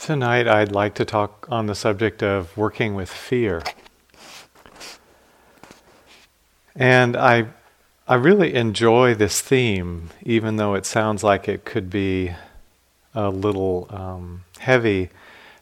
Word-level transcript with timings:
Tonight, 0.00 0.48
I'd 0.48 0.72
like 0.72 0.94
to 0.94 1.04
talk 1.04 1.46
on 1.50 1.66
the 1.66 1.74
subject 1.74 2.22
of 2.22 2.56
working 2.56 2.94
with 2.94 3.10
fear. 3.10 3.62
And 6.74 7.16
I, 7.16 7.46
I 8.08 8.14
really 8.16 8.54
enjoy 8.54 9.14
this 9.14 9.40
theme, 9.40 10.10
even 10.22 10.56
though 10.56 10.74
it 10.74 10.84
sounds 10.84 11.22
like 11.22 11.48
it 11.48 11.64
could 11.64 11.90
be 11.90 12.32
a 13.14 13.28
little 13.28 13.86
um, 13.90 14.44
heavy, 14.58 15.10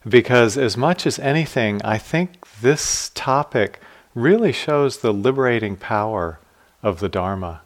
because 0.09 0.57
as 0.57 0.79
much 0.79 1.07
as 1.07 1.19
anything, 1.19 1.83
I 1.85 1.99
think 1.99 2.47
this 2.61 3.11
topic 3.15 3.81
really 4.15 4.53
shows 4.53 4.99
the 4.99 5.13
liberating 5.13 5.77
power 5.77 6.39
of 6.83 7.01
the 7.01 7.09
Dharma. 7.09 7.61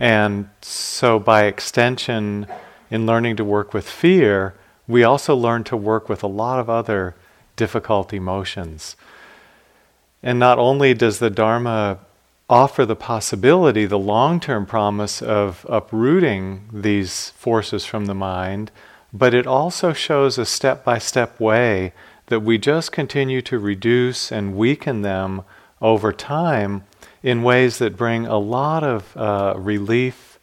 And 0.00 0.48
so, 0.62 1.18
by 1.18 1.44
extension, 1.44 2.46
in 2.90 3.04
learning 3.04 3.36
to 3.36 3.44
work 3.44 3.74
with 3.74 3.88
fear, 3.88 4.54
we 4.86 5.02
also 5.02 5.34
learn 5.34 5.64
to 5.64 5.76
work 5.76 6.08
with 6.08 6.22
a 6.22 6.28
lot 6.28 6.58
of 6.58 6.68
other 6.68 7.14
difficult 7.56 8.12
emotions. 8.12 8.96
And 10.22 10.38
not 10.38 10.58
only 10.58 10.94
does 10.94 11.18
the 11.18 11.30
Dharma 11.30 11.98
offer 12.48 12.84
the 12.84 12.96
possibility, 12.96 13.86
the 13.86 13.98
long 13.98 14.40
term 14.40 14.66
promise 14.66 15.22
of 15.22 15.66
uprooting 15.68 16.68
these 16.72 17.30
forces 17.30 17.84
from 17.84 18.06
the 18.06 18.14
mind, 18.14 18.70
but 19.12 19.32
it 19.32 19.46
also 19.46 19.92
shows 19.92 20.38
a 20.38 20.44
step 20.44 20.84
by 20.84 20.98
step 20.98 21.38
way 21.40 21.92
that 22.26 22.40
we 22.40 22.58
just 22.58 22.92
continue 22.92 23.40
to 23.42 23.58
reduce 23.58 24.32
and 24.32 24.56
weaken 24.56 25.02
them 25.02 25.42
over 25.80 26.12
time 26.12 26.84
in 27.22 27.42
ways 27.42 27.78
that 27.78 27.96
bring 27.96 28.26
a 28.26 28.38
lot 28.38 28.82
of 28.82 29.16
uh, 29.16 29.54
relief 29.56 30.38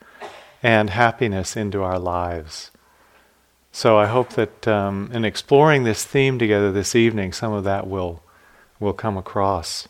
and 0.63 0.91
happiness 0.91 1.57
into 1.57 1.81
our 1.81 1.99
lives. 1.99 2.71
So 3.71 3.97
I 3.97 4.07
hope 4.07 4.31
that 4.31 4.67
um, 4.67 5.09
in 5.13 5.23
exploring 5.23 5.83
this 5.83 6.03
theme 6.03 6.37
together 6.37 6.71
this 6.71 6.95
evening, 6.95 7.31
some 7.31 7.53
of 7.53 7.63
that 7.63 7.87
will, 7.87 8.21
will 8.79 8.93
come 8.93 9.17
across. 9.17 9.87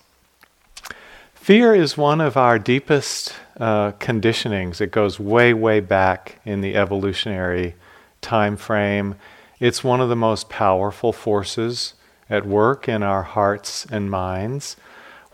Fear 1.34 1.74
is 1.74 1.98
one 1.98 2.22
of 2.22 2.38
our 2.38 2.60
deepest 2.60 3.34
uh, 3.60 3.94
conditionings. 3.94 4.80
It 4.80 4.92
goes 4.92 5.20
way, 5.20 5.54
way 5.54 5.80
back 5.80 6.40
in 6.46 6.62
the 6.62 6.76
evolutionary 6.76 7.74
time 8.22 8.56
frame. 8.56 9.16
It's 9.60 9.84
one 9.84 10.00
of 10.00 10.10
the 10.10 10.16
most 10.16 10.50
powerful 10.50 11.12
forces 11.12 11.96
at 12.30 12.46
work 12.46 12.88
in 12.88 13.02
our 13.02 13.24
hearts 13.24 13.88
and 13.92 14.12
minds. 14.12 14.78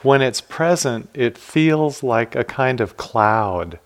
When 0.01 0.21
it's 0.21 0.39
present, 0.39 1.09
it 1.13 1.37
feels 1.37 2.01
like 2.03 2.35
a 2.35 2.45
kind 2.45 2.79
of 2.79 2.95
cloud 2.95 3.79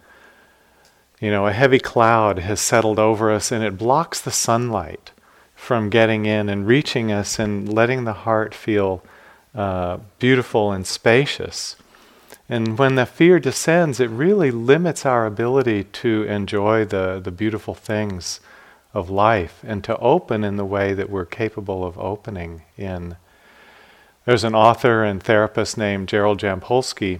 you 1.21 1.29
know, 1.29 1.45
a 1.45 1.53
heavy 1.53 1.79
cloud 1.79 2.39
has 2.39 2.59
settled 2.59 2.97
over 2.97 3.31
us 3.31 3.51
and 3.51 3.63
it 3.63 3.77
blocks 3.77 4.19
the 4.19 4.31
sunlight 4.31 5.11
from 5.55 5.91
getting 5.91 6.25
in 6.25 6.49
and 6.49 6.65
reaching 6.65 7.11
us 7.11 7.37
and 7.37 7.71
letting 7.71 8.03
the 8.03 8.13
heart 8.13 8.55
feel 8.55 9.03
uh, 9.53 9.99
beautiful 10.17 10.71
and 10.71 10.87
spacious. 10.87 11.75
And 12.49 12.79
when 12.79 12.95
the 12.95 13.05
fear 13.05 13.39
descends, 13.39 13.99
it 13.99 14.09
really 14.09 14.49
limits 14.49 15.05
our 15.05 15.27
ability 15.27 15.83
to 15.83 16.23
enjoy 16.23 16.85
the, 16.85 17.21
the 17.23 17.31
beautiful 17.31 17.75
things 17.75 18.39
of 18.91 19.11
life 19.11 19.63
and 19.63 19.83
to 19.83 19.97
open 19.99 20.43
in 20.43 20.57
the 20.57 20.65
way 20.65 20.93
that 20.95 21.09
we're 21.09 21.25
capable 21.25 21.85
of 21.85 21.99
opening 21.99 22.63
in. 22.77 23.15
There's 24.25 24.43
an 24.43 24.55
author 24.55 25.03
and 25.03 25.21
therapist 25.21 25.77
named 25.77 26.09
Gerald 26.09 26.39
Jampolsky. 26.39 27.19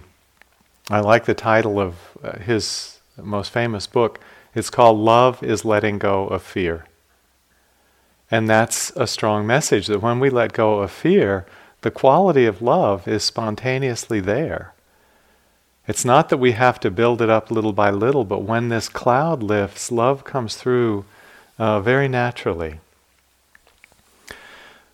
I 0.90 0.98
like 0.98 1.24
the 1.24 1.34
title 1.34 1.78
of 1.78 1.94
uh, 2.22 2.38
his 2.38 2.98
most 3.16 3.50
famous 3.50 3.86
book. 3.86 4.20
It's 4.54 4.70
called 4.70 4.98
Love 4.98 5.42
is 5.42 5.64
Letting 5.64 5.98
Go 5.98 6.26
of 6.28 6.42
Fear. 6.42 6.86
And 8.30 8.48
that's 8.48 8.90
a 8.96 9.06
strong 9.06 9.46
message 9.46 9.88
that 9.88 10.00
when 10.00 10.18
we 10.18 10.30
let 10.30 10.54
go 10.54 10.78
of 10.78 10.90
fear, 10.90 11.44
the 11.82 11.90
quality 11.90 12.46
of 12.46 12.62
love 12.62 13.06
is 13.06 13.22
spontaneously 13.22 14.20
there. 14.20 14.72
It's 15.86 16.04
not 16.04 16.30
that 16.30 16.38
we 16.38 16.52
have 16.52 16.80
to 16.80 16.90
build 16.90 17.20
it 17.20 17.28
up 17.28 17.50
little 17.50 17.72
by 17.72 17.90
little, 17.90 18.24
but 18.24 18.42
when 18.42 18.68
this 18.68 18.88
cloud 18.88 19.42
lifts, 19.42 19.92
love 19.92 20.24
comes 20.24 20.56
through 20.56 21.04
uh, 21.58 21.80
very 21.80 22.08
naturally. 22.08 22.80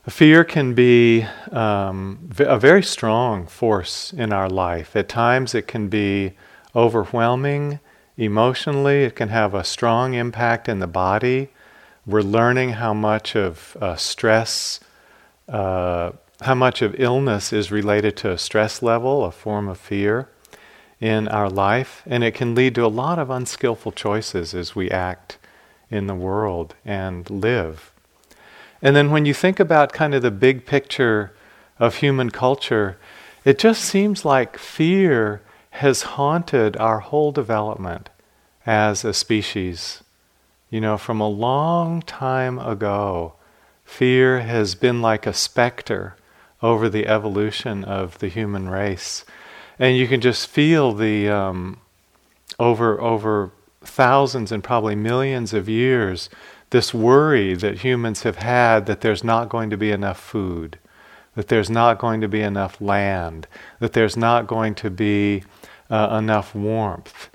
Fear 0.09 0.45
can 0.45 0.75
be 0.75 1.27
um, 1.53 2.31
a 2.39 2.59
very 2.59 2.83
strong 2.83 3.47
force 3.47 4.13
in 4.15 4.33
our 4.33 4.49
life. 4.49 4.97
At 4.97 5.09
times, 5.09 5.55
it 5.55 5.69
can 5.69 5.89
be 5.89 6.33
overwhelming 6.75 7.79
Emotionally, 8.19 9.05
it 9.05 9.15
can 9.15 9.29
have 9.29 9.55
a 9.55 9.63
strong 9.63 10.15
impact 10.15 10.69
in 10.69 10.81
the 10.81 10.89
body. 10.89 11.51
We're 12.05 12.21
learning 12.21 12.71
how 12.71 12.93
much 12.93 13.37
of 13.37 13.77
uh, 13.81 13.95
stress, 13.95 14.81
uh, 15.49 16.11
how 16.41 16.57
much 16.57 16.83
of 16.83 16.99
illness 16.99 17.53
is 17.53 17.71
related 17.71 18.17
to 18.17 18.33
a 18.33 18.39
stress 18.39 18.83
level, 18.83 19.25
a 19.25 19.31
form 19.31 19.69
of 19.69 19.79
fear 19.79 20.29
in 21.01 21.29
our 21.29 21.49
life. 21.49 22.03
And 22.07 22.25
it 22.25 22.35
can 22.35 22.57
lead 22.57 22.75
to 22.75 22.85
a 22.85 22.89
lot 22.89 23.21
of 23.21 23.31
unskillful 23.31 23.93
choices 23.93 24.53
as 24.53 24.75
we 24.75 24.91
act 24.91 25.39
in 25.89 26.09
the 26.09 26.15
world 26.17 26.75
and 26.85 27.31
live. 27.31 27.93
And 28.83 28.97
then 28.97 29.13
when 29.13 29.27
you 29.27 29.35
think 29.35 29.61
about 29.61 29.93
kind 29.93 30.13
of 30.13 30.23
the 30.23 30.33
big 30.33 30.67
picture 30.67 31.33
of 31.79 31.95
human 31.97 32.31
culture, 32.31 32.99
it 33.45 33.61
just 33.61 33.85
seems 33.85 34.25
like 34.25 34.59
fear 34.59 35.41
has 35.79 36.03
haunted 36.03 36.77
our 36.79 36.99
whole 36.99 37.31
development 37.31 38.09
as 38.67 39.05
a 39.05 39.15
species. 39.15 40.03
You 40.71 40.81
know, 40.81 40.99
from 40.99 41.21
a 41.21 41.29
long 41.29 42.03
time 42.03 42.59
ago, 42.59 43.35
fear 43.85 44.41
has 44.41 44.75
been 44.75 45.01
like 45.01 45.25
a 45.25 45.33
specter 45.33 46.17
over 46.61 46.89
the 46.89 47.07
evolution 47.07 47.85
of 47.85 48.19
the 48.19 48.27
human 48.27 48.69
race. 48.69 49.25
And 49.79 49.97
you 49.97 50.09
can 50.09 50.21
just 50.21 50.49
feel 50.49 50.93
the, 50.93 51.29
um, 51.29 51.79
over, 52.59 53.01
over 53.01 53.53
thousands 53.81 54.51
and 54.51 54.65
probably 54.65 54.97
millions 54.97 55.55
of 55.55 55.69
years, 55.69 56.29
this 56.71 56.93
worry 56.93 57.55
that 57.55 57.79
humans 57.79 58.25
have 58.25 58.39
had 58.39 58.87
that 58.87 59.01
there's 59.01 59.23
not 59.23 59.49
going 59.49 59.71
to 59.71 59.77
be 59.77 59.93
enough 59.93 60.19
food, 60.19 60.77
that 61.37 61.47
there's 61.47 61.71
not 61.71 62.01
going 62.01 62.21
to 62.21 62.29
be 62.29 62.41
enough 62.41 62.81
land, 62.81 63.47
that 63.79 63.93
there's 63.93 64.17
not 64.17 64.49
going 64.49 64.75
to 64.75 64.91
be 64.91 65.45
uh, 65.91 66.17
enough 66.19 66.55
warmth. 66.55 67.29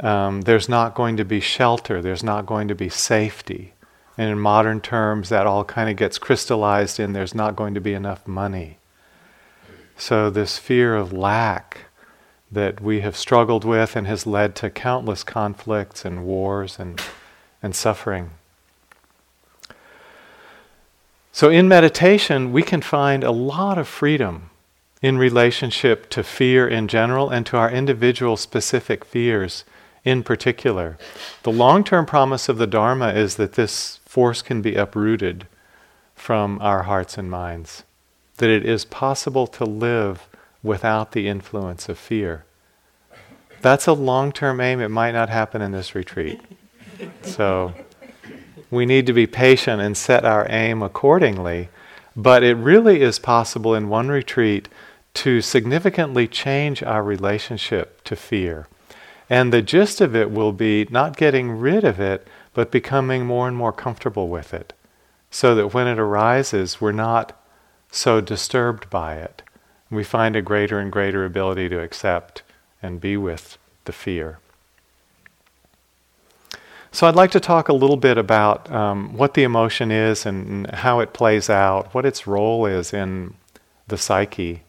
Um, 0.00 0.42
there's 0.42 0.68
not 0.68 0.94
going 0.94 1.16
to 1.16 1.24
be 1.24 1.40
shelter, 1.40 2.02
there's 2.02 2.24
not 2.24 2.46
going 2.46 2.68
to 2.68 2.74
be 2.74 2.88
safety. 2.88 3.74
And 4.18 4.30
in 4.30 4.38
modern 4.38 4.80
terms, 4.80 5.30
that 5.30 5.46
all 5.46 5.64
kind 5.64 5.88
of 5.88 5.96
gets 5.96 6.18
crystallized 6.18 7.00
in 7.00 7.12
there's 7.12 7.34
not 7.34 7.56
going 7.56 7.74
to 7.74 7.80
be 7.80 7.94
enough 7.94 8.26
money. 8.26 8.78
So, 9.96 10.28
this 10.28 10.58
fear 10.58 10.94
of 10.94 11.12
lack 11.12 11.86
that 12.50 12.80
we 12.80 13.00
have 13.00 13.16
struggled 13.16 13.64
with 13.64 13.96
and 13.96 14.06
has 14.06 14.26
led 14.26 14.54
to 14.56 14.68
countless 14.68 15.24
conflicts 15.24 16.04
and 16.04 16.24
wars 16.26 16.78
and, 16.78 17.00
and 17.62 17.74
suffering. 17.74 18.30
So, 21.32 21.48
in 21.48 21.68
meditation, 21.68 22.52
we 22.52 22.62
can 22.62 22.82
find 22.82 23.24
a 23.24 23.30
lot 23.30 23.78
of 23.78 23.88
freedom 23.88 24.50
in 25.02 25.18
relationship 25.18 26.08
to 26.08 26.22
fear 26.22 26.66
in 26.66 26.86
general 26.88 27.28
and 27.28 27.44
to 27.44 27.56
our 27.56 27.70
individual 27.70 28.36
specific 28.36 29.04
fears 29.04 29.64
in 30.04 30.22
particular. 30.22 30.96
The 31.42 31.52
long 31.52 31.84
term 31.84 32.06
promise 32.06 32.48
of 32.48 32.58
the 32.58 32.66
Dharma 32.66 33.08
is 33.08 33.36
that 33.36 33.54
this 33.54 33.98
force 34.06 34.40
can 34.40 34.62
be 34.62 34.76
uprooted 34.76 35.46
from 36.14 36.60
our 36.62 36.84
hearts 36.84 37.18
and 37.18 37.30
minds, 37.30 37.82
that 38.36 38.48
it 38.48 38.64
is 38.64 38.84
possible 38.84 39.46
to 39.48 39.64
live 39.64 40.28
without 40.62 41.12
the 41.12 41.26
influence 41.28 41.88
of 41.88 41.98
fear. 41.98 42.44
That's 43.60 43.86
a 43.86 43.92
long 43.92 44.32
term 44.32 44.60
aim. 44.60 44.80
It 44.80 44.88
might 44.88 45.12
not 45.12 45.28
happen 45.28 45.62
in 45.62 45.72
this 45.72 45.94
retreat. 45.94 46.40
So 47.22 47.74
we 48.70 48.86
need 48.86 49.06
to 49.06 49.12
be 49.12 49.26
patient 49.26 49.82
and 49.82 49.96
set 49.96 50.24
our 50.24 50.46
aim 50.50 50.82
accordingly. 50.82 51.68
But 52.14 52.42
it 52.42 52.54
really 52.54 53.00
is 53.00 53.18
possible 53.18 53.74
in 53.74 53.88
one 53.88 54.08
retreat 54.08 54.68
to 55.14 55.40
significantly 55.40 56.26
change 56.26 56.82
our 56.82 57.02
relationship 57.02 58.02
to 58.04 58.16
fear. 58.16 58.66
And 59.28 59.52
the 59.52 59.62
gist 59.62 60.00
of 60.00 60.16
it 60.16 60.30
will 60.30 60.52
be 60.52 60.86
not 60.90 61.16
getting 61.16 61.52
rid 61.52 61.84
of 61.84 62.00
it, 62.00 62.26
but 62.54 62.70
becoming 62.70 63.24
more 63.24 63.48
and 63.48 63.56
more 63.56 63.72
comfortable 63.72 64.28
with 64.28 64.52
it. 64.52 64.72
So 65.30 65.54
that 65.54 65.72
when 65.72 65.86
it 65.86 65.98
arises, 65.98 66.80
we're 66.80 66.92
not 66.92 67.40
so 67.90 68.20
disturbed 68.20 68.90
by 68.90 69.16
it. 69.16 69.42
We 69.90 70.04
find 70.04 70.36
a 70.36 70.42
greater 70.42 70.78
and 70.78 70.90
greater 70.90 71.24
ability 71.24 71.68
to 71.70 71.80
accept 71.80 72.42
and 72.82 73.00
be 73.00 73.16
with 73.16 73.58
the 73.84 73.92
fear. 73.92 74.38
So, 76.94 77.06
I'd 77.06 77.14
like 77.14 77.30
to 77.30 77.40
talk 77.40 77.70
a 77.70 77.72
little 77.72 77.96
bit 77.96 78.18
about 78.18 78.70
um, 78.70 79.16
what 79.16 79.32
the 79.32 79.44
emotion 79.44 79.90
is 79.90 80.26
and 80.26 80.70
how 80.70 81.00
it 81.00 81.14
plays 81.14 81.48
out, 81.48 81.94
what 81.94 82.04
its 82.04 82.26
role 82.26 82.66
is 82.66 82.92
in 82.92 83.34
the 83.88 83.96
psyche 83.96 84.62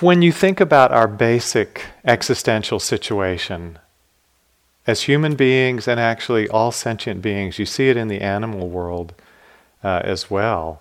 when 0.00 0.22
you 0.22 0.32
think 0.32 0.60
about 0.60 0.92
our 0.92 1.08
basic 1.08 1.84
existential 2.04 2.78
situation, 2.78 3.78
as 4.88 5.02
human 5.02 5.36
beings 5.36 5.86
and 5.86 6.00
actually 6.00 6.48
all 6.48 6.72
sentient 6.72 7.20
beings. 7.20 7.58
You 7.58 7.66
see 7.66 7.90
it 7.90 7.96
in 7.96 8.08
the 8.08 8.22
animal 8.22 8.70
world 8.70 9.12
uh, 9.84 10.00
as 10.02 10.30
well. 10.30 10.80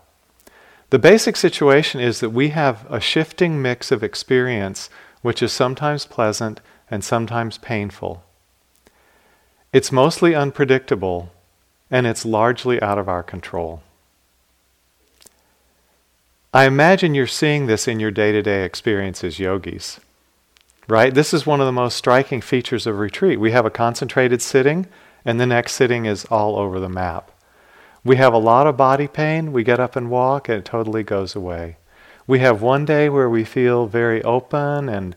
The 0.92 0.98
basic 0.98 1.36
situation 1.36 2.00
is 2.00 2.22
that 2.22 2.30
we 2.30 2.50
have 2.50 2.90
a 2.90 3.02
shifting 3.02 3.62
mix 3.62 3.92
of 3.92 4.04
experience, 4.04 4.90
which 5.22 5.44
is 5.44 5.52
sometimes 5.52 6.06
pleasant 6.06 6.62
and 6.90 7.04
sometimes 7.04 7.58
painful. 7.58 8.24
It's 9.74 9.92
mostly 9.92 10.34
unpredictable, 10.34 11.30
and 11.92 12.08
it's 12.08 12.26
largely 12.26 12.82
out 12.82 12.98
of 12.98 13.10
our 13.10 13.24
control. 13.24 13.84
I 16.58 16.66
imagine 16.66 17.14
you're 17.14 17.28
seeing 17.28 17.68
this 17.68 17.88
in 17.88 18.00
your 18.00 18.10
day 18.10 18.32
to 18.32 18.42
day 18.42 18.64
experience 18.64 19.24
as 19.24 19.38
yogis, 19.38 20.00
right? 20.88 21.14
This 21.14 21.32
is 21.32 21.46
one 21.46 21.62
of 21.62 21.68
the 21.68 21.72
most 21.72 21.96
striking 21.96 22.42
features 22.42 22.88
of 22.88 22.98
retreat. 22.98 23.40
We 23.40 23.52
have 23.52 23.68
a 23.68 23.70
concentrated 23.70 24.42
sitting, 24.42 24.88
and 25.24 25.40
the 25.40 25.46
next 25.46 25.74
sitting 25.74 26.08
is 26.08 26.26
all 26.32 26.58
over 26.58 26.80
the 26.80 26.90
map. 26.90 27.30
We 28.04 28.16
have 28.16 28.34
a 28.34 28.40
lot 28.40 28.66
of 28.66 28.76
body 28.76 29.08
pain, 29.08 29.54
we 29.54 29.64
get 29.64 29.80
up 29.80 29.96
and 29.96 30.10
walk, 30.10 30.50
and 30.50 30.58
it 30.58 30.66
totally 30.66 31.04
goes 31.04 31.36
away. 31.36 31.78
We 32.26 32.40
have 32.40 32.60
one 32.60 32.86
day 32.86 33.08
where 33.08 33.30
we 33.30 33.44
feel 33.44 33.86
very 33.86 34.24
open 34.24 34.90
and 34.90 35.16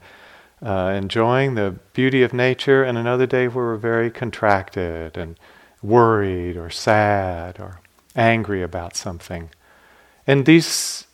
uh, 0.63 0.93
enjoying 0.95 1.55
the 1.55 1.77
beauty 1.95 2.23
of 2.23 2.35
nature, 2.35 2.85
and 2.85 2.99
another 2.99 3.25
day 3.25 3.49
where 3.49 3.65
we're 3.65 3.77
very 3.77 4.11
contracted 4.11 5.17
and 5.17 5.39
worried 5.83 6.59
or 6.59 6.69
sad 6.69 7.59
or 7.59 7.81
angry 8.15 8.63
about 8.63 8.95
something. 8.95 9.49
And 10.27 10.45
these 10.45 11.07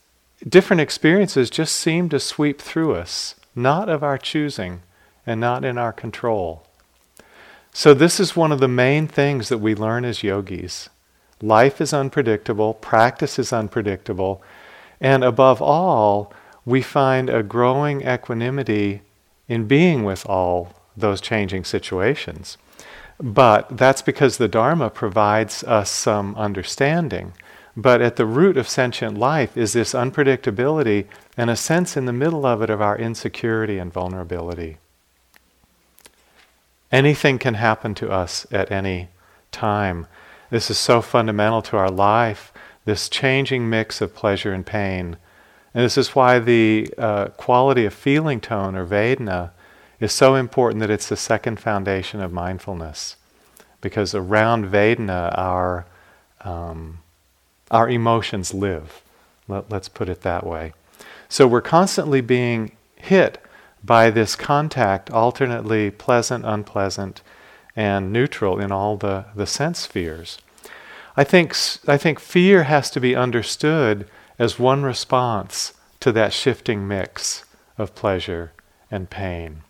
different 0.46 0.80
experiences 0.80 1.50
just 1.50 1.74
seem 1.74 2.08
to 2.08 2.20
sweep 2.20 2.60
through 2.60 2.94
us, 2.94 3.34
not 3.54 3.88
of 3.88 4.02
our 4.02 4.18
choosing 4.18 4.82
and 5.26 5.40
not 5.40 5.64
in 5.64 5.78
our 5.78 5.92
control. 5.92 6.62
So, 7.72 7.92
this 7.92 8.18
is 8.18 8.36
one 8.36 8.52
of 8.52 8.60
the 8.60 8.68
main 8.68 9.06
things 9.06 9.48
that 9.48 9.58
we 9.58 9.74
learn 9.74 10.04
as 10.04 10.22
yogis 10.22 10.88
Life 11.42 11.82
is 11.82 11.92
unpredictable, 11.92 12.72
practice 12.72 13.38
is 13.38 13.52
unpredictable, 13.52 14.42
and 15.00 15.22
above 15.22 15.60
all, 15.60 16.32
we 16.64 16.80
find 16.80 17.28
a 17.28 17.42
growing 17.42 18.00
equanimity 18.00 19.02
in 19.46 19.66
being 19.66 20.04
with 20.04 20.26
all 20.26 20.72
those 20.96 21.20
changing 21.20 21.64
situations. 21.64 22.56
But 23.20 23.76
that's 23.76 24.02
because 24.02 24.38
the 24.38 24.48
Dharma 24.48 24.88
provides 24.88 25.62
us 25.64 25.90
some 25.90 26.34
understanding. 26.36 27.32
But 27.76 28.00
at 28.00 28.17
the 28.17 28.25
root 28.25 28.56
of 28.56 28.69
sentient 28.69 29.19
life 29.19 29.56
is 29.56 29.75
this 29.75 29.93
unpredictability 29.93 31.06
and 31.37 31.50
a 31.50 31.56
sense 31.56 31.96
in 31.96 32.06
the 32.06 32.12
middle 32.12 32.46
of 32.46 32.62
it 32.62 32.70
of 32.70 32.81
our 32.81 32.96
insecurity 32.96 33.78
and 33.78 33.93
vulnerability. 33.93 34.78
Anything 36.90 37.38
can 37.38 37.55
happen 37.55 37.94
to 37.96 38.11
us 38.11 38.46
at 38.50 38.70
any 38.70 39.08
time. 39.52 40.06
This 40.49 40.70
is 40.70 40.78
so 40.78 41.02
fundamental 41.02 41.61
to 41.62 41.76
our 41.76 41.90
life, 41.90 42.52
this 42.84 43.08
changing 43.08 43.69
mix 43.69 44.00
of 44.00 44.14
pleasure 44.14 44.52
and 44.52 44.64
pain. 44.64 45.17
And 45.75 45.84
this 45.84 45.99
is 45.99 46.14
why 46.14 46.38
the 46.38 46.88
uh, 46.96 47.26
quality 47.37 47.84
of 47.84 47.93
feeling 47.93 48.40
tone 48.40 48.75
or 48.76 48.87
Vedana 48.87 49.50
is 50.00 50.12
so 50.12 50.34
important 50.34 50.81
that 50.81 50.90
it's 50.90 51.08
the 51.08 51.17
second 51.17 51.61
foundation 51.61 52.22
of 52.22 52.32
mindfulness. 52.32 53.17
Because 53.81 54.14
around 54.14 54.67
Vedana, 54.67 55.37
our, 55.37 55.87
um, 56.43 57.00
our 57.70 57.88
emotions 57.88 58.54
live. 58.54 59.02
Let, 59.48 59.70
let's 59.70 59.88
put 59.88 60.08
it 60.08 60.22
that 60.22 60.46
way. 60.46 60.72
So 61.28 61.46
we're 61.46 61.60
constantly 61.60 62.20
being 62.20 62.72
hit 62.96 63.38
by 63.84 64.10
this 64.10 64.36
contact, 64.36 65.10
alternately 65.10 65.90
pleasant, 65.90 66.44
unpleasant, 66.44 67.22
and 67.74 68.12
neutral 68.12 68.58
in 68.58 68.72
all 68.72 68.96
the, 68.96 69.26
the 69.34 69.46
sense 69.46 69.80
spheres. 69.80 70.38
I 71.16 71.24
think, 71.24 71.54
I 71.86 71.96
think 71.96 72.18
fear 72.18 72.64
has 72.64 72.90
to 72.90 73.00
be 73.00 73.16
understood 73.16 74.08
as 74.38 74.58
one 74.58 74.82
response 74.82 75.72
to 76.00 76.12
that 76.12 76.32
shifting 76.32 76.86
mix 76.86 77.44
of 77.78 77.94
pleasure 77.94 78.52
and 78.90 79.08
pain. 79.08 79.62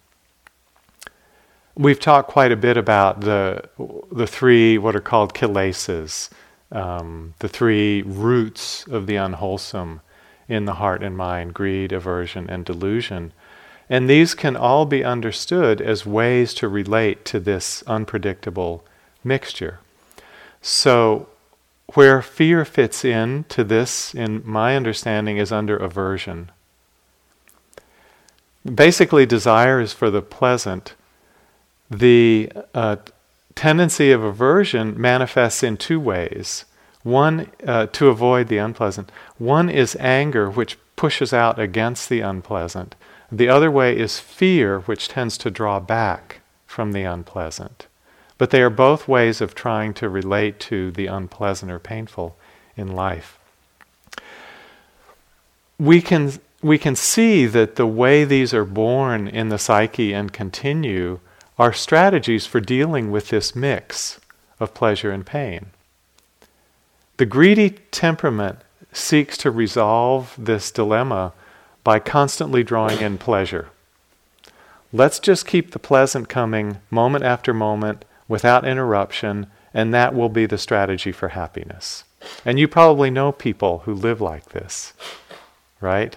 We've 1.76 2.00
talked 2.00 2.30
quite 2.30 2.52
a 2.52 2.56
bit 2.56 2.76
about 2.76 3.20
the, 3.20 3.68
the 4.10 4.26
three, 4.26 4.78
what 4.78 4.96
are 4.96 5.00
called 5.00 5.34
kilesas, 5.34 6.30
um, 6.72 7.34
the 7.38 7.48
three 7.48 8.02
roots 8.02 8.86
of 8.86 9.06
the 9.06 9.16
unwholesome 9.16 10.00
in 10.48 10.64
the 10.64 10.74
heart 10.74 11.02
and 11.02 11.16
mind 11.16 11.54
greed, 11.54 11.92
aversion, 11.92 12.48
and 12.48 12.64
delusion. 12.64 13.32
And 13.88 14.10
these 14.10 14.34
can 14.34 14.56
all 14.56 14.84
be 14.84 15.04
understood 15.04 15.80
as 15.80 16.04
ways 16.04 16.54
to 16.54 16.68
relate 16.68 17.24
to 17.26 17.40
this 17.40 17.82
unpredictable 17.86 18.84
mixture. 19.22 19.80
So, 20.60 21.28
where 21.94 22.20
fear 22.20 22.64
fits 22.64 23.04
in 23.04 23.44
to 23.48 23.62
this, 23.62 24.12
in 24.12 24.42
my 24.44 24.74
understanding, 24.74 25.36
is 25.36 25.52
under 25.52 25.76
aversion. 25.76 26.50
Basically, 28.64 29.24
desire 29.24 29.80
is 29.80 29.92
for 29.92 30.10
the 30.10 30.22
pleasant. 30.22 30.94
The 31.88 32.50
uh, 32.74 32.96
tendency 33.56 34.12
of 34.12 34.22
aversion 34.22 35.00
manifests 35.00 35.64
in 35.64 35.76
two 35.76 35.98
ways. 35.98 36.64
One, 37.02 37.50
uh, 37.66 37.86
to 37.86 38.08
avoid 38.08 38.48
the 38.48 38.58
unpleasant. 38.58 39.10
One 39.38 39.68
is 39.68 39.96
anger, 39.98 40.48
which 40.50 40.78
pushes 40.94 41.32
out 41.32 41.58
against 41.58 42.08
the 42.08 42.20
unpleasant. 42.20 42.94
The 43.32 43.48
other 43.48 43.70
way 43.70 43.98
is 43.98 44.20
fear, 44.20 44.80
which 44.80 45.08
tends 45.08 45.38
to 45.38 45.50
draw 45.50 45.80
back 45.80 46.40
from 46.66 46.92
the 46.92 47.02
unpleasant. 47.02 47.86
But 48.38 48.50
they 48.50 48.60
are 48.60 48.70
both 48.70 49.08
ways 49.08 49.40
of 49.40 49.54
trying 49.54 49.94
to 49.94 50.08
relate 50.08 50.60
to 50.60 50.90
the 50.90 51.06
unpleasant 51.06 51.72
or 51.72 51.78
painful 51.78 52.36
in 52.76 52.92
life. 52.92 53.38
We 55.78 56.02
can, 56.02 56.32
we 56.62 56.78
can 56.78 56.96
see 56.96 57.46
that 57.46 57.76
the 57.76 57.86
way 57.86 58.24
these 58.24 58.52
are 58.52 58.64
born 58.64 59.28
in 59.28 59.48
the 59.48 59.58
psyche 59.58 60.12
and 60.12 60.32
continue 60.32 61.20
are 61.58 61.72
strategies 61.72 62.46
for 62.46 62.60
dealing 62.60 63.10
with 63.10 63.28
this 63.28 63.56
mix 63.56 64.20
of 64.60 64.74
pleasure 64.74 65.10
and 65.10 65.24
pain. 65.24 65.66
The 67.16 67.26
greedy 67.26 67.70
temperament 67.90 68.58
seeks 68.92 69.38
to 69.38 69.50
resolve 69.50 70.34
this 70.36 70.70
dilemma 70.70 71.32
by 71.82 71.98
constantly 71.98 72.62
drawing 72.62 73.00
in 73.00 73.16
pleasure. 73.16 73.68
Let's 74.92 75.18
just 75.18 75.46
keep 75.46 75.70
the 75.70 75.78
pleasant 75.78 76.28
coming 76.28 76.78
moment 76.90 77.24
after 77.24 77.54
moment 77.54 78.04
without 78.28 78.66
interruption, 78.66 79.46
and 79.72 79.94
that 79.94 80.14
will 80.14 80.28
be 80.28 80.46
the 80.46 80.58
strategy 80.58 81.12
for 81.12 81.28
happiness. 81.28 82.04
And 82.44 82.58
you 82.58 82.68
probably 82.68 83.10
know 83.10 83.32
people 83.32 83.80
who 83.80 83.94
live 83.94 84.20
like 84.20 84.50
this, 84.50 84.92
right? 85.80 86.16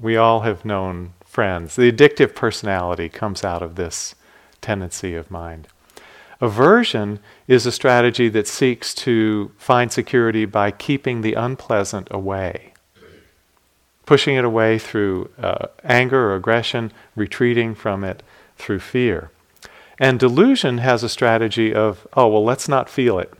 We 0.00 0.16
all 0.16 0.40
have 0.40 0.64
known 0.64 1.14
friends. 1.24 1.76
The 1.76 1.90
addictive 1.90 2.34
personality 2.34 3.08
comes 3.08 3.42
out 3.42 3.62
of 3.62 3.76
this 3.76 4.14
tendency 4.62 5.14
of 5.14 5.30
mind. 5.30 5.68
Aversion 6.40 7.18
is 7.46 7.66
a 7.66 7.72
strategy 7.72 8.28
that 8.30 8.48
seeks 8.48 8.94
to 8.94 9.52
find 9.58 9.92
security 9.92 10.44
by 10.44 10.70
keeping 10.70 11.20
the 11.20 11.34
unpleasant 11.34 12.08
away 12.10 12.72
pushing 14.06 14.36
it 14.36 14.44
away 14.44 14.78
through 14.78 15.30
uh, 15.38 15.66
anger 15.84 16.30
or 16.30 16.36
aggression, 16.36 16.92
retreating 17.14 17.74
from 17.74 18.04
it 18.04 18.22
through 18.56 18.80
fear. 18.80 19.30
And 19.98 20.18
delusion 20.18 20.78
has 20.78 21.02
a 21.02 21.08
strategy 21.08 21.72
of, 21.72 22.06
oh, 22.14 22.28
well, 22.28 22.44
let's 22.44 22.68
not 22.68 22.90
feel 22.90 23.18
it. 23.18 23.32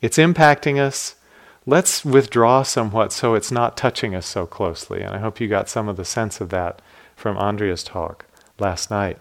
It's 0.00 0.18
impacting 0.18 0.78
us. 0.78 1.16
Let's 1.66 2.04
withdraw 2.04 2.62
somewhat 2.62 3.12
so 3.12 3.34
it's 3.34 3.50
not 3.50 3.76
touching 3.76 4.14
us 4.14 4.26
so 4.26 4.46
closely. 4.46 5.02
And 5.02 5.14
I 5.14 5.18
hope 5.18 5.40
you 5.40 5.48
got 5.48 5.68
some 5.68 5.88
of 5.88 5.96
the 5.96 6.04
sense 6.04 6.40
of 6.40 6.50
that 6.50 6.80
from 7.16 7.36
Andrea's 7.36 7.82
talk 7.82 8.26
last 8.58 8.90
night. 8.90 9.18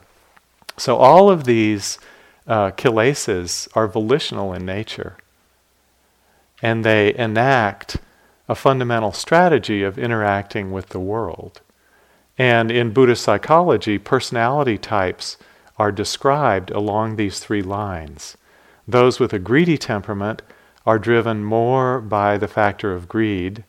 So, 0.78 0.98
all 0.98 1.30
of 1.30 1.46
these 1.46 2.00
uh, 2.48 2.72
kilesas 2.72 3.68
are 3.76 3.88
volitional 3.88 4.54
in 4.54 4.66
nature. 4.66 5.18
And 6.62 6.84
they 6.84 7.16
enact 7.16 7.98
a 8.48 8.56
fundamental 8.56 9.12
strategy 9.12 9.84
of 9.84 9.98
interacting 9.98 10.72
with 10.72 10.90
the 10.90 11.00
world. 11.00 11.62
And 12.38 12.72
in 12.72 12.94
Buddhist 12.94 13.24
psychology, 13.24 13.98
personality 13.98 14.78
types 14.78 15.38
are 15.78 15.92
described 15.92 16.72
along 16.72 17.16
these 17.16 17.40
three 17.40 17.62
lines. 17.62 18.38
Those 18.88 19.20
with 19.20 19.34
a 19.34 19.40
greedy 19.40 19.78
temperament 19.78 20.42
are 20.86 21.00
driven 21.00 21.44
more 21.44 22.00
by 22.00 22.38
the 22.38 22.48
factor 22.48 22.94
of 22.94 23.10
greed 23.10 23.64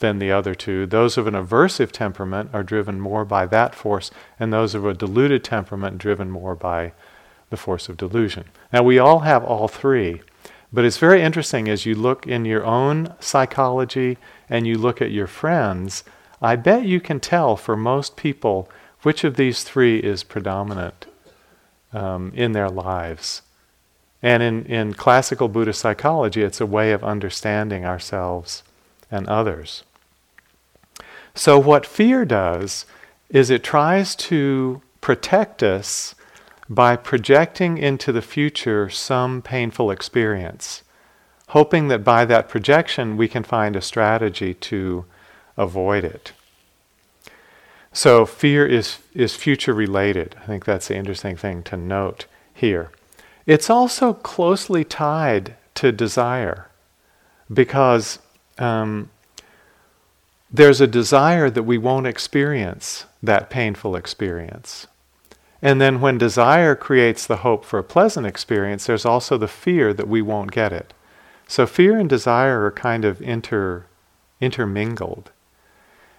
than 0.00 0.18
the 0.18 0.32
other 0.32 0.54
two. 0.54 0.86
Those 0.86 1.16
of 1.16 1.26
an 1.26 1.34
aversive 1.34 1.92
temperament 1.92 2.50
are 2.52 2.62
driven 2.62 3.00
more 3.00 3.24
by 3.24 3.46
that 3.46 3.74
force, 3.74 4.10
and 4.38 4.52
those 4.52 4.74
of 4.74 4.84
a 4.84 4.94
deluded 4.94 5.44
temperament 5.44 5.98
driven 5.98 6.30
more 6.30 6.54
by 6.54 6.92
the 7.50 7.56
force 7.56 7.88
of 7.88 7.96
delusion. 7.96 8.44
Now, 8.72 8.82
we 8.82 8.98
all 8.98 9.20
have 9.20 9.44
all 9.44 9.68
three, 9.68 10.22
but 10.72 10.84
it's 10.84 10.98
very 10.98 11.22
interesting 11.22 11.68
as 11.68 11.86
you 11.86 11.94
look 11.94 12.26
in 12.26 12.44
your 12.44 12.64
own 12.64 13.14
psychology 13.20 14.18
and 14.48 14.66
you 14.66 14.76
look 14.76 15.00
at 15.00 15.10
your 15.10 15.26
friends, 15.26 16.04
I 16.42 16.56
bet 16.56 16.84
you 16.84 17.00
can 17.00 17.20
tell 17.20 17.56
for 17.56 17.76
most 17.76 18.16
people 18.16 18.68
which 19.02 19.24
of 19.24 19.36
these 19.36 19.62
three 19.64 19.98
is 19.98 20.22
predominant 20.22 21.06
um, 21.92 22.32
in 22.34 22.52
their 22.52 22.68
lives. 22.68 23.42
And 24.22 24.42
in, 24.42 24.66
in 24.66 24.94
classical 24.94 25.48
Buddhist 25.48 25.80
psychology, 25.80 26.42
it's 26.42 26.60
a 26.60 26.66
way 26.66 26.92
of 26.92 27.02
understanding 27.02 27.84
ourselves 27.84 28.62
and 29.10 29.26
others. 29.26 29.82
So, 31.34 31.58
what 31.58 31.86
fear 31.86 32.24
does 32.24 32.86
is 33.28 33.50
it 33.50 33.62
tries 33.62 34.14
to 34.16 34.82
protect 35.00 35.62
us 35.62 36.14
by 36.68 36.96
projecting 36.96 37.78
into 37.78 38.12
the 38.12 38.22
future 38.22 38.88
some 38.88 39.42
painful 39.42 39.90
experience, 39.90 40.82
hoping 41.48 41.88
that 41.88 42.04
by 42.04 42.24
that 42.24 42.48
projection 42.48 43.16
we 43.16 43.28
can 43.28 43.42
find 43.42 43.74
a 43.74 43.80
strategy 43.80 44.54
to 44.54 45.04
avoid 45.56 46.04
it. 46.04 46.32
So, 47.92 48.24
fear 48.24 48.66
is, 48.66 48.98
is 49.14 49.34
future 49.34 49.74
related. 49.74 50.36
I 50.42 50.46
think 50.46 50.64
that's 50.64 50.88
the 50.88 50.96
interesting 50.96 51.36
thing 51.36 51.62
to 51.64 51.76
note 51.76 52.26
here. 52.54 52.90
It's 53.46 53.70
also 53.70 54.12
closely 54.12 54.84
tied 54.84 55.56
to 55.76 55.90
desire 55.90 56.68
because 57.52 58.20
um, 58.58 59.10
there's 60.52 60.80
a 60.80 60.86
desire 60.86 61.48
that 61.50 61.62
we 61.62 61.78
won't 61.78 62.06
experience 62.06 63.06
that 63.22 63.50
painful 63.50 63.94
experience. 63.94 64.86
And 65.62 65.80
then 65.80 66.00
when 66.00 66.18
desire 66.18 66.74
creates 66.74 67.26
the 67.26 67.38
hope 67.38 67.64
for 67.64 67.78
a 67.78 67.84
pleasant 67.84 68.26
experience, 68.26 68.86
there's 68.86 69.04
also 69.04 69.36
the 69.36 69.48
fear 69.48 69.92
that 69.92 70.08
we 70.08 70.22
won't 70.22 70.50
get 70.50 70.72
it. 70.72 70.92
So 71.46 71.66
fear 71.66 71.98
and 71.98 72.08
desire 72.08 72.64
are 72.64 72.70
kind 72.70 73.04
of 73.04 73.20
inter, 73.20 73.86
intermingled. 74.40 75.30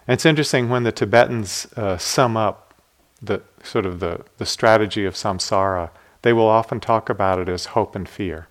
And 0.06 0.14
it's 0.14 0.26
interesting 0.26 0.68
when 0.68 0.84
the 0.84 0.92
Tibetans 0.92 1.66
uh, 1.76 1.98
sum 1.98 2.36
up 2.36 2.74
the 3.20 3.42
sort 3.62 3.86
of 3.86 4.00
the, 4.00 4.24
the 4.38 4.46
strategy 4.46 5.04
of 5.04 5.14
samsara, 5.14 5.90
they 6.22 6.32
will 6.32 6.48
often 6.48 6.80
talk 6.80 7.08
about 7.08 7.38
it 7.38 7.48
as 7.48 7.66
hope 7.66 7.94
and 7.94 8.08
fear. 8.08 8.48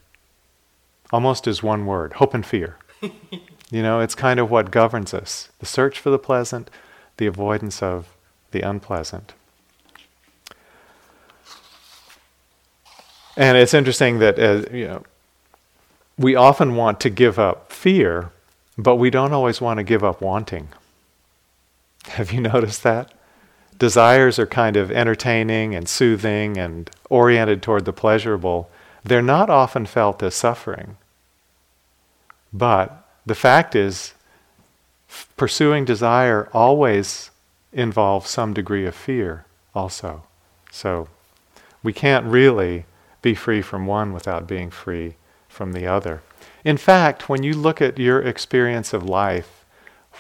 Almost 1.11 1.47
as 1.47 1.61
one 1.61 1.85
word, 1.85 2.13
hope 2.13 2.33
and 2.33 2.45
fear. 2.45 2.77
You 3.71 3.81
know, 3.81 4.01
it's 4.01 4.15
kind 4.15 4.39
of 4.39 4.51
what 4.51 4.69
governs 4.69 5.13
us 5.13 5.49
the 5.59 5.65
search 5.65 5.97
for 5.99 6.09
the 6.09 6.19
pleasant, 6.19 6.69
the 7.17 7.25
avoidance 7.25 7.81
of 7.81 8.13
the 8.51 8.61
unpleasant. 8.61 9.33
And 13.37 13.57
it's 13.57 13.73
interesting 13.73 14.19
that, 14.19 14.37
uh, 14.37 14.75
you 14.75 14.87
know, 14.87 15.03
we 16.17 16.35
often 16.35 16.75
want 16.75 16.99
to 16.99 17.09
give 17.09 17.39
up 17.39 17.71
fear, 17.71 18.31
but 18.77 18.97
we 18.97 19.09
don't 19.09 19.31
always 19.31 19.61
want 19.61 19.77
to 19.77 19.83
give 19.83 20.03
up 20.03 20.21
wanting. 20.21 20.67
Have 22.09 22.31
you 22.33 22.41
noticed 22.41 22.83
that? 22.83 23.13
Desires 23.79 24.37
are 24.37 24.45
kind 24.45 24.75
of 24.75 24.91
entertaining 24.91 25.73
and 25.73 25.87
soothing 25.87 26.57
and 26.57 26.89
oriented 27.09 27.63
toward 27.63 27.85
the 27.85 27.93
pleasurable. 27.93 28.69
They're 29.03 29.21
not 29.21 29.49
often 29.49 29.85
felt 29.85 30.21
as 30.21 30.35
suffering. 30.35 30.97
But 32.53 33.00
the 33.25 33.35
fact 33.35 33.75
is, 33.75 34.13
f- 35.09 35.27
pursuing 35.37 35.85
desire 35.85 36.49
always 36.53 37.31
involves 37.71 38.29
some 38.29 38.53
degree 38.53 38.85
of 38.85 38.95
fear, 38.95 39.45
also. 39.73 40.23
So 40.71 41.07
we 41.83 41.93
can't 41.93 42.25
really 42.25 42.85
be 43.21 43.35
free 43.35 43.61
from 43.61 43.85
one 43.85 44.13
without 44.13 44.47
being 44.47 44.71
free 44.71 45.15
from 45.47 45.73
the 45.73 45.85
other. 45.85 46.21
In 46.63 46.77
fact, 46.77 47.29
when 47.29 47.43
you 47.43 47.53
look 47.53 47.81
at 47.81 47.99
your 47.99 48.21
experience 48.21 48.93
of 48.93 49.03
life, 49.03 49.65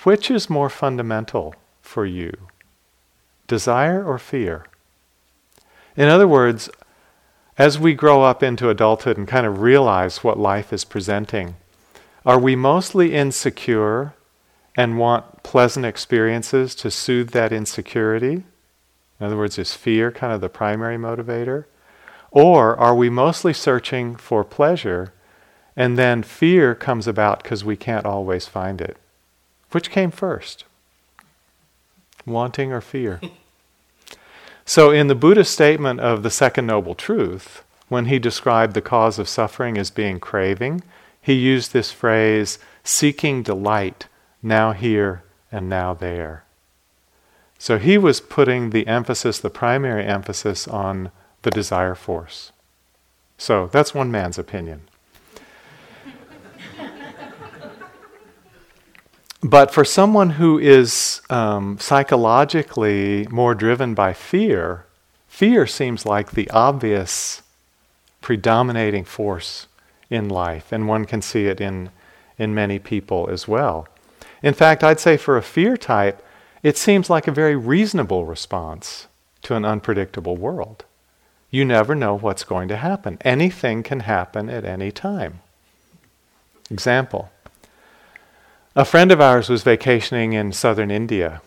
which 0.03 0.31
is 0.31 0.49
more 0.49 0.69
fundamental 0.69 1.55
for 1.81 2.05
you? 2.05 2.31
Desire 3.47 4.03
or 4.03 4.17
fear? 4.17 4.65
In 5.95 6.07
other 6.07 6.27
words, 6.27 6.69
as 7.57 7.77
we 7.77 7.93
grow 7.93 8.23
up 8.23 8.41
into 8.41 8.69
adulthood 8.69 9.17
and 9.17 9.27
kind 9.27 9.45
of 9.45 9.61
realize 9.61 10.23
what 10.23 10.39
life 10.39 10.71
is 10.71 10.85
presenting, 10.85 11.55
are 12.25 12.39
we 12.39 12.55
mostly 12.55 13.13
insecure 13.13 14.13
and 14.75 14.99
want 14.99 15.43
pleasant 15.43 15.85
experiences 15.85 16.75
to 16.75 16.91
soothe 16.91 17.31
that 17.31 17.51
insecurity? 17.51 18.43
In 19.19 19.25
other 19.25 19.37
words, 19.37 19.57
is 19.57 19.73
fear 19.73 20.11
kind 20.11 20.33
of 20.33 20.41
the 20.41 20.49
primary 20.49 20.97
motivator? 20.97 21.65
Or 22.31 22.77
are 22.77 22.95
we 22.95 23.09
mostly 23.09 23.53
searching 23.53 24.15
for 24.15 24.43
pleasure 24.43 25.13
and 25.75 25.97
then 25.97 26.23
fear 26.23 26.75
comes 26.75 27.07
about 27.07 27.43
because 27.43 27.63
we 27.63 27.75
can't 27.75 28.05
always 28.05 28.45
find 28.47 28.81
it? 28.81 28.97
Which 29.71 29.89
came 29.89 30.11
first? 30.11 30.63
Wanting 32.25 32.71
or 32.71 32.81
fear? 32.81 33.19
so, 34.65 34.91
in 34.91 35.07
the 35.07 35.15
Buddhist 35.15 35.53
statement 35.53 35.99
of 35.99 36.23
the 36.23 36.29
Second 36.29 36.67
Noble 36.67 36.93
Truth, 36.93 37.63
when 37.89 38.05
he 38.05 38.19
described 38.19 38.73
the 38.73 38.81
cause 38.81 39.17
of 39.17 39.27
suffering 39.27 39.77
as 39.77 39.89
being 39.89 40.19
craving, 40.19 40.83
he 41.21 41.33
used 41.33 41.71
this 41.71 41.91
phrase, 41.91 42.57
seeking 42.83 43.43
delight, 43.43 44.07
now 44.41 44.71
here 44.71 45.23
and 45.51 45.69
now 45.69 45.93
there. 45.93 46.43
So 47.59 47.77
he 47.77 47.97
was 47.97 48.19
putting 48.19 48.71
the 48.71 48.87
emphasis, 48.87 49.37
the 49.37 49.51
primary 49.51 50.03
emphasis, 50.03 50.67
on 50.67 51.11
the 51.43 51.51
desire 51.51 51.93
force. 51.93 52.51
So 53.37 53.67
that's 53.67 53.93
one 53.93 54.09
man's 54.09 54.39
opinion. 54.39 54.81
but 59.43 59.71
for 59.71 59.85
someone 59.85 60.31
who 60.31 60.57
is 60.57 61.21
um, 61.29 61.77
psychologically 61.79 63.27
more 63.29 63.53
driven 63.53 63.93
by 63.93 64.13
fear, 64.13 64.85
fear 65.27 65.67
seems 65.67 66.03
like 66.03 66.31
the 66.31 66.49
obvious 66.49 67.43
predominating 68.21 69.03
force 69.03 69.67
in 70.11 70.29
life, 70.29 70.71
and 70.71 70.87
one 70.87 71.05
can 71.05 71.21
see 71.21 71.47
it 71.47 71.59
in, 71.59 71.89
in 72.37 72.53
many 72.53 72.77
people 72.77 73.29
as 73.31 73.47
well. 73.47 73.87
In 74.43 74.53
fact, 74.53 74.83
I'd 74.83 74.99
say 74.99 75.17
for 75.17 75.37
a 75.37 75.41
fear 75.41 75.77
type, 75.77 76.23
it 76.61 76.77
seems 76.77 77.09
like 77.09 77.27
a 77.27 77.31
very 77.31 77.55
reasonable 77.55 78.25
response 78.25 79.07
to 79.43 79.55
an 79.55 79.65
unpredictable 79.65 80.37
world. 80.37 80.85
You 81.49 81.65
never 81.65 81.95
know 81.95 82.17
what's 82.17 82.43
going 82.43 82.67
to 82.67 82.77
happen. 82.77 83.17
Anything 83.21 83.83
can 83.83 84.01
happen 84.01 84.49
at 84.49 84.65
any 84.65 84.91
time. 84.91 85.39
Example 86.69 87.31
A 88.75 88.85
friend 88.85 89.11
of 89.11 89.19
ours 89.19 89.49
was 89.49 89.63
vacationing 89.63 90.33
in 90.33 90.53
southern 90.53 90.91
India 90.91 91.41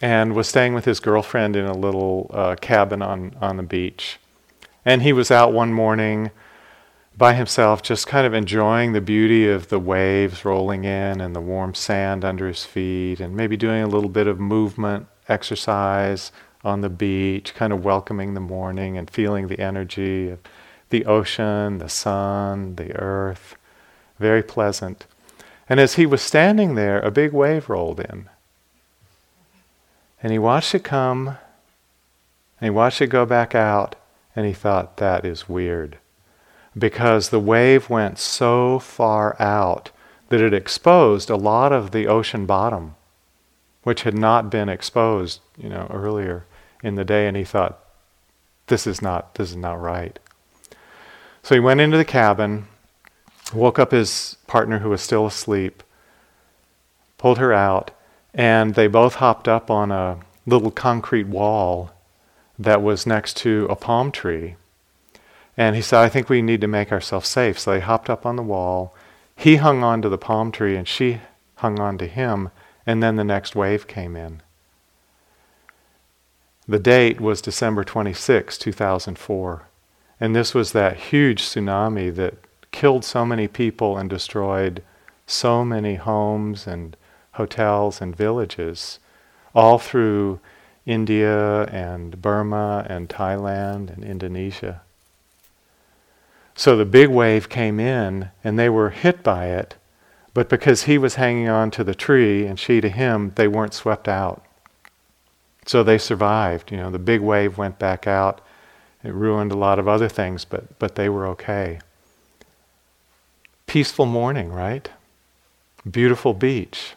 and 0.00 0.34
was 0.34 0.48
staying 0.48 0.74
with 0.74 0.84
his 0.84 1.00
girlfriend 1.00 1.56
in 1.56 1.64
a 1.64 1.76
little 1.76 2.30
uh, 2.34 2.56
cabin 2.60 3.02
on, 3.02 3.36
on 3.40 3.56
the 3.56 3.62
beach. 3.62 4.18
And 4.84 5.02
he 5.02 5.12
was 5.12 5.30
out 5.30 5.52
one 5.52 5.72
morning 5.72 6.30
by 7.16 7.34
himself, 7.34 7.82
just 7.82 8.06
kind 8.06 8.26
of 8.26 8.34
enjoying 8.34 8.92
the 8.92 9.00
beauty 9.00 9.48
of 9.48 9.68
the 9.68 9.78
waves 9.78 10.44
rolling 10.44 10.84
in 10.84 11.20
and 11.20 11.36
the 11.36 11.40
warm 11.40 11.74
sand 11.74 12.24
under 12.24 12.48
his 12.48 12.64
feet, 12.64 13.20
and 13.20 13.36
maybe 13.36 13.56
doing 13.56 13.82
a 13.82 13.88
little 13.88 14.08
bit 14.08 14.26
of 14.26 14.40
movement 14.40 15.06
exercise 15.28 16.32
on 16.64 16.80
the 16.80 16.88
beach, 16.88 17.54
kind 17.54 17.72
of 17.72 17.84
welcoming 17.84 18.34
the 18.34 18.40
morning 18.40 18.96
and 18.96 19.10
feeling 19.10 19.48
the 19.48 19.60
energy 19.60 20.30
of 20.30 20.38
the 20.90 21.04
ocean, 21.04 21.78
the 21.78 21.88
sun, 21.88 22.76
the 22.76 22.94
earth. 22.96 23.56
Very 24.18 24.42
pleasant. 24.42 25.06
And 25.68 25.80
as 25.80 25.94
he 25.94 26.06
was 26.06 26.22
standing 26.22 26.74
there, 26.74 27.00
a 27.00 27.10
big 27.10 27.32
wave 27.32 27.68
rolled 27.68 28.00
in. 28.00 28.28
And 30.22 30.32
he 30.32 30.38
watched 30.38 30.74
it 30.74 30.84
come, 30.84 31.28
and 31.28 31.38
he 32.60 32.70
watched 32.70 33.02
it 33.02 33.08
go 33.08 33.26
back 33.26 33.54
out, 33.54 33.96
and 34.36 34.46
he 34.46 34.52
thought, 34.52 34.96
that 34.98 35.24
is 35.24 35.48
weird 35.48 35.98
because 36.76 37.28
the 37.28 37.40
wave 37.40 37.90
went 37.90 38.18
so 38.18 38.78
far 38.78 39.36
out 39.40 39.90
that 40.28 40.40
it 40.40 40.54
exposed 40.54 41.28
a 41.28 41.36
lot 41.36 41.72
of 41.72 41.90
the 41.90 42.06
ocean 42.06 42.46
bottom, 42.46 42.94
which 43.82 44.02
had 44.02 44.16
not 44.16 44.50
been 44.50 44.68
exposed, 44.68 45.40
you 45.58 45.68
know, 45.68 45.86
earlier 45.90 46.46
in 46.82 46.94
the 46.94 47.04
day. 47.04 47.26
And 47.26 47.36
he 47.36 47.44
thought, 47.44 47.78
this 48.68 48.86
is 48.86 49.02
not, 49.02 49.34
this 49.34 49.50
is 49.50 49.56
not 49.56 49.80
right. 49.80 50.18
So 51.42 51.54
he 51.54 51.60
went 51.60 51.80
into 51.80 51.98
the 51.98 52.04
cabin, 52.04 52.66
woke 53.52 53.78
up 53.78 53.90
his 53.90 54.36
partner 54.46 54.78
who 54.78 54.90
was 54.90 55.02
still 55.02 55.26
asleep, 55.26 55.82
pulled 57.18 57.38
her 57.38 57.52
out, 57.52 57.90
and 58.32 58.74
they 58.74 58.86
both 58.86 59.16
hopped 59.16 59.48
up 59.48 59.70
on 59.70 59.92
a 59.92 60.18
little 60.46 60.70
concrete 60.70 61.26
wall 61.26 61.90
that 62.58 62.82
was 62.82 63.06
next 63.06 63.36
to 63.38 63.66
a 63.68 63.76
palm 63.76 64.10
tree 64.10 64.56
and 65.56 65.76
he 65.76 65.82
said, 65.82 66.00
I 66.00 66.08
think 66.08 66.28
we 66.28 66.42
need 66.42 66.60
to 66.62 66.68
make 66.68 66.92
ourselves 66.92 67.28
safe. 67.28 67.58
So 67.58 67.72
they 67.72 67.80
hopped 67.80 68.08
up 68.08 68.24
on 68.24 68.36
the 68.36 68.42
wall. 68.42 68.94
He 69.36 69.56
hung 69.56 69.82
on 69.82 70.00
to 70.02 70.08
the 70.08 70.18
palm 70.18 70.50
tree 70.50 70.76
and 70.76 70.88
she 70.88 71.20
hung 71.56 71.78
on 71.78 71.98
to 71.98 72.06
him. 72.06 72.50
And 72.86 73.02
then 73.02 73.16
the 73.16 73.24
next 73.24 73.54
wave 73.54 73.86
came 73.86 74.16
in. 74.16 74.42
The 76.66 76.78
date 76.78 77.20
was 77.20 77.42
December 77.42 77.84
26, 77.84 78.56
2004. 78.56 79.68
And 80.20 80.34
this 80.34 80.54
was 80.54 80.72
that 80.72 80.96
huge 80.96 81.42
tsunami 81.42 82.14
that 82.14 82.34
killed 82.70 83.04
so 83.04 83.26
many 83.26 83.48
people 83.48 83.98
and 83.98 84.08
destroyed 84.08 84.82
so 85.26 85.64
many 85.64 85.96
homes 85.96 86.66
and 86.66 86.96
hotels 87.32 88.00
and 88.00 88.16
villages, 88.16 88.98
all 89.54 89.78
through 89.78 90.40
India 90.86 91.64
and 91.64 92.20
Burma 92.22 92.86
and 92.88 93.08
Thailand 93.08 93.92
and 93.92 94.04
Indonesia. 94.04 94.82
So 96.54 96.76
the 96.76 96.84
big 96.84 97.08
wave 97.08 97.48
came 97.48 97.80
in 97.80 98.30
and 98.44 98.58
they 98.58 98.68
were 98.68 98.90
hit 98.90 99.22
by 99.22 99.46
it, 99.46 99.74
but 100.34 100.48
because 100.48 100.84
he 100.84 100.98
was 100.98 101.16
hanging 101.16 101.48
on 101.48 101.70
to 101.72 101.84
the 101.84 101.94
tree 101.94 102.46
and 102.46 102.58
she 102.58 102.80
to 102.80 102.88
him, 102.88 103.32
they 103.36 103.48
weren't 103.48 103.74
swept 103.74 104.08
out. 104.08 104.44
So 105.66 105.82
they 105.82 105.98
survived. 105.98 106.70
You 106.70 106.78
know, 106.78 106.90
the 106.90 106.98
big 106.98 107.20
wave 107.20 107.58
went 107.58 107.78
back 107.78 108.06
out. 108.06 108.40
It 109.04 109.14
ruined 109.14 109.52
a 109.52 109.56
lot 109.56 109.78
of 109.78 109.88
other 109.88 110.08
things, 110.08 110.44
but, 110.44 110.78
but 110.78 110.94
they 110.94 111.08
were 111.08 111.26
okay. 111.28 111.80
Peaceful 113.66 114.06
morning, 114.06 114.52
right? 114.52 114.90
Beautiful 115.88 116.34
beach. 116.34 116.94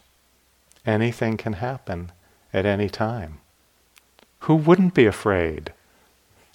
Anything 0.85 1.37
can 1.37 1.53
happen 1.53 2.11
at 2.53 2.65
any 2.65 2.89
time. 2.89 3.39
Who 4.41 4.55
wouldn't 4.55 4.93
be 4.93 5.05
afraid 5.05 5.73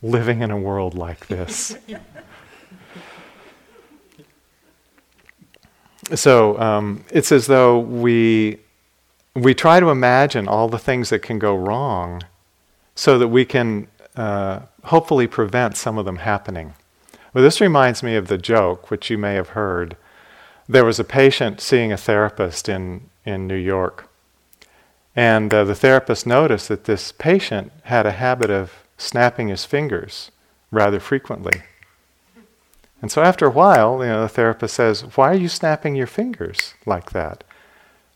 living 0.02 0.40
in 0.40 0.50
a 0.50 0.56
world 0.56 0.94
like 0.94 1.26
this? 1.26 1.76
so 6.14 6.58
um, 6.58 7.04
it's 7.10 7.32
as 7.32 7.46
though 7.46 7.78
we 7.78 8.58
we 9.34 9.54
try 9.54 9.78
to 9.80 9.90
imagine 9.90 10.48
all 10.48 10.68
the 10.68 10.78
things 10.78 11.10
that 11.10 11.20
can 11.20 11.38
go 11.38 11.54
wrong 11.54 12.22
so 12.94 13.18
that 13.18 13.28
we 13.28 13.44
can 13.44 13.86
uh, 14.16 14.60
hopefully 14.84 15.26
prevent 15.26 15.76
some 15.76 15.98
of 15.98 16.04
them 16.04 16.16
happening. 16.16 16.74
Well, 17.32 17.44
this 17.44 17.60
reminds 17.60 18.02
me 18.02 18.16
of 18.16 18.26
the 18.26 18.38
joke, 18.38 18.90
which 18.90 19.08
you 19.08 19.16
may 19.16 19.34
have 19.34 19.50
heard. 19.50 19.96
There 20.68 20.84
was 20.84 20.98
a 20.98 21.04
patient 21.04 21.60
seeing 21.60 21.92
a 21.92 21.96
therapist 21.96 22.68
in, 22.68 23.08
in 23.24 23.46
New 23.46 23.56
York, 23.56 24.08
and 25.14 25.52
uh, 25.54 25.64
the 25.64 25.74
therapist 25.74 26.26
noticed 26.26 26.68
that 26.68 26.84
this 26.84 27.12
patient 27.12 27.72
had 27.84 28.06
a 28.06 28.12
habit 28.12 28.50
of 28.50 28.84
snapping 28.98 29.48
his 29.48 29.64
fingers 29.64 30.30
rather 30.70 31.00
frequently. 31.00 31.62
And 33.02 33.10
so 33.10 33.22
after 33.22 33.46
a 33.46 33.50
while, 33.50 34.00
you 34.00 34.08
know, 34.08 34.22
the 34.22 34.28
therapist 34.28 34.74
says, 34.74 35.02
Why 35.16 35.30
are 35.30 35.34
you 35.34 35.48
snapping 35.48 35.94
your 35.94 36.06
fingers 36.06 36.74
like 36.84 37.12
that? 37.12 37.44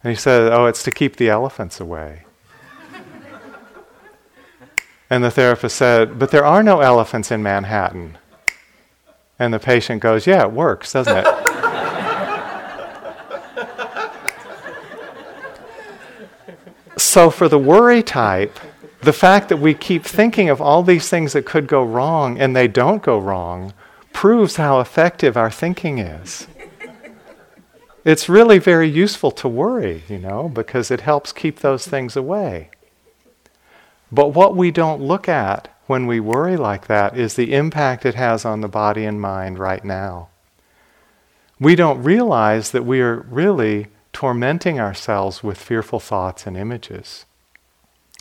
And 0.02 0.10
he 0.10 0.16
said, 0.16 0.52
Oh, 0.52 0.66
it's 0.66 0.82
to 0.82 0.90
keep 0.90 1.16
the 1.16 1.30
elephants 1.30 1.80
away. 1.80 2.24
and 5.08 5.24
the 5.24 5.30
therapist 5.30 5.76
said, 5.76 6.18
But 6.18 6.30
there 6.30 6.44
are 6.44 6.62
no 6.62 6.80
elephants 6.80 7.30
in 7.30 7.42
Manhattan. 7.42 8.18
And 9.38 9.54
the 9.54 9.58
patient 9.58 10.02
goes, 10.02 10.26
Yeah, 10.26 10.42
it 10.42 10.52
works, 10.52 10.92
doesn't 10.92 11.16
it? 11.16 11.26
so 16.98 17.30
for 17.30 17.48
the 17.48 17.58
worry 17.58 18.02
type, 18.02 18.58
the 19.00 19.14
fact 19.14 19.48
that 19.48 19.56
we 19.56 19.72
keep 19.72 20.04
thinking 20.04 20.50
of 20.50 20.60
all 20.60 20.82
these 20.82 21.08
things 21.08 21.32
that 21.32 21.46
could 21.46 21.66
go 21.66 21.82
wrong 21.82 22.38
and 22.38 22.54
they 22.54 22.68
don't 22.68 23.02
go 23.02 23.18
wrong 23.18 23.72
proves 24.14 24.56
how 24.56 24.80
effective 24.80 25.36
our 25.36 25.50
thinking 25.50 25.98
is 25.98 26.46
it's 28.04 28.28
really 28.28 28.58
very 28.58 28.88
useful 28.88 29.30
to 29.30 29.48
worry, 29.48 30.02
you 30.08 30.18
know, 30.18 30.48
because 30.48 30.90
it 30.90 31.00
helps 31.00 31.32
keep 31.32 31.60
those 31.60 31.86
things 31.86 32.16
away. 32.16 32.70
But 34.12 34.28
what 34.28 34.54
we 34.54 34.70
don't 34.70 35.00
look 35.00 35.28
at 35.28 35.68
when 35.86 36.06
we 36.06 36.20
worry 36.20 36.56
like 36.56 36.86
that 36.86 37.16
is 37.16 37.34
the 37.34 37.54
impact 37.54 38.04
it 38.04 38.14
has 38.14 38.44
on 38.44 38.60
the 38.60 38.68
body 38.68 39.04
and 39.04 39.20
mind 39.20 39.58
right 39.58 39.84
now. 39.84 40.28
We 41.58 41.74
don't 41.74 42.02
realize 42.02 42.72
that 42.72 42.84
we 42.84 43.00
are 43.00 43.20
really 43.22 43.88
tormenting 44.12 44.78
ourselves 44.78 45.42
with 45.42 45.58
fearful 45.58 46.00
thoughts 46.00 46.46
and 46.46 46.56
images. 46.56 47.24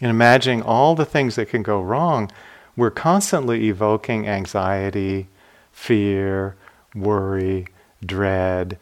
In 0.01 0.09
imagining 0.09 0.61
all 0.61 0.95
the 0.95 1.05
things 1.05 1.35
that 1.35 1.49
can 1.49 1.61
go 1.61 1.81
wrong, 1.81 2.31
we're 2.75 2.89
constantly 2.89 3.67
evoking 3.67 4.27
anxiety, 4.27 5.27
fear, 5.83 6.55
worry, 6.95 7.67
dread, 8.05 8.77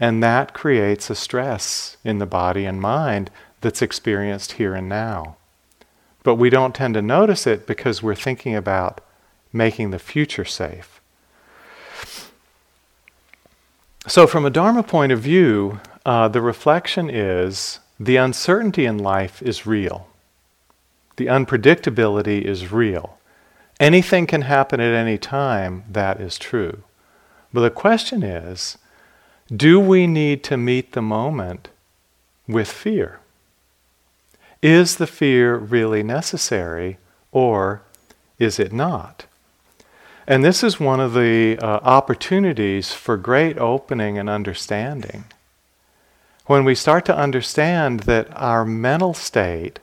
and 0.00 0.22
that 0.22 0.54
creates 0.54 1.10
a 1.10 1.14
stress 1.14 1.98
in 2.02 2.18
the 2.18 2.24
body 2.24 2.64
and 2.64 2.80
mind 2.80 3.30
that's 3.60 3.82
experienced 3.82 4.52
here 4.52 4.74
and 4.74 4.88
now. 4.88 5.36
But 6.22 6.36
we 6.36 6.48
don't 6.48 6.74
tend 6.74 6.94
to 6.94 7.02
notice 7.02 7.46
it 7.46 7.66
because 7.66 8.02
we're 8.02 8.14
thinking 8.14 8.56
about 8.56 9.02
making 9.52 9.90
the 9.90 9.98
future 9.98 10.46
safe. 10.46 10.98
So, 14.06 14.26
from 14.26 14.46
a 14.46 14.50
Dharma 14.50 14.82
point 14.82 15.12
of 15.12 15.20
view, 15.20 15.80
uh, 16.06 16.28
the 16.28 16.40
reflection 16.40 17.10
is 17.10 17.80
the 18.00 18.16
uncertainty 18.16 18.86
in 18.86 18.96
life 18.96 19.42
is 19.42 19.66
real. 19.66 20.08
The 21.16 21.26
unpredictability 21.26 22.40
is 22.40 22.72
real. 22.72 23.18
Anything 23.78 24.26
can 24.26 24.42
happen 24.42 24.80
at 24.80 24.94
any 24.94 25.18
time, 25.18 25.84
that 25.90 26.20
is 26.20 26.38
true. 26.38 26.82
But 27.52 27.60
the 27.60 27.70
question 27.70 28.22
is 28.22 28.78
do 29.54 29.78
we 29.78 30.06
need 30.06 30.42
to 30.44 30.56
meet 30.56 30.92
the 30.92 31.02
moment 31.02 31.68
with 32.48 32.70
fear? 32.70 33.20
Is 34.62 34.96
the 34.96 35.06
fear 35.06 35.56
really 35.56 36.02
necessary 36.02 36.98
or 37.30 37.82
is 38.38 38.58
it 38.58 38.72
not? 38.72 39.26
And 40.26 40.44
this 40.44 40.64
is 40.64 40.80
one 40.80 40.98
of 40.98 41.14
the 41.14 41.56
uh, 41.58 41.66
opportunities 41.82 42.92
for 42.92 43.16
great 43.16 43.58
opening 43.58 44.18
and 44.18 44.28
understanding. 44.28 45.24
When 46.46 46.64
we 46.64 46.74
start 46.74 47.04
to 47.06 47.16
understand 47.16 48.00
that 48.00 48.28
our 48.34 48.64
mental 48.64 49.14
state 49.14 49.78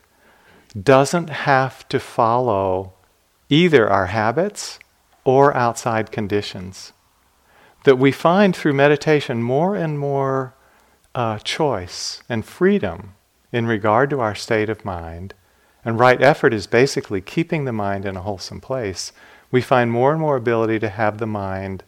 doesn't 0.81 1.29
have 1.29 1.87
to 1.89 1.99
follow 1.99 2.92
either 3.53 3.87
our 3.87 4.07
habits 4.07 4.79
or 5.23 5.55
outside 5.55 6.11
conditions 6.11 6.91
that 7.83 7.99
we 7.99 8.11
find 8.11 8.55
through 8.55 8.73
meditation 8.73 9.43
more 9.43 9.75
and 9.75 9.99
more 9.99 10.55
uh, 11.13 11.37
choice 11.37 12.23
and 12.27 12.43
freedom 12.43 13.13
in 13.51 13.67
regard 13.67 14.09
to 14.09 14.19
our 14.19 14.33
state 14.33 14.69
of 14.69 14.83
mind. 14.83 15.35
And 15.85 15.99
right 15.99 16.19
effort 16.19 16.51
is 16.51 16.65
basically 16.65 17.21
keeping 17.21 17.65
the 17.65 17.71
mind 17.71 18.05
in 18.05 18.17
a 18.17 18.21
wholesome 18.21 18.59
place. 18.59 19.11
We 19.51 19.61
find 19.61 19.91
more 19.91 20.11
and 20.11 20.19
more 20.19 20.37
ability 20.37 20.79
to 20.79 20.89
have 20.89 21.19
the 21.19 21.27
mind 21.27 21.83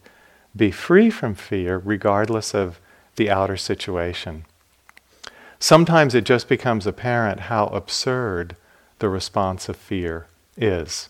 be 0.54 0.70
free 0.70 1.10
from 1.10 1.34
fear 1.34 1.78
regardless 1.78 2.54
of 2.54 2.78
the 3.16 3.28
outer 3.28 3.56
situation. 3.56 4.44
Sometimes 5.58 6.14
it 6.14 6.24
just 6.24 6.48
becomes 6.48 6.86
apparent 6.86 7.40
how 7.40 7.66
absurd 7.68 8.54
the 9.00 9.08
response 9.08 9.68
of 9.68 9.76
fear 9.76 10.28
is. 10.56 11.08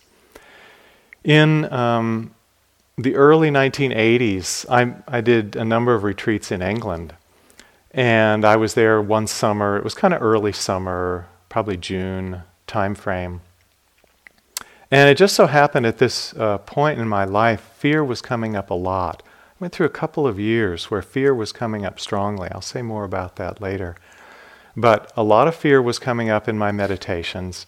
In 1.26 1.70
um, 1.72 2.30
the 2.96 3.16
early 3.16 3.50
1980s, 3.50 4.64
I, 4.70 4.94
I 5.08 5.20
did 5.20 5.56
a 5.56 5.64
number 5.64 5.92
of 5.92 6.04
retreats 6.04 6.52
in 6.52 6.62
England. 6.62 7.16
And 7.90 8.44
I 8.44 8.54
was 8.54 8.74
there 8.74 9.02
one 9.02 9.26
summer. 9.26 9.76
It 9.76 9.82
was 9.82 9.92
kind 9.92 10.14
of 10.14 10.22
early 10.22 10.52
summer, 10.52 11.26
probably 11.48 11.76
June 11.76 12.42
time 12.68 12.94
frame. 12.94 13.40
And 14.88 15.10
it 15.10 15.18
just 15.18 15.34
so 15.34 15.48
happened 15.48 15.84
at 15.84 15.98
this 15.98 16.32
uh, 16.34 16.58
point 16.58 17.00
in 17.00 17.08
my 17.08 17.24
life, 17.24 17.72
fear 17.76 18.04
was 18.04 18.22
coming 18.22 18.54
up 18.54 18.70
a 18.70 18.74
lot. 18.74 19.24
I 19.26 19.54
went 19.58 19.74
through 19.74 19.86
a 19.86 20.00
couple 20.00 20.28
of 20.28 20.38
years 20.38 20.92
where 20.92 21.02
fear 21.02 21.34
was 21.34 21.50
coming 21.50 21.84
up 21.84 21.98
strongly. 21.98 22.48
I'll 22.52 22.60
say 22.60 22.82
more 22.82 23.02
about 23.02 23.34
that 23.34 23.60
later. 23.60 23.96
But 24.76 25.12
a 25.16 25.24
lot 25.24 25.48
of 25.48 25.56
fear 25.56 25.82
was 25.82 25.98
coming 25.98 26.30
up 26.30 26.46
in 26.46 26.56
my 26.56 26.70
meditations. 26.70 27.66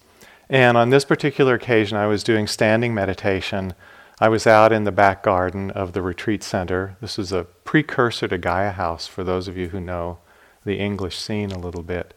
And 0.49 0.77
on 0.77 0.89
this 0.89 1.05
particular 1.05 1.53
occasion, 1.55 1.97
I 1.97 2.07
was 2.07 2.23
doing 2.23 2.47
standing 2.47 2.93
meditation 2.93 3.73
I 4.21 4.27
was 4.27 4.45
out 4.45 4.73
in 4.73 4.83
the 4.83 4.91
back 4.91 5.23
garden 5.23 5.71
of 5.71 5.93
the 5.93 6.01
retreat 6.01 6.43
center. 6.43 6.97
This 6.99 7.17
is 7.17 7.31
a 7.31 7.45
precursor 7.63 8.27
to 8.27 8.37
Gaia 8.37 8.71
House 8.71 9.07
for 9.07 9.23
those 9.23 9.47
of 9.47 9.55
you 9.55 9.69
who 9.69 9.79
know 9.79 10.17
the 10.65 10.77
English 10.77 11.17
scene 11.17 11.51
a 11.51 11.57
little 11.57 11.83
bit. 11.83 12.13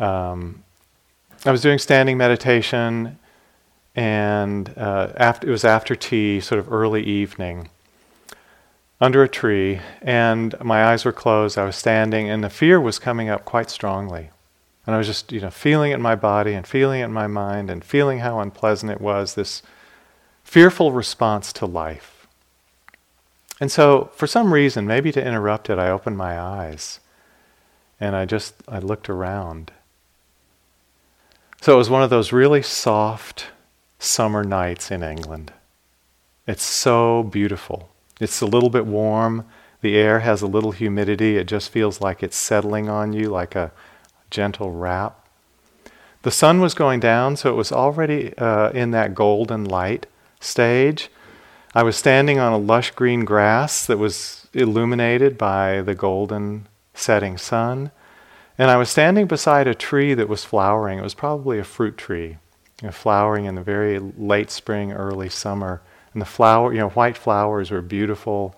Um, 0.00 0.64
I 1.44 1.52
was 1.52 1.62
doing 1.62 1.78
standing 1.78 2.18
meditation, 2.18 3.20
and 3.94 4.76
uh, 4.76 5.12
after, 5.16 5.46
it 5.46 5.50
was 5.52 5.64
after 5.64 5.94
tea, 5.94 6.40
sort 6.40 6.58
of 6.58 6.72
early 6.72 7.04
evening, 7.04 7.68
under 9.00 9.22
a 9.22 9.28
tree, 9.28 9.78
and 10.00 10.58
my 10.60 10.84
eyes 10.86 11.04
were 11.04 11.12
closed. 11.12 11.56
I 11.56 11.64
was 11.64 11.76
standing, 11.76 12.28
and 12.28 12.42
the 12.42 12.50
fear 12.50 12.80
was 12.80 12.98
coming 12.98 13.28
up 13.28 13.44
quite 13.44 13.70
strongly. 13.70 14.30
And 14.86 14.94
I 14.94 14.98
was 14.98 15.06
just, 15.06 15.30
you 15.32 15.40
know, 15.40 15.50
feeling 15.50 15.92
it 15.92 15.96
in 15.96 16.02
my 16.02 16.16
body 16.16 16.54
and 16.54 16.66
feeling 16.66 17.00
it 17.00 17.04
in 17.04 17.12
my 17.12 17.26
mind 17.26 17.70
and 17.70 17.84
feeling 17.84 18.18
how 18.18 18.40
unpleasant 18.40 18.90
it 18.90 19.00
was, 19.00 19.34
this 19.34 19.62
fearful 20.42 20.92
response 20.92 21.52
to 21.54 21.66
life. 21.66 22.26
And 23.60 23.70
so, 23.70 24.10
for 24.14 24.26
some 24.26 24.52
reason, 24.52 24.86
maybe 24.86 25.12
to 25.12 25.24
interrupt 25.24 25.70
it, 25.70 25.78
I 25.78 25.88
opened 25.88 26.16
my 26.16 26.38
eyes 26.40 26.98
and 28.00 28.16
I 28.16 28.24
just 28.24 28.54
I 28.66 28.80
looked 28.80 29.08
around. 29.08 29.70
So 31.60 31.74
it 31.74 31.76
was 31.76 31.88
one 31.88 32.02
of 32.02 32.10
those 32.10 32.32
really 32.32 32.62
soft 32.62 33.46
summer 34.00 34.42
nights 34.42 34.90
in 34.90 35.04
England. 35.04 35.52
It's 36.44 36.64
so 36.64 37.22
beautiful. 37.22 37.90
It's 38.20 38.40
a 38.40 38.46
little 38.46 38.70
bit 38.70 38.84
warm. 38.84 39.46
The 39.80 39.96
air 39.96 40.18
has 40.18 40.42
a 40.42 40.48
little 40.48 40.72
humidity. 40.72 41.36
It 41.36 41.46
just 41.46 41.70
feels 41.70 42.00
like 42.00 42.24
it's 42.24 42.36
settling 42.36 42.88
on 42.88 43.12
you 43.12 43.28
like 43.28 43.54
a 43.54 43.70
gentle 44.32 44.72
wrap. 44.72 45.28
The 46.22 46.30
sun 46.30 46.60
was 46.60 46.74
going 46.74 47.00
down, 47.00 47.36
so 47.36 47.50
it 47.50 47.56
was 47.56 47.70
already 47.70 48.36
uh, 48.38 48.70
in 48.70 48.90
that 48.92 49.14
golden 49.14 49.64
light 49.64 50.06
stage. 50.40 51.10
I 51.74 51.82
was 51.82 51.96
standing 51.96 52.38
on 52.38 52.52
a 52.52 52.58
lush 52.58 52.90
green 52.90 53.24
grass 53.24 53.86
that 53.86 53.98
was 53.98 54.48
illuminated 54.52 55.38
by 55.38 55.82
the 55.82 55.94
golden 55.94 56.66
setting 56.94 57.38
sun. 57.38 57.90
And 58.58 58.70
I 58.70 58.76
was 58.76 58.90
standing 58.90 59.26
beside 59.26 59.66
a 59.66 59.74
tree 59.74 60.14
that 60.14 60.28
was 60.28 60.44
flowering. 60.44 60.98
It 60.98 61.02
was 61.02 61.14
probably 61.14 61.58
a 61.58 61.64
fruit 61.64 61.96
tree, 61.96 62.36
you 62.80 62.88
know, 62.88 62.92
flowering 62.92 63.46
in 63.46 63.54
the 63.54 63.62
very 63.62 63.98
late 63.98 64.50
spring, 64.50 64.92
early 64.92 65.28
summer. 65.28 65.80
And 66.12 66.20
the 66.20 66.26
flower, 66.26 66.72
you 66.72 66.78
know, 66.78 66.90
white 66.90 67.16
flowers 67.16 67.70
were 67.70 67.80
beautiful 67.80 68.54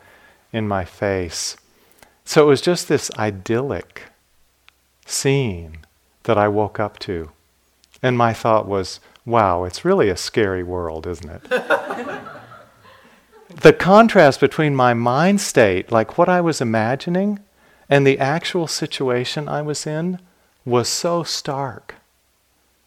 in 0.53 0.67
my 0.67 0.85
face. 0.85 1.57
So 2.25 2.43
it 2.43 2.47
was 2.47 2.61
just 2.61 2.89
this 2.89 3.11
idyllic 3.17 4.03
scene 5.07 5.79
that 6.25 6.39
I 6.39 6.49
woke 6.49 6.81
up 6.81 6.99
to. 7.01 7.31
And 8.03 8.19
my 8.19 8.33
thought 8.33 8.67
was, 8.67 9.01
wow, 9.25 9.65
it's 9.65 9.85
really 9.85 10.09
a 10.09 10.17
scary 10.17 10.63
world, 10.63 11.07
isn't 11.07 11.31
it? 11.31 11.43
the 13.49 13.73
contrast 13.73 14.41
between 14.41 14.75
my 14.75 14.95
mind 14.95 15.41
state, 15.41 15.91
like 15.91 16.19
what 16.19 16.29
I 16.29 16.41
was 16.41 16.61
imagining, 16.61 17.41
and 17.89 18.07
the 18.07 18.19
actual 18.19 18.67
situation 18.67 19.49
I 19.49 19.63
was 19.63 19.87
in 19.87 20.19
was 20.65 20.89
so 20.89 21.23
stark. 21.23 21.97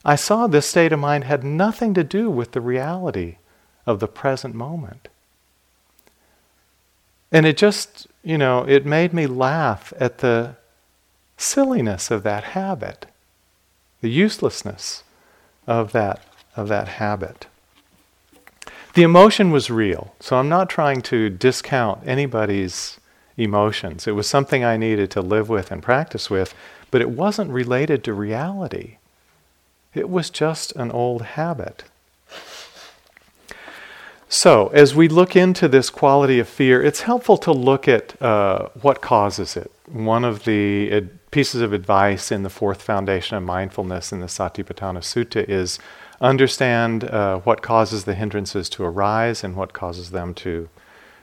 I 0.03 0.15
saw 0.15 0.47
this 0.47 0.65
state 0.65 0.93
of 0.93 0.99
mind 0.99 1.25
had 1.25 1.43
nothing 1.43 1.93
to 1.93 2.03
do 2.03 2.29
with 2.29 2.51
the 2.51 2.61
reality 2.61 3.37
of 3.85 3.99
the 3.99 4.07
present 4.07 4.55
moment. 4.55 5.07
And 7.31 7.45
it 7.45 7.57
just, 7.57 8.07
you 8.23 8.37
know, 8.37 8.63
it 8.63 8.85
made 8.85 9.13
me 9.13 9.27
laugh 9.27 9.91
at 9.99 10.19
the 10.19 10.55
silliness 11.37 12.11
of 12.11 12.23
that 12.23 12.43
habit, 12.43 13.05
the 14.01 14.09
uselessness 14.09 15.03
of 15.65 15.91
that, 15.91 16.23
of 16.55 16.67
that 16.67 16.87
habit. 16.87 17.47
The 18.93 19.03
emotion 19.03 19.51
was 19.51 19.69
real, 19.69 20.15
so 20.19 20.37
I'm 20.37 20.49
not 20.49 20.69
trying 20.69 21.01
to 21.03 21.29
discount 21.29 22.01
anybody's 22.07 22.99
emotions. 23.37 24.07
It 24.07 24.13
was 24.13 24.27
something 24.27 24.63
I 24.63 24.75
needed 24.75 25.11
to 25.11 25.21
live 25.21 25.49
with 25.49 25.71
and 25.71 25.83
practice 25.83 26.29
with, 26.29 26.55
but 26.89 27.01
it 27.01 27.11
wasn't 27.11 27.51
related 27.51 28.03
to 28.05 28.13
reality. 28.13 28.97
It 29.93 30.09
was 30.09 30.29
just 30.31 30.71
an 30.75 30.91
old 30.91 31.21
habit. 31.21 31.83
So, 34.29 34.67
as 34.67 34.93
we 34.93 35.07
look 35.07 35.35
into 35.35 35.67
this 35.67 35.89
quality 35.89 36.39
of 36.39 36.49
fear, 36.49 36.83
it's 36.83 37.01
helpful 37.01 37.37
to 37.37 37.51
look 37.53 37.87
at 37.87 38.21
uh, 38.21 38.67
what 38.81 38.99
causes 38.99 39.55
it. 39.55 39.71
One 39.85 40.25
of 40.25 40.43
the 40.43 40.91
ad- 40.91 41.16
pieces 41.31 41.61
of 41.61 41.73
advice 41.73 42.31
in 42.31 42.43
the 42.43 42.49
fourth 42.49 42.81
foundation 42.81 43.37
of 43.37 43.43
mindfulness 43.43 44.11
in 44.11 44.19
the 44.19 44.27
Satipatthana 44.27 44.99
Sutta 44.99 45.47
is 45.47 45.79
understand 46.21 47.03
uh, 47.03 47.39
what 47.39 47.61
causes 47.61 48.05
the 48.05 48.15
hindrances 48.15 48.69
to 48.69 48.83
arise 48.83 49.43
and 49.43 49.55
what 49.55 49.73
causes 49.73 50.11
them 50.11 50.33
to 50.33 50.69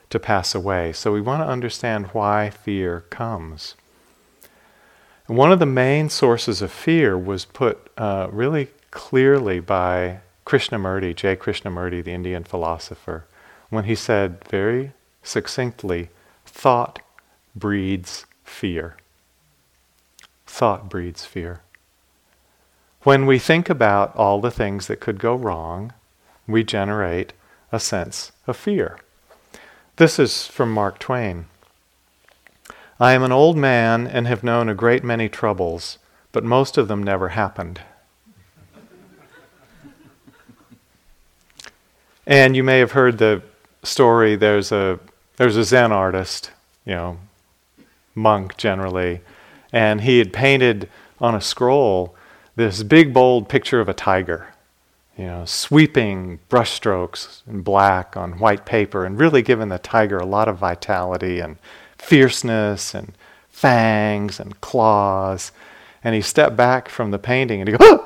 to 0.09 0.19
pass 0.19 0.53
away. 0.53 0.93
So 0.93 1.11
we 1.11 1.19
want 1.19 1.41
to 1.41 1.47
understand 1.47 2.07
why 2.07 2.51
fear 2.51 3.01
comes. 3.09 3.75
One 5.27 5.51
of 5.51 5.57
the 5.57 5.65
main 5.65 6.09
sources 6.09 6.61
of 6.61 6.71
fear 6.71 7.17
was 7.17 7.45
put 7.45 7.89
uh, 7.97 8.27
really 8.31 8.67
clearly 8.91 9.59
by 9.59 10.19
Krishnamurti, 10.45 11.15
J. 11.15 11.35
Krishnamurti, 11.35 12.03
the 12.03 12.13
Indian 12.13 12.43
philosopher, 12.43 13.25
when 13.69 13.85
he 13.85 13.95
said 13.95 14.43
very 14.47 14.91
succinctly, 15.23 16.09
thought 16.45 16.99
breeds 17.55 18.27
fear. 18.43 18.97
Thought 20.45 20.89
breeds 20.89 21.25
fear. 21.25 21.61
When 23.01 23.25
we 23.25 23.39
think 23.39 23.69
about 23.69 24.15
all 24.15 24.41
the 24.41 24.51
things 24.51 24.87
that 24.87 24.99
could 24.99 25.19
go 25.19 25.35
wrong, 25.35 25.93
we 26.47 26.63
generate 26.63 27.33
a 27.71 27.79
sense 27.79 28.31
of 28.47 28.57
fear. 28.57 28.97
This 29.97 30.19
is 30.19 30.47
from 30.47 30.71
Mark 30.71 30.99
Twain. 30.99 31.45
I 32.99 33.13
am 33.13 33.23
an 33.23 33.31
old 33.31 33.57
man 33.57 34.07
and 34.07 34.27
have 34.27 34.43
known 34.43 34.69
a 34.69 34.75
great 34.75 35.03
many 35.03 35.29
troubles, 35.29 35.97
but 36.31 36.43
most 36.43 36.77
of 36.77 36.87
them 36.87 37.03
never 37.03 37.29
happened. 37.29 37.81
and 42.25 42.55
you 42.55 42.63
may 42.63 42.79
have 42.79 42.93
heard 42.93 43.17
the 43.17 43.41
story 43.83 44.35
there's 44.35 44.71
a 44.71 44.99
there's 45.37 45.57
a 45.57 45.63
Zen 45.63 45.91
artist, 45.91 46.51
you 46.85 46.93
know, 46.93 47.17
monk 48.15 48.55
generally, 48.57 49.21
and 49.75 50.01
he 50.01 50.17
had 50.17 50.33
painted 50.33 50.89
on 51.19 51.35
a 51.35 51.41
scroll 51.41 52.15
this 52.55 52.81
big 52.81 53.13
bold 53.13 53.47
picture 53.49 53.79
of 53.79 53.87
a 53.87 53.93
tiger 53.93 54.47
you 55.17 55.25
know, 55.25 55.45
sweeping 55.45 56.39
brushstrokes 56.49 57.41
in 57.47 57.61
black 57.61 58.17
on 58.17 58.37
white 58.37 58.65
paper 58.65 59.05
and 59.05 59.17
really 59.17 59.41
giving 59.41 59.69
the 59.69 59.79
tiger 59.79 60.17
a 60.17 60.25
lot 60.25 60.49
of 60.49 60.57
vitality 60.57 61.39
and 61.39 61.57
fierceness 61.97 62.93
and 62.93 63.13
fangs 63.49 64.39
and 64.39 64.59
claws. 64.59 65.51
And 66.03 66.15
he 66.15 66.21
stepped 66.21 66.57
back 66.57 66.89
from 66.89 67.11
the 67.11 67.19
painting 67.19 67.61
and 67.61 67.69
he 67.69 67.77
goes, 67.77 67.99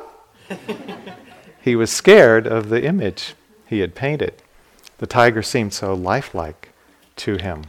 ah! 0.52 1.16
he 1.62 1.76
was 1.76 1.92
scared 1.92 2.46
of 2.46 2.70
the 2.70 2.84
image 2.84 3.34
he 3.66 3.80
had 3.80 3.96
painted. 3.96 4.36
The 5.00 5.08
tiger 5.08 5.42
seemed 5.42 5.74
so 5.74 5.94
lifelike 5.94 6.70
to 7.18 7.38
him. 7.38 7.66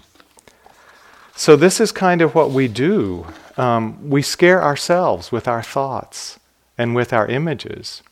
So, 1.34 1.56
this 1.56 1.80
is 1.80 1.90
kind 1.90 2.20
of 2.20 2.34
what 2.34 2.50
we 2.50 2.68
do. 2.68 3.26
Um, 3.60 4.08
we 4.08 4.22
scare 4.22 4.62
ourselves 4.62 5.30
with 5.30 5.46
our 5.46 5.62
thoughts 5.62 6.40
and 6.78 6.94
with 6.94 7.12
our 7.12 7.26
images 7.26 8.02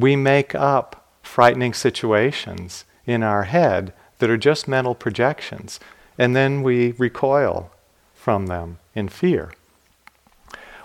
we 0.00 0.14
make 0.14 0.54
up 0.54 1.06
frightening 1.22 1.72
situations 1.72 2.84
in 3.06 3.22
our 3.22 3.44
head 3.44 3.92
that 4.18 4.30
are 4.30 4.36
just 4.36 4.68
mental 4.68 4.94
projections, 4.94 5.80
and 6.18 6.34
then 6.36 6.62
we 6.62 6.92
recoil 6.92 7.70
from 8.14 8.46
them 8.46 8.78
in 8.94 9.08
fear. 9.08 9.52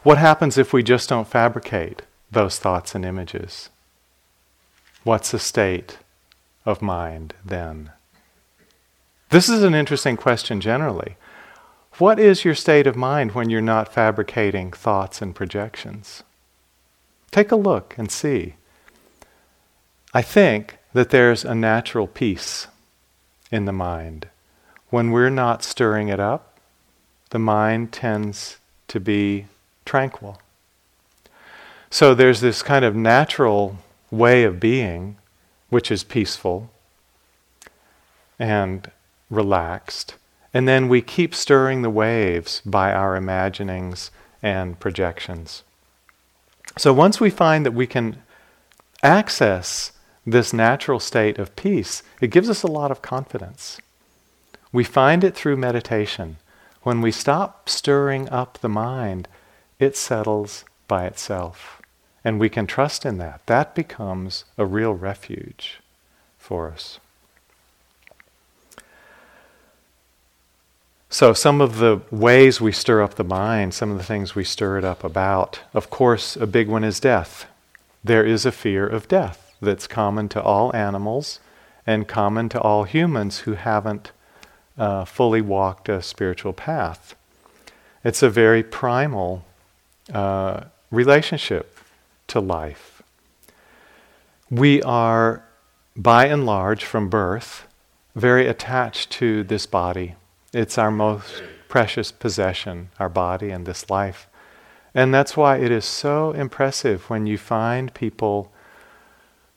What 0.04 0.18
happens 0.18 0.58
if 0.58 0.74
we 0.74 0.84
just 0.84 1.10
don't 1.10 1.28
fabricate 1.28 2.04
those 2.32 2.58
thoughts 2.58 2.96
and 2.96 3.06
images? 3.06 3.70
What's 5.04 5.32
the 5.32 5.40
state 5.40 5.98
of 6.66 6.82
mind 6.82 7.34
then? 7.44 7.92
This 9.30 9.50
is 9.50 9.64
an 9.64 9.76
interesting 9.76 10.18
question 10.18 10.62
generally. 10.62 11.16
What 11.98 12.20
is 12.20 12.46
your 12.46 12.56
state 12.56 12.88
of 12.88 12.96
mind 12.96 13.34
when 13.34 13.50
you're 13.50 13.62
not 13.62 13.94
fabricating 13.94 14.72
thoughts 14.72 15.22
and 15.22 15.36
projections? 15.36 16.24
Take 17.32 17.52
a 17.52 17.56
look 17.56 17.96
and 17.98 18.12
see. 18.12 18.56
I 20.14 20.22
think 20.22 20.78
that 20.94 21.10
there's 21.10 21.46
a 21.46 21.56
natural 21.56 22.08
peace 22.08 22.68
in 23.52 23.66
the 23.66 23.72
mind. 23.72 24.28
When 24.90 25.12
we're 25.12 25.30
not 25.30 25.64
stirring 25.64 26.10
it 26.10 26.20
up, 26.20 26.58
the 27.30 27.40
mind 27.40 27.92
tends 27.92 28.58
to 28.90 29.00
be 29.00 29.46
tranquil. 29.86 30.42
So 31.90 32.14
there's 32.14 32.42
this 32.42 32.64
kind 32.64 32.84
of 32.84 32.96
natural 32.96 33.78
way 34.10 34.44
of 34.44 34.60
being 34.60 35.18
which 35.70 35.90
is 35.90 36.04
peaceful 36.04 36.70
and 38.38 38.92
relaxed. 39.30 40.16
And 40.54 40.68
then 40.68 40.90
we 40.90 41.02
keep 41.02 41.34
stirring 41.34 41.82
the 41.82 41.90
waves 41.90 42.62
by 42.66 42.92
our 42.94 43.16
imaginings 43.16 44.12
and 44.42 44.80
projections. 44.80 45.64
So 46.78 46.94
once 46.94 47.20
we 47.20 47.30
find 47.30 47.66
that 47.66 47.74
we 47.74 47.88
can 47.88 48.22
access 49.04 49.92
this 50.26 50.54
natural 50.54 51.00
state 51.00 51.38
of 51.38 51.56
peace, 51.56 52.04
it 52.20 52.32
gives 52.32 52.50
us 52.50 52.64
a 52.64 52.72
lot 52.72 52.92
of 52.92 53.02
confidence. 53.02 53.80
We 54.72 54.84
find 54.84 55.24
it 55.24 55.36
through 55.36 55.58
meditation. 55.58 56.38
When 56.84 57.02
we 57.02 57.12
stop 57.12 57.70
stirring 57.70 58.30
up 58.30 58.60
the 58.60 58.70
mind, 58.70 59.28
it 59.80 59.98
settles 59.98 60.66
by 60.88 61.06
itself. 61.06 61.82
And 62.24 62.40
we 62.40 62.50
can 62.50 62.68
trust 62.68 63.06
in 63.06 63.18
that. 63.18 63.42
That 63.48 63.74
becomes 63.76 64.46
a 64.58 64.66
real 64.66 64.94
refuge 64.94 65.80
for 66.38 66.72
us. 66.72 67.00
So, 71.14 71.34
some 71.34 71.60
of 71.60 71.80
the 71.80 72.00
ways 72.10 72.62
we 72.62 72.72
stir 72.72 73.02
up 73.02 73.16
the 73.16 73.26
mind, 73.26 73.74
some 73.74 73.92
of 73.92 73.98
the 73.98 74.04
things 74.04 74.34
we 74.34 74.46
stir 74.46 74.78
it 74.78 74.86
up 74.86 75.04
about, 75.04 75.60
of 75.74 75.90
course, 75.90 76.38
a 76.38 76.48
big 76.48 76.70
one 76.70 76.86
is 76.86 77.02
death. 77.02 77.48
There 78.02 78.24
is 78.24 78.46
a 78.46 78.52
fear 78.52 78.88
of 78.88 79.10
death 79.10 79.54
that's 79.62 79.88
common 79.88 80.30
to 80.30 80.42
all 80.42 80.74
animals 80.74 81.42
and 81.86 82.08
common 82.08 82.48
to 82.50 82.62
all 82.62 82.86
humans 82.86 83.40
who 83.40 83.56
haven't 83.56 84.14
uh, 84.78 85.04
fully 85.04 85.42
walked 85.42 85.90
a 85.90 86.02
spiritual 86.02 86.54
path. 86.54 87.14
It's 88.06 88.24
a 88.24 88.30
very 88.30 88.64
primal 88.64 89.44
uh, 90.14 90.62
relationship 90.92 91.78
to 92.28 92.40
life. 92.40 93.02
We 94.50 94.82
are, 94.84 95.44
by 95.98 96.28
and 96.28 96.46
large, 96.46 96.86
from 96.86 97.10
birth, 97.10 97.68
very 98.16 98.48
attached 98.48 99.12
to 99.20 99.44
this 99.44 99.66
body. 99.66 100.16
It's 100.54 100.78
our 100.78 100.92
most 100.92 101.44
precious 101.70 102.12
possession, 102.12 102.90
our 103.00 103.08
body 103.08 103.52
and 103.52 103.66
this 103.66 103.90
life. 103.90 104.28
And 104.94 105.14
that's 105.14 105.38
why 105.38 105.58
it 105.58 105.72
is 105.72 105.86
so 105.86 106.32
impressive 106.32 107.10
when 107.10 107.26
you 107.26 107.38
find 107.38 107.94
people 107.94 108.52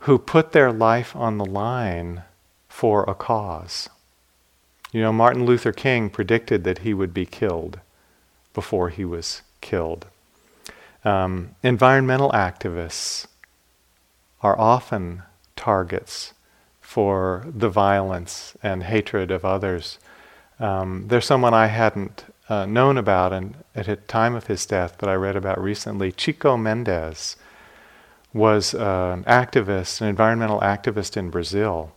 who 0.00 0.18
put 0.18 0.52
their 0.52 0.70
life 0.70 1.16
on 1.16 1.38
the 1.38 1.44
line 1.44 2.22
for 2.68 3.02
a 3.04 3.14
cause. 3.14 3.88
You 4.92 5.00
know, 5.00 5.12
Martin 5.12 5.44
Luther 5.44 5.72
King 5.72 6.08
predicted 6.10 6.62
that 6.62 6.78
he 6.78 6.94
would 6.94 7.12
be 7.12 7.26
killed 7.26 7.80
before 8.52 8.90
he 8.90 9.04
was 9.04 9.42
killed. 9.60 10.06
Um, 11.04 11.56
environmental 11.64 12.30
activists 12.30 13.26
are 14.42 14.58
often 14.58 15.22
targets 15.56 16.34
for 16.80 17.44
the 17.52 17.68
violence 17.68 18.56
and 18.62 18.84
hatred 18.84 19.32
of 19.32 19.44
others. 19.44 19.98
Um, 20.60 21.06
there's 21.08 21.26
someone 21.26 21.54
I 21.54 21.66
hadn't 21.66 22.24
uh, 22.48 22.66
known 22.66 22.98
about 22.98 23.32
and 23.32 23.56
at 23.74 23.86
the 23.86 23.96
time 23.96 24.34
of 24.34 24.46
his 24.46 24.66
death, 24.66 24.96
but 24.98 25.08
I 25.08 25.14
read 25.14 25.36
about 25.36 25.60
recently. 25.60 26.12
Chico 26.12 26.56
Mendes 26.56 27.36
was 28.32 28.74
uh, 28.74 29.16
an 29.16 29.24
activist, 29.24 30.00
an 30.00 30.08
environmental 30.08 30.60
activist 30.60 31.16
in 31.16 31.30
Brazil. 31.30 31.92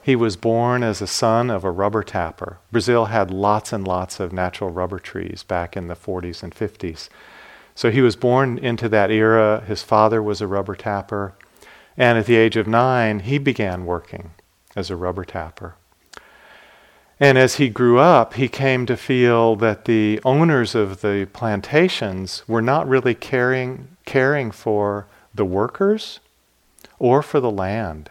He 0.00 0.16
was 0.16 0.36
born 0.36 0.82
as 0.82 1.00
a 1.00 1.06
son 1.06 1.50
of 1.50 1.64
a 1.64 1.70
rubber 1.70 2.02
tapper. 2.02 2.58
Brazil 2.70 3.06
had 3.06 3.30
lots 3.30 3.72
and 3.72 3.86
lots 3.86 4.20
of 4.20 4.32
natural 4.32 4.70
rubber 4.70 4.98
trees 4.98 5.42
back 5.42 5.76
in 5.76 5.88
the 5.88 5.96
40s 5.96 6.42
and 6.42 6.54
50s. 6.54 7.08
So 7.74 7.90
he 7.90 8.02
was 8.02 8.14
born 8.14 8.58
into 8.58 8.88
that 8.90 9.10
era. 9.10 9.64
His 9.66 9.82
father 9.82 10.22
was 10.22 10.40
a 10.40 10.46
rubber 10.46 10.76
tapper. 10.76 11.34
And 11.96 12.18
at 12.18 12.26
the 12.26 12.36
age 12.36 12.56
of 12.56 12.66
nine, 12.66 13.20
he 13.20 13.38
began 13.38 13.86
working 13.86 14.32
as 14.76 14.90
a 14.90 14.96
rubber 14.96 15.24
tapper. 15.24 15.74
And 17.20 17.38
as 17.38 17.56
he 17.56 17.68
grew 17.68 17.98
up, 17.98 18.34
he 18.34 18.48
came 18.48 18.86
to 18.86 18.96
feel 18.96 19.54
that 19.56 19.84
the 19.84 20.20
owners 20.24 20.74
of 20.74 21.00
the 21.00 21.28
plantations 21.32 22.42
were 22.48 22.62
not 22.62 22.88
really 22.88 23.14
caring, 23.14 23.96
caring 24.04 24.50
for 24.50 25.06
the 25.32 25.44
workers 25.44 26.20
or 26.98 27.22
for 27.22 27.40
the 27.40 27.50
land. 27.50 28.10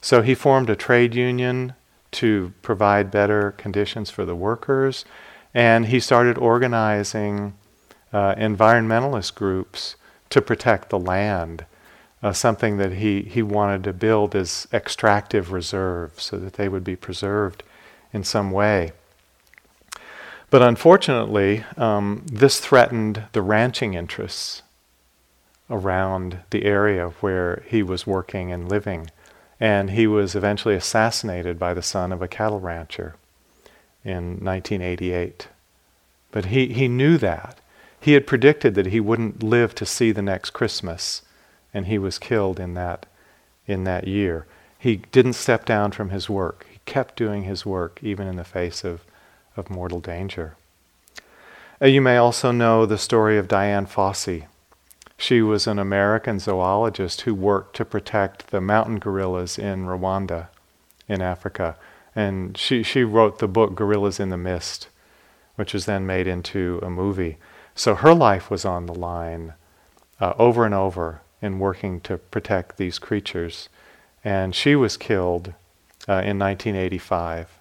So 0.00 0.22
he 0.22 0.34
formed 0.34 0.70
a 0.70 0.76
trade 0.76 1.14
union 1.14 1.74
to 2.12 2.52
provide 2.62 3.10
better 3.10 3.52
conditions 3.52 4.10
for 4.10 4.24
the 4.24 4.34
workers, 4.34 5.04
and 5.54 5.86
he 5.86 6.00
started 6.00 6.38
organizing 6.38 7.54
uh, 8.12 8.34
environmentalist 8.36 9.34
groups 9.34 9.96
to 10.30 10.40
protect 10.40 10.88
the 10.88 10.98
land. 10.98 11.66
Uh, 12.22 12.32
something 12.32 12.76
that 12.76 12.94
he, 12.94 13.22
he 13.22 13.42
wanted 13.42 13.82
to 13.84 13.92
build 13.92 14.34
as 14.34 14.66
extractive 14.72 15.52
reserves 15.52 16.22
so 16.22 16.36
that 16.36 16.54
they 16.54 16.68
would 16.68 16.84
be 16.84 16.96
preserved 16.96 17.62
in 18.12 18.24
some 18.24 18.50
way. 18.50 18.92
But 20.50 20.62
unfortunately, 20.62 21.64
um, 21.76 22.24
this 22.26 22.58
threatened 22.58 23.24
the 23.32 23.42
ranching 23.42 23.94
interests 23.94 24.62
around 25.70 26.38
the 26.50 26.64
area 26.64 27.10
where 27.20 27.62
he 27.66 27.82
was 27.82 28.06
working 28.06 28.50
and 28.52 28.68
living. 28.68 29.10
And 29.60 29.90
he 29.90 30.06
was 30.06 30.34
eventually 30.34 30.74
assassinated 30.74 31.58
by 31.58 31.74
the 31.74 31.82
son 31.82 32.12
of 32.12 32.20
a 32.20 32.28
cattle 32.28 32.60
rancher 32.60 33.14
in 34.04 34.42
1988. 34.44 35.48
But 36.32 36.46
he, 36.46 36.72
he 36.72 36.88
knew 36.88 37.16
that. 37.18 37.58
He 38.00 38.14
had 38.14 38.26
predicted 38.26 38.74
that 38.74 38.86
he 38.86 38.98
wouldn't 38.98 39.42
live 39.42 39.74
to 39.76 39.86
see 39.86 40.10
the 40.10 40.22
next 40.22 40.50
Christmas, 40.50 41.22
and 41.74 41.86
he 41.86 41.98
was 41.98 42.18
killed 42.18 42.58
in 42.58 42.74
that, 42.74 43.06
in 43.66 43.84
that 43.84 44.08
year. 44.08 44.46
He 44.78 44.96
didn't 45.12 45.34
step 45.34 45.66
down 45.66 45.92
from 45.92 46.08
his 46.08 46.30
work. 46.30 46.66
Kept 46.90 47.14
doing 47.14 47.44
his 47.44 47.64
work, 47.64 48.00
even 48.02 48.26
in 48.26 48.34
the 48.34 48.42
face 48.42 48.82
of, 48.82 49.04
of 49.56 49.70
mortal 49.70 50.00
danger. 50.00 50.56
Uh, 51.80 51.86
you 51.86 52.00
may 52.00 52.16
also 52.16 52.50
know 52.50 52.84
the 52.84 52.98
story 52.98 53.38
of 53.38 53.46
Dian 53.46 53.86
Fossey. 53.86 54.46
She 55.16 55.40
was 55.40 55.68
an 55.68 55.78
American 55.78 56.40
zoologist 56.40 57.20
who 57.20 57.32
worked 57.32 57.76
to 57.76 57.84
protect 57.84 58.48
the 58.48 58.60
mountain 58.60 58.98
gorillas 58.98 59.56
in 59.56 59.86
Rwanda, 59.86 60.48
in 61.06 61.22
Africa. 61.22 61.76
And 62.16 62.58
she, 62.58 62.82
she 62.82 63.04
wrote 63.04 63.38
the 63.38 63.46
book 63.46 63.76
Gorillas 63.76 64.18
in 64.18 64.30
the 64.30 64.36
Mist, 64.36 64.88
which 65.54 65.72
was 65.72 65.86
then 65.86 66.04
made 66.04 66.26
into 66.26 66.80
a 66.82 66.90
movie. 66.90 67.36
So 67.76 67.94
her 67.94 68.14
life 68.14 68.50
was 68.50 68.64
on 68.64 68.86
the 68.86 68.94
line 68.94 69.54
uh, 70.20 70.34
over 70.40 70.66
and 70.66 70.74
over 70.74 71.20
in 71.40 71.60
working 71.60 72.00
to 72.00 72.18
protect 72.18 72.78
these 72.78 72.98
creatures. 72.98 73.68
And 74.24 74.56
she 74.56 74.74
was 74.74 74.96
killed 74.96 75.54
uh, 76.08 76.22
in 76.24 76.38
1985, 76.38 77.58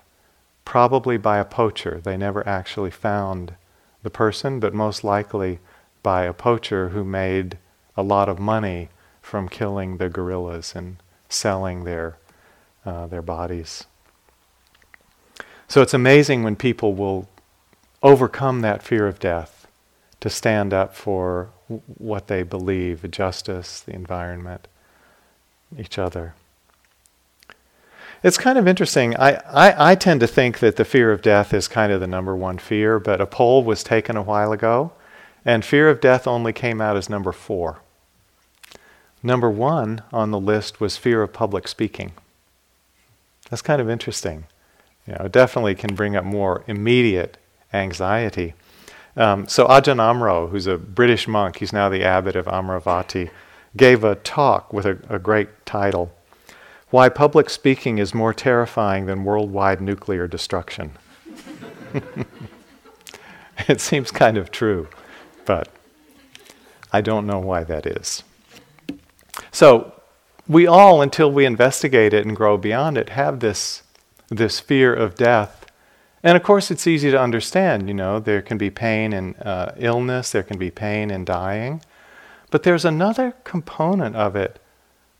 probably 0.66 1.18
by 1.18 1.38
a 1.38 1.46
poacher. 1.46 2.00
They 2.04 2.18
never 2.18 2.48
actually 2.48 2.92
found 2.92 3.56
the 4.04 4.10
person, 4.10 4.60
but 4.60 4.74
most 4.74 5.04
likely 5.04 5.60
by 6.04 6.24
a 6.24 6.34
poacher 6.34 6.90
who 6.90 7.04
made 7.04 7.58
a 7.98 8.04
lot 8.04 8.30
of 8.30 8.40
money 8.40 8.90
from 9.22 9.50
killing 9.50 9.98
the 9.98 10.10
gorillas 10.10 10.74
and 10.76 10.98
selling 11.28 11.84
their, 11.84 12.18
uh, 12.86 13.08
their 13.08 13.22
bodies. 13.22 13.86
So 15.68 15.82
it's 15.82 15.94
amazing 15.94 16.44
when 16.44 16.56
people 16.56 16.94
will 16.94 17.28
overcome 18.02 18.62
that 18.62 18.82
fear 18.82 19.06
of 19.06 19.20
death 19.20 19.68
to 20.22 20.30
stand 20.30 20.74
up 20.74 20.96
for 20.96 21.50
what 21.68 22.28
they 22.28 22.44
believe 22.44 23.10
justice, 23.12 23.80
the 23.82 23.94
environment, 23.94 24.68
each 25.78 26.00
other. 26.00 26.34
It's 28.22 28.38
kind 28.38 28.58
of 28.58 28.68
interesting. 28.68 29.16
I, 29.16 29.36
I, 29.48 29.92
I, 29.92 29.96
tend 29.96 30.20
to 30.20 30.28
think 30.28 30.60
that 30.60 30.76
the 30.76 30.84
fear 30.84 31.12
of 31.12 31.22
death 31.22 31.54
is 31.54 31.70
kind 31.70 31.92
of 31.92 32.02
the 32.02 32.08
number 32.08 32.36
one 32.36 32.58
fear, 32.58 33.00
but 33.00 33.22
a 33.22 33.26
poll 33.26 33.64
was 33.64 33.84
taken 33.84 34.18
a 34.18 34.22
while 34.22 34.52
ago 34.52 34.92
and 35.46 35.64
fear 35.64 35.90
of 35.90 36.02
death 36.02 36.28
only 36.28 36.54
came 36.54 36.82
out 36.82 36.98
as 36.98 37.10
number 37.10 37.32
four. 37.32 37.82
Number 39.24 39.50
one 39.50 40.04
on 40.12 40.32
the 40.32 40.40
list 40.40 40.80
was 40.80 40.98
fear 40.98 41.22
of 41.22 41.34
public 41.34 41.68
speaking. 41.68 42.12
That's 43.50 43.62
kind 43.62 43.82
of 43.82 43.90
interesting. 43.90 44.46
You 45.08 45.14
know, 45.14 45.26
it 45.26 45.32
definitely 45.32 45.76
can 45.76 45.96
bring 45.96 46.16
up 46.16 46.24
more 46.24 46.64
immediate 46.68 47.38
anxiety. 47.74 48.54
Um, 49.18 49.48
so 49.48 49.66
Ajahn 49.68 49.98
Amaro, 49.98 50.50
who's 50.50 50.68
a 50.68 50.78
British 50.78 51.28
monk, 51.28 51.58
he's 51.58 51.74
now 51.74 51.90
the 51.90 52.04
abbot 52.04 52.36
of 52.36 52.46
Amaravati, 52.46 53.30
gave 53.76 54.04
a 54.04 54.16
talk 54.16 54.72
with 54.72 54.86
a, 54.86 55.00
a 55.10 55.20
great 55.20 55.66
title, 55.66 56.12
Why 56.90 57.10
Public 57.10 57.50
Speaking 57.50 57.98
is 57.98 58.14
More 58.14 58.34
Terrifying 58.34 59.06
Than 59.06 59.24
Worldwide 59.24 59.82
Nuclear 59.82 60.28
Destruction. 60.28 60.92
it 63.68 63.80
seems 63.82 64.12
kind 64.12 64.38
of 64.38 64.52
true 64.52 64.88
but 65.50 65.68
I 66.94 67.02
don't 67.02 67.26
know 67.26 67.40
why 67.40 67.64
that 67.64 67.88
is. 67.88 68.24
So, 69.52 70.00
we 70.48 70.68
all, 70.68 71.02
until 71.02 71.32
we 71.32 71.44
investigate 71.44 72.14
it 72.14 72.24
and 72.24 72.36
grow 72.36 72.56
beyond 72.56 73.00
it, 73.00 73.10
have 73.10 73.40
this, 73.40 73.82
this 74.28 74.60
fear 74.60 74.94
of 74.94 75.16
death. 75.16 75.66
And 76.22 76.38
of 76.38 76.44
course, 76.44 76.70
it's 76.70 76.86
easy 76.86 77.10
to 77.10 77.20
understand. 77.20 77.88
You 77.88 77.96
know, 77.96 78.20
there 78.20 78.44
can 78.44 78.60
be 78.60 78.70
pain 78.70 79.12
in 79.12 79.34
uh, 79.38 79.74
illness, 79.76 80.32
there 80.32 80.44
can 80.44 80.60
be 80.60 80.70
pain 80.70 81.10
in 81.10 81.26
dying. 81.26 81.82
But 82.52 82.62
there's 82.62 82.86
another 82.86 83.34
component 83.44 84.16
of 84.16 84.36
it 84.36 84.62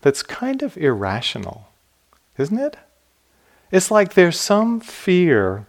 that's 0.00 0.22
kind 0.22 0.62
of 0.62 0.76
irrational, 0.76 1.68
isn't 2.38 2.58
it? 2.58 2.76
It's 3.70 3.90
like 3.90 4.14
there's 4.14 4.38
some 4.38 4.80
fear 4.80 5.66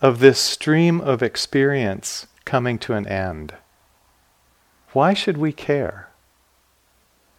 of 0.00 0.18
this 0.18 0.38
stream 0.38 1.00
of 1.00 1.22
experience 1.22 2.26
coming 2.44 2.78
to 2.78 2.94
an 2.94 3.06
end. 3.06 3.54
Why 4.92 5.14
should 5.14 5.38
we 5.38 5.52
care? 5.52 6.10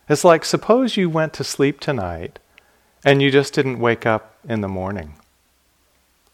It's 0.10 0.24
like 0.24 0.43
suppose 0.43 0.98
you 0.98 1.10
went 1.10 1.34
to 1.34 1.43
sleep 1.43 1.80
tonight 1.80 2.39
and 3.04 3.21
you 3.21 3.32
just 3.32 3.54
didn't 3.54 3.80
wake 3.80 4.06
up 4.06 4.38
in 4.48 4.62
the 4.62 4.67
morning. 4.67 5.15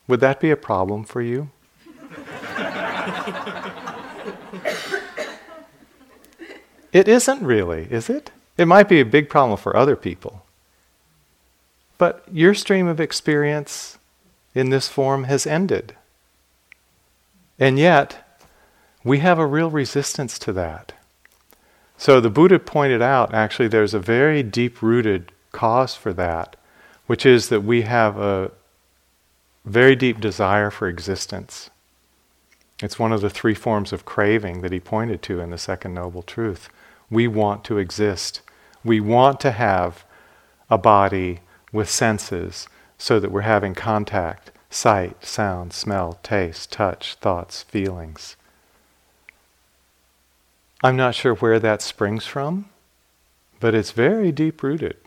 Would 0.07 0.19
that 0.21 0.39
be 0.39 0.51
a 0.51 0.57
problem 0.57 1.03
for 1.03 1.21
you? 1.21 1.49
it 6.91 7.07
isn't 7.07 7.43
really, 7.43 7.87
is 7.91 8.09
it? 8.09 8.31
It 8.61 8.67
might 8.67 8.87
be 8.87 8.99
a 8.99 9.05
big 9.05 9.27
problem 9.27 9.57
for 9.57 9.75
other 9.75 9.95
people. 9.95 10.45
But 11.97 12.23
your 12.31 12.53
stream 12.53 12.85
of 12.85 12.99
experience 12.99 13.97
in 14.53 14.69
this 14.69 14.87
form 14.87 15.23
has 15.23 15.47
ended. 15.47 15.95
And 17.57 17.79
yet, 17.79 18.39
we 19.03 19.17
have 19.17 19.39
a 19.39 19.47
real 19.47 19.71
resistance 19.71 20.37
to 20.37 20.53
that. 20.53 20.93
So 21.97 22.21
the 22.21 22.29
Buddha 22.29 22.59
pointed 22.59 23.01
out 23.01 23.33
actually 23.33 23.67
there's 23.67 23.95
a 23.95 23.99
very 23.99 24.43
deep 24.43 24.83
rooted 24.83 25.31
cause 25.51 25.95
for 25.95 26.13
that, 26.13 26.55
which 27.07 27.25
is 27.25 27.49
that 27.49 27.61
we 27.61 27.81
have 27.81 28.19
a 28.19 28.51
very 29.65 29.95
deep 29.95 30.19
desire 30.19 30.69
for 30.69 30.87
existence. 30.87 31.71
It's 32.79 32.99
one 32.99 33.11
of 33.11 33.21
the 33.21 33.29
three 33.31 33.55
forms 33.55 33.91
of 33.91 34.05
craving 34.05 34.61
that 34.61 34.71
he 34.71 34.79
pointed 34.79 35.23
to 35.23 35.39
in 35.39 35.49
the 35.49 35.57
Second 35.57 35.95
Noble 35.95 36.21
Truth. 36.21 36.69
We 37.09 37.27
want 37.27 37.63
to 37.63 37.79
exist. 37.79 38.41
We 38.83 38.99
want 38.99 39.39
to 39.41 39.51
have 39.51 40.05
a 40.69 40.77
body 40.77 41.39
with 41.71 41.89
senses 41.89 42.67
so 42.97 43.19
that 43.19 43.31
we're 43.31 43.41
having 43.41 43.73
contact 43.73 44.51
sight, 44.69 45.25
sound, 45.25 45.73
smell, 45.73 46.17
taste, 46.23 46.71
touch, 46.71 47.15
thoughts, 47.15 47.61
feelings. 47.63 48.37
I'm 50.81 50.95
not 50.95 51.13
sure 51.13 51.35
where 51.35 51.59
that 51.59 51.81
springs 51.81 52.25
from, 52.25 52.69
but 53.59 53.75
it's 53.75 53.91
very 53.91 54.31
deep 54.31 54.63
rooted 54.63 54.97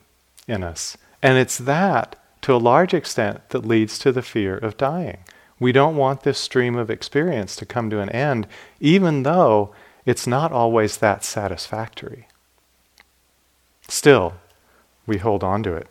in 0.46 0.62
us. 0.62 0.96
And 1.22 1.38
it's 1.38 1.58
that, 1.58 2.16
to 2.42 2.54
a 2.54 2.56
large 2.56 2.92
extent, 2.92 3.48
that 3.48 3.64
leads 3.64 3.98
to 4.00 4.12
the 4.12 4.22
fear 4.22 4.56
of 4.56 4.76
dying. 4.76 5.18
We 5.58 5.72
don't 5.72 5.96
want 5.96 6.22
this 6.22 6.38
stream 6.38 6.76
of 6.76 6.90
experience 6.90 7.56
to 7.56 7.66
come 7.66 7.88
to 7.90 8.00
an 8.00 8.10
end, 8.10 8.46
even 8.80 9.22
though 9.22 9.74
it's 10.04 10.26
not 10.26 10.52
always 10.52 10.98
that 10.98 11.24
satisfactory. 11.24 12.28
Still, 13.88 14.34
we 15.06 15.18
hold 15.18 15.44
on 15.44 15.62
to 15.62 15.74
it. 15.74 15.88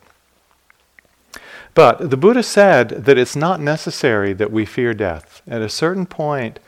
But 1.74 2.10
the 2.10 2.16
Buddha 2.16 2.42
said 2.42 2.88
that 2.90 3.18
it's 3.18 3.34
not 3.34 3.60
necessary 3.60 4.32
that 4.34 4.52
we 4.52 4.64
fear 4.64 4.94
death. 4.94 5.42
At 5.46 5.62
a 5.62 5.68
certain 5.68 6.06
point 6.06 6.60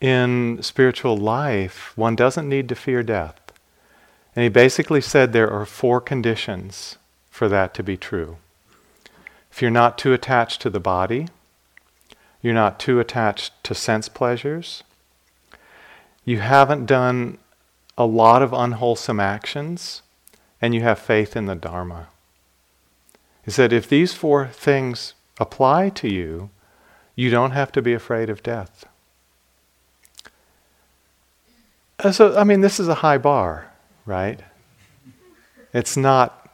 in 0.00 0.58
spiritual 0.62 1.16
life, 1.16 1.92
one 1.96 2.16
doesn't 2.16 2.48
need 2.48 2.68
to 2.68 2.74
fear 2.74 3.02
death. 3.02 3.40
And 4.34 4.42
he 4.42 4.48
basically 4.48 5.00
said 5.00 5.32
there 5.32 5.50
are 5.50 5.66
four 5.66 6.00
conditions 6.00 6.96
for 7.30 7.48
that 7.48 7.74
to 7.74 7.82
be 7.82 7.96
true. 7.96 8.38
If 9.52 9.62
you're 9.62 9.70
not 9.70 9.98
too 9.98 10.12
attached 10.12 10.60
to 10.62 10.70
the 10.70 10.80
body, 10.80 11.28
you're 12.42 12.54
not 12.54 12.80
too 12.80 13.00
attached 13.00 13.52
to 13.64 13.74
sense 13.74 14.08
pleasures, 14.08 14.82
you 16.24 16.38
haven't 16.38 16.86
done 16.86 17.38
a 17.98 18.06
lot 18.06 18.42
of 18.42 18.52
unwholesome 18.52 19.20
actions, 19.20 20.02
and 20.60 20.74
you 20.74 20.82
have 20.82 20.98
faith 20.98 21.36
in 21.36 21.46
the 21.46 21.54
Dharma. 21.54 22.08
He 23.44 23.50
said, 23.50 23.72
if 23.72 23.88
these 23.88 24.12
four 24.12 24.48
things 24.48 25.14
apply 25.38 25.88
to 25.90 26.08
you, 26.08 26.50
you 27.14 27.30
don't 27.30 27.52
have 27.52 27.72
to 27.72 27.82
be 27.82 27.94
afraid 27.94 28.30
of 28.30 28.42
death. 28.42 28.84
Uh, 31.98 32.12
so, 32.12 32.36
I 32.36 32.44
mean, 32.44 32.60
this 32.60 32.80
is 32.80 32.88
a 32.88 32.96
high 32.96 33.18
bar, 33.18 33.72
right? 34.06 34.40
It's 35.72 35.96
not 35.96 36.50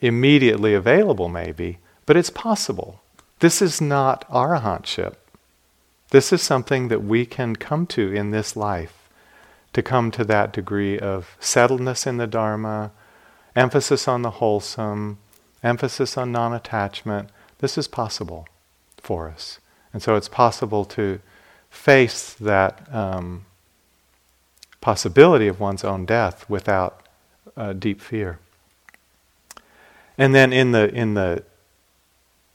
immediately 0.00 0.74
available, 0.74 1.28
maybe, 1.28 1.78
but 2.06 2.16
it's 2.16 2.30
possible. 2.30 3.00
This 3.40 3.60
is 3.60 3.80
not 3.80 4.28
arahantship. 4.28 5.14
This 6.10 6.32
is 6.32 6.42
something 6.42 6.88
that 6.88 7.02
we 7.02 7.26
can 7.26 7.56
come 7.56 7.86
to 7.88 8.12
in 8.12 8.30
this 8.30 8.56
life, 8.56 9.08
to 9.72 9.82
come 9.82 10.10
to 10.12 10.24
that 10.24 10.52
degree 10.52 10.98
of 10.98 11.36
settledness 11.40 12.06
in 12.06 12.18
the 12.18 12.26
Dharma, 12.26 12.92
emphasis 13.56 14.08
on 14.08 14.22
the 14.22 14.32
wholesome, 14.32 15.18
emphasis 15.62 16.16
on 16.16 16.32
non 16.32 16.52
attachment. 16.52 17.30
This 17.58 17.78
is 17.78 17.88
possible 17.88 18.46
for 18.98 19.28
us. 19.28 19.60
And 19.92 20.02
so 20.02 20.16
it's 20.16 20.28
possible 20.28 20.84
to 20.86 21.20
face 21.70 22.32
that 22.34 22.92
um, 22.92 23.46
possibility 24.80 25.48
of 25.48 25.60
one's 25.60 25.84
own 25.84 26.04
death 26.04 26.48
without 26.48 27.06
uh, 27.56 27.72
deep 27.72 28.00
fear. 28.00 28.38
And 30.18 30.34
then 30.34 30.52
in 30.52 30.72
the 30.72 30.92
in 30.94 31.14
the 31.14 31.44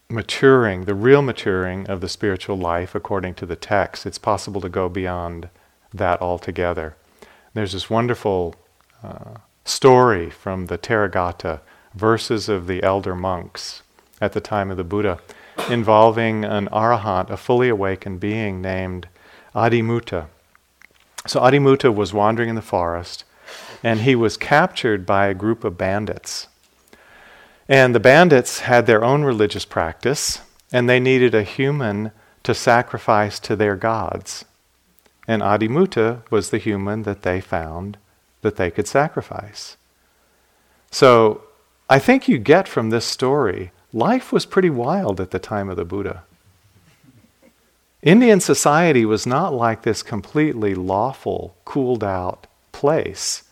maturing, 0.09 0.85
the 0.85 0.95
real 0.95 1.21
maturing 1.21 1.87
of 1.87 2.01
the 2.01 2.09
spiritual 2.09 2.57
life, 2.57 2.95
according 2.95 3.35
to 3.35 3.45
the 3.45 3.55
text, 3.55 4.05
it's 4.05 4.17
possible 4.17 4.61
to 4.61 4.69
go 4.69 4.89
beyond 4.89 5.49
that 5.93 6.21
altogether. 6.21 6.95
There's 7.53 7.73
this 7.73 7.89
wonderful 7.89 8.55
uh, 9.03 9.35
story 9.69 10.29
from 10.29 10.65
the 10.65 10.77
Theragatha, 10.77 11.61
verses 11.93 12.49
of 12.49 12.67
the 12.67 12.83
elder 12.83 13.15
monks 13.15 13.81
at 14.19 14.33
the 14.33 14.41
time 14.41 14.71
of 14.71 14.77
the 14.77 14.83
Buddha, 14.83 15.19
involving 15.69 16.43
an 16.43 16.67
arahant, 16.71 17.29
a 17.29 17.37
fully 17.37 17.69
awakened 17.69 18.19
being 18.19 18.61
named 18.61 19.07
Adimutta. 19.55 20.27
So 21.27 21.39
Adimutta 21.41 21.93
was 21.93 22.13
wandering 22.13 22.49
in 22.49 22.55
the 22.55 22.61
forest, 22.61 23.23
and 23.83 24.01
he 24.01 24.15
was 24.15 24.37
captured 24.37 25.05
by 25.05 25.27
a 25.27 25.33
group 25.33 25.63
of 25.63 25.77
bandits. 25.77 26.47
And 27.67 27.93
the 27.93 27.99
bandits 27.99 28.61
had 28.61 28.87
their 28.87 29.03
own 29.03 29.23
religious 29.23 29.65
practice, 29.65 30.41
and 30.71 30.89
they 30.89 30.99
needed 30.99 31.35
a 31.35 31.43
human 31.43 32.11
to 32.43 32.53
sacrifice 32.53 33.39
to 33.41 33.55
their 33.55 33.75
gods. 33.75 34.45
And 35.27 35.41
Adimutta 35.41 36.23
was 36.31 36.49
the 36.49 36.57
human 36.57 37.03
that 37.03 37.21
they 37.21 37.41
found 37.41 37.97
that 38.41 38.55
they 38.55 38.71
could 38.71 38.87
sacrifice. 38.87 39.77
So 40.91 41.43
I 41.89 41.99
think 41.99 42.27
you 42.27 42.37
get 42.37 42.67
from 42.67 42.89
this 42.89 43.05
story 43.05 43.71
life 43.91 44.31
was 44.31 44.45
pretty 44.45 44.69
wild 44.69 45.19
at 45.19 45.31
the 45.31 45.39
time 45.39 45.69
of 45.69 45.77
the 45.77 45.85
Buddha. 45.85 46.23
Indian 48.01 48.39
society 48.39 49.03
was 49.03 49.25
not 49.27 49.53
like 49.53 49.81
this 49.81 50.03
completely 50.03 50.73
lawful, 50.73 51.55
cooled 51.65 52.03
out 52.03 52.47
place, 52.71 53.43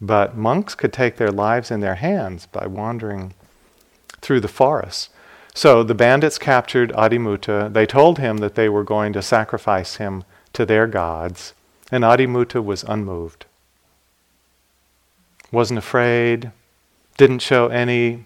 but 0.00 0.36
monks 0.36 0.74
could 0.74 0.92
take 0.92 1.16
their 1.16 1.30
lives 1.30 1.70
in 1.70 1.80
their 1.80 1.94
hands 1.94 2.46
by 2.46 2.66
wandering 2.66 3.32
through 4.20 4.40
the 4.40 4.48
forest. 4.48 5.10
So 5.54 5.82
the 5.82 5.94
bandits 5.94 6.36
captured 6.36 6.92
Adimutta. 6.92 7.72
They 7.72 7.86
told 7.86 8.18
him 8.18 8.38
that 8.38 8.56
they 8.56 8.68
were 8.68 8.84
going 8.84 9.12
to 9.14 9.22
sacrifice 9.22 9.96
him 9.96 10.24
to 10.52 10.66
their 10.66 10.86
gods, 10.86 11.54
and 11.90 12.04
Adimutta 12.04 12.62
was 12.62 12.82
unmoved. 12.82 13.46
Wasn't 15.54 15.78
afraid, 15.78 16.50
didn't 17.16 17.38
show 17.38 17.68
any 17.68 18.24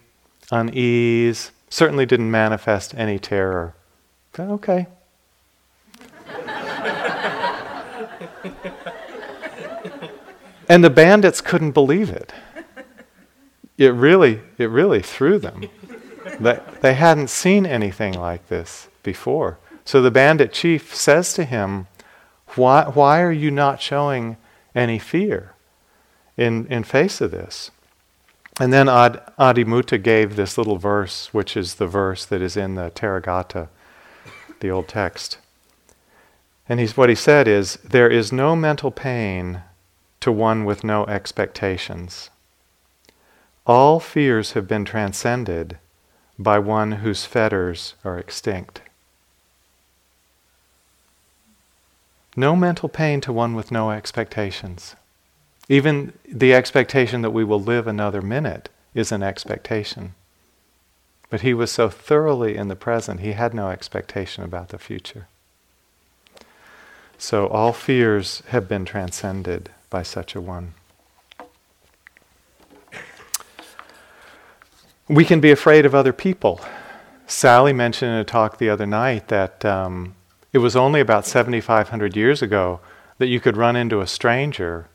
unease, 0.51 1.53
certainly 1.69 2.07
didn't 2.07 2.31
manifest 2.31 2.95
any 2.95 3.19
terror. 3.19 3.75
Okay. 4.39 4.87
and 10.71 10.83
the 10.83 10.89
bandits 10.89 11.43
couldn't 11.43 11.73
believe 11.73 12.09
it. 12.09 12.33
It 13.77 13.93
really, 13.93 14.41
it 14.57 14.71
really 14.71 15.03
threw 15.03 15.39
them. 15.39 15.69
they, 16.41 16.61
they 16.81 16.95
hadn't 16.95 17.29
seen 17.29 17.67
anything 17.67 18.15
like 18.15 18.49
this 18.49 18.89
before. 19.03 19.59
So 19.85 20.01
the 20.01 20.11
bandit 20.11 20.55
chief 20.55 20.95
says 20.95 21.35
to 21.35 21.45
him, 21.45 21.89
Why, 22.55 22.85
why 22.85 23.21
are 23.21 23.31
you 23.31 23.51
not 23.51 23.83
showing 23.83 24.39
any 24.75 24.99
fear 24.99 25.53
in, 26.39 26.67
in 26.69 26.85
face 26.85 27.21
of 27.21 27.33
this? 27.33 27.71
And 28.61 28.73
then 28.73 28.89
Ad, 28.89 29.23
Adimutta 29.39 30.03
gave 30.03 30.37
this 30.37 30.57
little 30.57 30.79
verse, 30.79 31.33
which 31.33 31.57
is 31.57 31.75
the 31.75 31.87
verse 31.87 32.25
that 32.25 32.41
is 32.41 32.57
in 32.57 32.75
the 32.75 32.91
Theragatha, 32.91 33.69
the 34.61 34.71
old 34.71 34.89
text. 34.89 35.39
And 36.69 36.81
he's, 36.81 36.97
what 36.97 37.09
he 37.09 37.15
said 37.15 37.47
is, 37.47 37.75
There 37.85 38.09
is 38.09 38.33
no 38.33 38.57
mental 38.57 38.91
pain 38.91 39.63
to 40.21 40.33
one 40.33 40.65
with 40.65 40.83
no 40.83 41.07
expectations. 41.07 42.31
All 43.67 44.01
fears 44.01 44.53
have 44.53 44.67
been 44.67 44.85
transcended 44.85 45.79
by 46.39 46.59
one 46.59 46.93
whose 46.93 47.25
fetters 47.25 47.95
are 48.05 48.19
extinct. 48.19 48.81
No 52.37 52.55
mental 52.57 52.89
pain 52.89 53.21
to 53.23 53.33
one 53.33 53.55
with 53.55 53.71
no 53.71 53.91
expectations. 53.91 54.95
Even 55.69 56.13
the 56.27 56.55
expectation 56.55 57.23
that 57.23 57.31
we 57.31 57.45
will 57.45 57.61
live 57.61 57.87
another 57.87 58.23
minute 58.23 58.71
is 58.95 59.13
an 59.13 59.23
expectation. 59.23 60.15
But 61.31 61.43
he 61.43 61.53
was 61.53 61.71
so 61.71 61.91
thoroughly 61.91 62.57
in 62.57 62.69
the 62.69 62.77
present, 62.77 63.21
he 63.21 63.33
had 63.33 63.53
no 63.53 63.69
expectation 63.69 64.45
about 64.45 64.71
the 64.71 64.79
future. 64.79 65.29
So 67.19 67.49
all 67.49 67.73
fears 67.73 68.43
have 68.49 68.69
been 68.69 68.85
transcended 68.85 69.71
by 69.91 70.03
such 70.03 70.35
a 70.35 70.41
one. 70.41 70.75
We 75.09 75.25
can 75.25 75.41
be 75.41 75.51
afraid 75.51 75.85
of 75.85 75.95
other 75.95 76.13
people. 76.13 76.61
Sally 77.27 77.73
mentioned 77.73 78.13
in 78.13 78.19
a 78.19 78.25
talk 78.25 78.59
the 78.59 78.71
other 78.71 78.87
night 78.87 79.29
that 79.29 79.65
um, 79.65 80.15
it 80.53 80.59
was 80.59 80.77
only 80.77 81.01
about 81.01 81.27
7,500 81.27 82.17
years 82.17 82.41
ago 82.41 82.81
that 83.19 83.27
you 83.27 83.41
could 83.41 83.57
run 83.57 83.77
into 83.77 84.01
a 84.01 84.07
stranger 84.07 84.89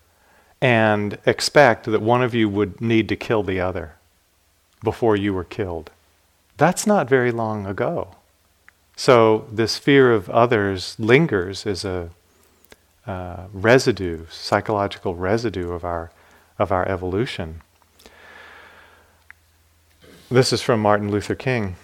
and 0.63 1.17
expect 1.25 1.87
that 1.87 2.01
one 2.01 2.23
of 2.23 2.33
you 2.33 2.47
would 2.47 2.79
need 2.79 3.09
to 3.09 3.17
kill 3.17 3.43
the 3.43 3.59
other 3.59 3.95
before 4.81 5.13
you 5.13 5.33
were 5.33 5.43
killed. 5.43 5.91
That's 6.55 6.87
not 6.87 7.09
very 7.09 7.33
long 7.33 7.65
ago. 7.65 8.15
So, 8.95 9.45
this 9.51 9.77
fear 9.77 10.13
of 10.13 10.29
others 10.29 10.95
lingers 10.97 11.65
as 11.65 11.83
a 11.83 12.11
uh, 13.05 13.47
residue, 13.51 14.25
psychological 14.29 15.15
residue 15.15 15.73
of 15.73 15.83
our, 15.83 16.11
of 16.57 16.71
our 16.71 16.87
evolution. 16.87 17.61
This 20.31 20.53
is 20.53 20.61
from 20.61 20.79
Martin 20.79 21.11
Luther 21.11 21.35
King. 21.35 21.75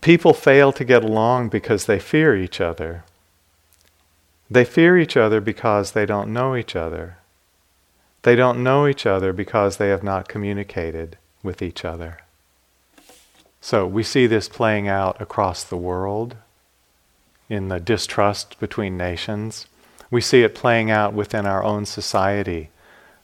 People 0.00 0.34
fail 0.34 0.72
to 0.72 0.84
get 0.84 1.04
along 1.04 1.50
because 1.50 1.86
they 1.86 2.00
fear 2.00 2.36
each 2.36 2.60
other. 2.60 3.04
They 4.50 4.64
fear 4.64 4.98
each 4.98 5.16
other 5.16 5.40
because 5.40 5.92
they 5.92 6.04
don't 6.04 6.32
know 6.32 6.56
each 6.56 6.74
other. 6.74 7.18
They 8.22 8.36
don't 8.36 8.62
know 8.62 8.86
each 8.86 9.06
other 9.06 9.32
because 9.32 9.76
they 9.76 9.88
have 9.88 10.02
not 10.02 10.28
communicated 10.28 11.16
with 11.42 11.62
each 11.62 11.84
other. 11.84 12.18
So 13.60 13.86
we 13.86 14.02
see 14.02 14.26
this 14.26 14.48
playing 14.48 14.88
out 14.88 15.20
across 15.20 15.64
the 15.64 15.76
world 15.76 16.36
in 17.48 17.68
the 17.68 17.80
distrust 17.80 18.58
between 18.60 18.96
nations. 18.96 19.66
We 20.10 20.20
see 20.20 20.42
it 20.42 20.54
playing 20.54 20.90
out 20.90 21.14
within 21.14 21.46
our 21.46 21.62
own 21.62 21.86
society 21.86 22.70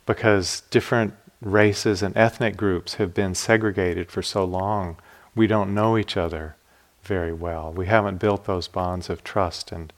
because 0.05 0.63
different 0.71 1.15
races 1.41 2.03
and 2.03 2.17
ethnic 2.17 2.57
groups 2.57 2.95
have 2.95 3.15
been 3.15 3.35
segregated 3.35 4.11
for 4.11 4.23
so 4.23 4.45
long. 4.45 4.97
We 5.35 5.47
don't 5.47 5.75
know 5.75 5.97
each 5.97 6.17
other 6.17 6.57
very 7.03 7.33
well. 7.33 7.73
We 7.73 7.87
haven't 7.87 8.19
built 8.19 8.45
those 8.45 8.69
bonds 8.69 9.09
of 9.11 9.23
trust 9.23 9.73
and 9.73 9.93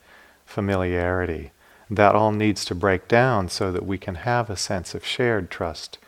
familiarity. 0.44 1.52
That 1.90 2.14
all 2.14 2.32
needs 2.32 2.64
to 2.66 2.74
break 2.74 3.08
down 3.08 3.48
so 3.48 3.72
that 3.72 3.86
we 3.86 3.98
can 3.98 4.16
have 4.16 4.50
a 4.50 4.56
sense 4.56 4.94
of 4.94 5.06
shared 5.06 5.50
trust 5.50 5.98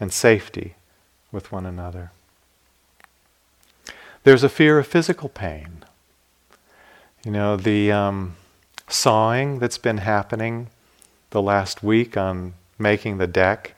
and 0.00 0.12
safety 0.12 0.74
with 1.30 1.52
one 1.52 1.66
another. 1.66 2.12
There's 4.24 4.42
a 4.42 4.48
fear 4.48 4.78
of 4.78 4.86
physical 4.86 5.28
pain. 5.28 5.84
You 7.24 7.30
know, 7.30 7.56
the 7.56 7.92
um, 7.92 8.36
sawing 8.88 9.58
that's 9.58 9.78
been 9.78 9.98
happening 9.98 10.68
the 11.30 11.42
last 11.42 11.82
week 11.82 12.16
on 12.16 12.54
making 12.78 13.18
the 13.18 13.26
deck 13.26 13.74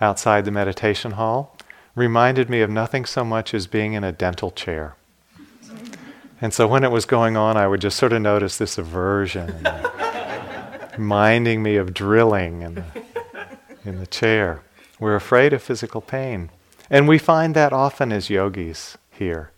outside 0.00 0.44
the 0.44 0.50
meditation 0.50 1.12
hall 1.12 1.56
reminded 1.94 2.50
me 2.50 2.60
of 2.60 2.70
nothing 2.70 3.04
so 3.04 3.24
much 3.24 3.54
as 3.54 3.66
being 3.66 3.92
in 3.92 4.02
a 4.02 4.12
dental 4.12 4.50
chair. 4.50 4.96
And 6.40 6.52
so 6.52 6.66
when 6.66 6.84
it 6.84 6.90
was 6.90 7.06
going 7.06 7.36
on, 7.36 7.56
I 7.56 7.68
would 7.68 7.80
just 7.80 7.96
sort 7.96 8.12
of 8.12 8.20
notice 8.20 8.58
this 8.58 8.76
aversion, 8.76 9.66
reminding 10.96 11.62
me 11.62 11.76
of 11.76 11.94
drilling 11.94 12.62
in 12.62 12.74
the, 12.74 12.84
in 13.84 13.98
the 13.98 14.06
chair. 14.06 14.62
We're 14.98 15.16
afraid 15.16 15.52
of 15.52 15.62
physical 15.62 16.00
pain. 16.00 16.50
And 16.90 17.08
we 17.08 17.18
find 17.18 17.54
that 17.54 17.72
often 17.72 18.12
as 18.12 18.30
yogis 18.30 18.96
here. 19.10 19.50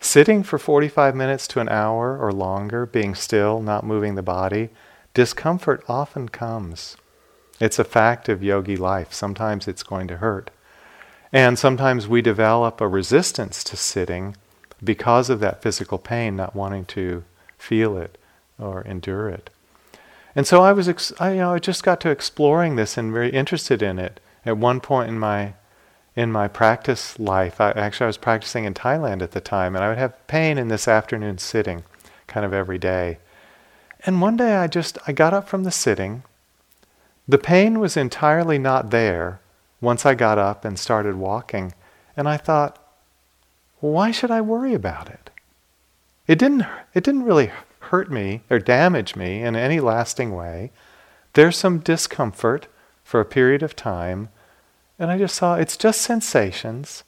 Sitting 0.00 0.42
for 0.42 0.58
45 0.58 1.16
minutes 1.16 1.48
to 1.48 1.60
an 1.60 1.68
hour 1.68 2.18
or 2.18 2.32
longer, 2.32 2.86
being 2.86 3.14
still, 3.14 3.60
not 3.60 3.84
moving 3.84 4.14
the 4.14 4.22
body, 4.22 4.68
discomfort 5.14 5.82
often 5.88 6.28
comes. 6.28 6.96
It's 7.58 7.78
a 7.78 7.84
fact 7.84 8.28
of 8.28 8.42
yogi 8.42 8.76
life. 8.76 9.12
Sometimes 9.12 9.66
it's 9.66 9.82
going 9.82 10.06
to 10.08 10.18
hurt. 10.18 10.50
And 11.32 11.58
sometimes 11.58 12.06
we 12.06 12.22
develop 12.22 12.80
a 12.80 12.88
resistance 12.88 13.64
to 13.64 13.76
sitting 13.76 14.36
because 14.84 15.30
of 15.30 15.40
that 15.40 15.62
physical 15.62 15.98
pain, 15.98 16.36
not 16.36 16.54
wanting 16.54 16.84
to 16.86 17.24
feel 17.58 17.96
it 17.96 18.18
or 18.58 18.82
endure 18.82 19.28
it. 19.30 19.50
And 20.36 20.46
so 20.46 20.62
I 20.62 20.72
was, 20.74 20.86
ex- 20.86 21.14
I, 21.18 21.32
you 21.32 21.38
know, 21.38 21.54
I 21.54 21.58
just 21.58 21.82
got 21.82 21.98
to 22.02 22.10
exploring 22.10 22.76
this 22.76 22.98
and 22.98 23.10
very 23.10 23.30
interested 23.30 23.82
in 23.82 23.98
it. 23.98 24.20
At 24.44 24.58
one 24.58 24.80
point 24.80 25.08
in 25.08 25.18
my 25.18 25.54
in 26.14 26.32
my 26.32 26.48
practice 26.48 27.18
life, 27.18 27.60
I, 27.60 27.72
actually 27.72 28.04
I 28.04 28.06
was 28.06 28.16
practicing 28.16 28.64
in 28.64 28.72
Thailand 28.72 29.20
at 29.20 29.32
the 29.32 29.40
time, 29.40 29.74
and 29.74 29.84
I 29.84 29.88
would 29.88 29.98
have 29.98 30.26
pain 30.26 30.56
in 30.56 30.68
this 30.68 30.88
afternoon 30.88 31.38
sitting, 31.38 31.84
kind 32.26 32.46
of 32.46 32.54
every 32.54 32.78
day. 32.78 33.18
And 34.06 34.22
one 34.22 34.36
day 34.36 34.54
I 34.54 34.66
just 34.66 34.98
I 35.06 35.12
got 35.12 35.34
up 35.34 35.48
from 35.48 35.64
the 35.64 35.70
sitting. 35.70 36.22
The 37.26 37.38
pain 37.38 37.80
was 37.80 37.96
entirely 37.96 38.58
not 38.58 38.90
there 38.90 39.40
once 39.80 40.06
I 40.06 40.14
got 40.14 40.38
up 40.38 40.64
and 40.64 40.78
started 40.78 41.16
walking, 41.16 41.74
and 42.16 42.28
I 42.28 42.36
thought, 42.36 42.78
why 43.80 44.10
should 44.10 44.30
I 44.30 44.40
worry 44.40 44.74
about 44.74 45.08
it? 45.08 45.30
It 46.26 46.38
didn't, 46.38 46.66
it 46.94 47.04
didn't 47.04 47.24
really 47.24 47.50
hurt 47.86 48.10
me 48.10 48.42
or 48.50 48.58
damage 48.58 49.16
me 49.16 49.42
in 49.42 49.56
any 49.56 49.80
lasting 49.80 50.34
way. 50.34 50.70
There's 51.34 51.56
some 51.56 51.78
discomfort 51.78 52.66
for 53.04 53.20
a 53.20 53.24
period 53.24 53.62
of 53.62 53.76
time, 53.76 54.28
and 54.98 55.10
I 55.10 55.18
just 55.18 55.34
saw 55.34 55.54
it's 55.54 55.76
just 55.76 56.00
sensations. 56.00 57.04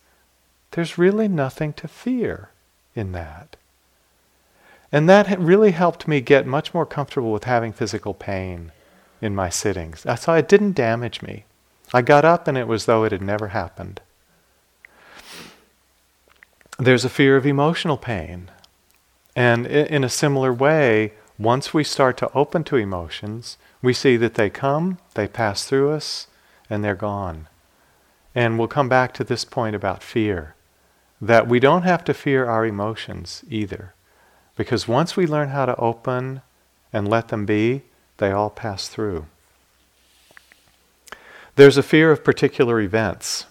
There's 0.73 0.99
really 0.99 1.29
nothing 1.29 1.73
to 1.75 1.89
fear 1.89 2.51
in 2.95 3.13
that. 3.13 3.57
And 4.91 5.09
that 5.09 5.39
really 5.39 5.73
helped 5.73 6.09
me 6.09 6.21
get 6.21 6.47
much 6.47 6.73
more 6.73 6.87
comfortable 6.87 7.33
with 7.33 7.45
having 7.45 7.73
physical 7.73 8.15
pain 8.15 8.73
in 9.21 9.35
my 9.35 9.49
sittings. 9.49 10.07
I 10.07 10.15
saw 10.15 10.35
it 10.35 10.49
didn't 10.49 10.73
damage 10.73 11.23
me. 11.23 11.45
I 11.93 12.03
got 12.03 12.25
up 12.25 12.49
and 12.49 12.57
it 12.57 12.69
was 12.69 12.87
though 12.87 13.05
it 13.05 13.13
had 13.13 13.23
never 13.23 13.49
happened. 13.49 14.01
There's 16.79 17.05
a 17.05 17.11
fear 17.11 17.37
of 17.37 17.47
emotional 17.47 17.97
pain. 17.97 18.51
And 19.39 19.69
in 19.69 20.03
a 20.03 20.09
similar 20.09 20.53
way, 20.53 21.13
once 21.39 21.73
we 21.73 21.85
start 21.85 22.17
to 22.17 22.33
open 22.33 22.65
to 22.65 22.75
emotions, 22.75 23.57
we 23.81 23.93
see 23.93 24.17
that 24.17 24.35
they 24.35 24.51
come, 24.51 24.99
they 25.15 25.29
pass 25.29 25.65
through 25.65 25.93
us, 25.93 26.27
and 26.69 26.83
they're 26.83 26.97
gone. 26.97 27.47
And 28.35 28.59
we'll 28.59 28.67
come 28.67 28.89
back 28.89 29.15
to 29.15 29.23
this 29.23 29.45
point 29.45 29.77
about 29.77 30.03
fear 30.03 30.57
that 31.21 31.47
we 31.47 31.61
don't 31.61 31.83
have 31.83 32.03
to 32.07 32.15
fear 32.15 32.47
our 32.47 32.67
emotions 32.67 33.45
either. 33.49 33.95
Because 34.57 34.89
once 34.89 35.17
we 35.17 35.25
learn 35.25 35.51
how 35.51 35.67
to 35.67 35.77
open 35.77 36.43
and 36.93 37.07
let 37.07 37.29
them 37.29 37.47
be, 37.47 37.83
they 38.17 38.33
all 38.33 38.51
pass 38.51 38.89
through. 38.89 39.27
There's 41.55 41.77
a 41.77 41.83
fear 41.85 42.11
of 42.11 42.25
particular 42.25 42.81
events. 42.81 43.47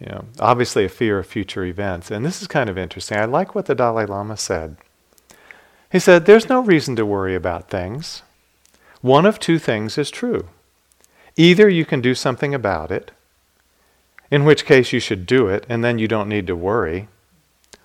You 0.00 0.06
know, 0.06 0.24
obviously 0.38 0.84
a 0.84 0.88
fear 0.88 1.18
of 1.18 1.26
future 1.26 1.64
events. 1.64 2.10
And 2.10 2.24
this 2.24 2.40
is 2.40 2.48
kind 2.48 2.70
of 2.70 2.78
interesting. 2.78 3.18
I 3.18 3.26
like 3.26 3.54
what 3.54 3.66
the 3.66 3.74
Dalai 3.74 4.06
Lama 4.06 4.36
said. 4.36 4.76
He 5.92 5.98
said, 5.98 6.24
There's 6.24 6.48
no 6.48 6.60
reason 6.60 6.96
to 6.96 7.04
worry 7.04 7.34
about 7.34 7.68
things. 7.68 8.22
One 9.02 9.26
of 9.26 9.38
two 9.38 9.58
things 9.58 9.98
is 9.98 10.10
true. 10.10 10.48
Either 11.36 11.68
you 11.68 11.84
can 11.84 12.00
do 12.00 12.14
something 12.14 12.54
about 12.54 12.90
it, 12.90 13.10
in 14.30 14.44
which 14.44 14.64
case 14.64 14.92
you 14.92 15.00
should 15.00 15.26
do 15.26 15.48
it, 15.48 15.66
and 15.68 15.84
then 15.84 15.98
you 15.98 16.08
don't 16.08 16.28
need 16.28 16.46
to 16.46 16.56
worry, 16.56 17.08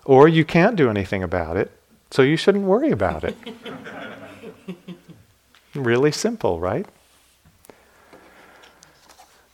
or 0.04 0.28
you 0.28 0.44
can't 0.44 0.76
do 0.76 0.88
anything 0.88 1.22
about 1.22 1.56
it, 1.56 1.70
so 2.10 2.22
you 2.22 2.36
shouldn't 2.36 2.64
worry 2.64 2.90
about 2.90 3.24
it. 3.24 3.36
really 5.74 6.12
simple, 6.12 6.60
right? 6.60 6.86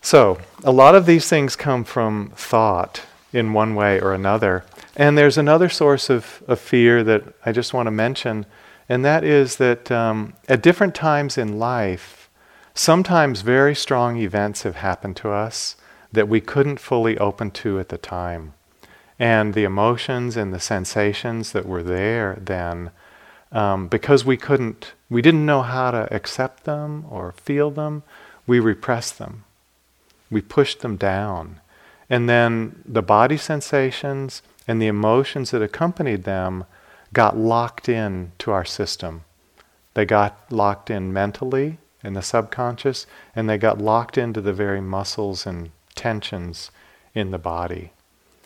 So, 0.04 0.38
a 0.64 0.72
lot 0.72 0.96
of 0.96 1.06
these 1.06 1.28
things 1.28 1.54
come 1.54 1.84
from 1.84 2.32
thought 2.34 3.02
in 3.32 3.52
one 3.52 3.76
way 3.76 4.00
or 4.00 4.12
another. 4.12 4.64
And 4.96 5.16
there's 5.16 5.38
another 5.38 5.68
source 5.68 6.10
of, 6.10 6.42
of 6.48 6.58
fear 6.58 7.04
that 7.04 7.22
I 7.46 7.52
just 7.52 7.72
want 7.72 7.86
to 7.86 7.92
mention, 7.92 8.44
and 8.88 9.04
that 9.04 9.22
is 9.22 9.56
that 9.56 9.92
um, 9.92 10.34
at 10.48 10.60
different 10.60 10.96
times 10.96 11.38
in 11.38 11.60
life, 11.60 12.28
sometimes 12.74 13.42
very 13.42 13.76
strong 13.76 14.16
events 14.16 14.64
have 14.64 14.76
happened 14.76 15.16
to 15.18 15.30
us 15.30 15.76
that 16.10 16.28
we 16.28 16.40
couldn't 16.40 16.80
fully 16.80 17.16
open 17.18 17.52
to 17.52 17.78
at 17.78 17.88
the 17.88 17.96
time. 17.96 18.54
And 19.20 19.54
the 19.54 19.64
emotions 19.64 20.36
and 20.36 20.52
the 20.52 20.60
sensations 20.60 21.52
that 21.52 21.64
were 21.64 21.82
there 21.82 22.38
then, 22.40 22.90
um, 23.52 23.86
because 23.86 24.24
we 24.24 24.36
couldn't, 24.36 24.94
we 25.08 25.22
didn't 25.22 25.46
know 25.46 25.62
how 25.62 25.92
to 25.92 26.12
accept 26.12 26.64
them 26.64 27.06
or 27.08 27.32
feel 27.32 27.70
them, 27.70 28.02
we 28.48 28.58
repressed 28.58 29.18
them. 29.18 29.44
We 30.32 30.40
pushed 30.40 30.80
them 30.80 30.96
down. 30.96 31.60
And 32.08 32.28
then 32.28 32.82
the 32.86 33.02
body 33.02 33.36
sensations 33.36 34.42
and 34.66 34.80
the 34.80 34.86
emotions 34.86 35.50
that 35.50 35.62
accompanied 35.62 36.24
them 36.24 36.64
got 37.12 37.36
locked 37.36 37.88
in 37.88 38.32
to 38.38 38.50
our 38.50 38.64
system. 38.64 39.24
They 39.94 40.06
got 40.06 40.50
locked 40.50 40.88
in 40.88 41.12
mentally 41.12 41.78
in 42.02 42.14
the 42.14 42.22
subconscious, 42.22 43.06
and 43.36 43.48
they 43.48 43.58
got 43.58 43.78
locked 43.78 44.16
into 44.16 44.40
the 44.40 44.52
very 44.52 44.80
muscles 44.80 45.46
and 45.46 45.70
tensions 45.94 46.70
in 47.14 47.30
the 47.30 47.38
body. 47.38 47.92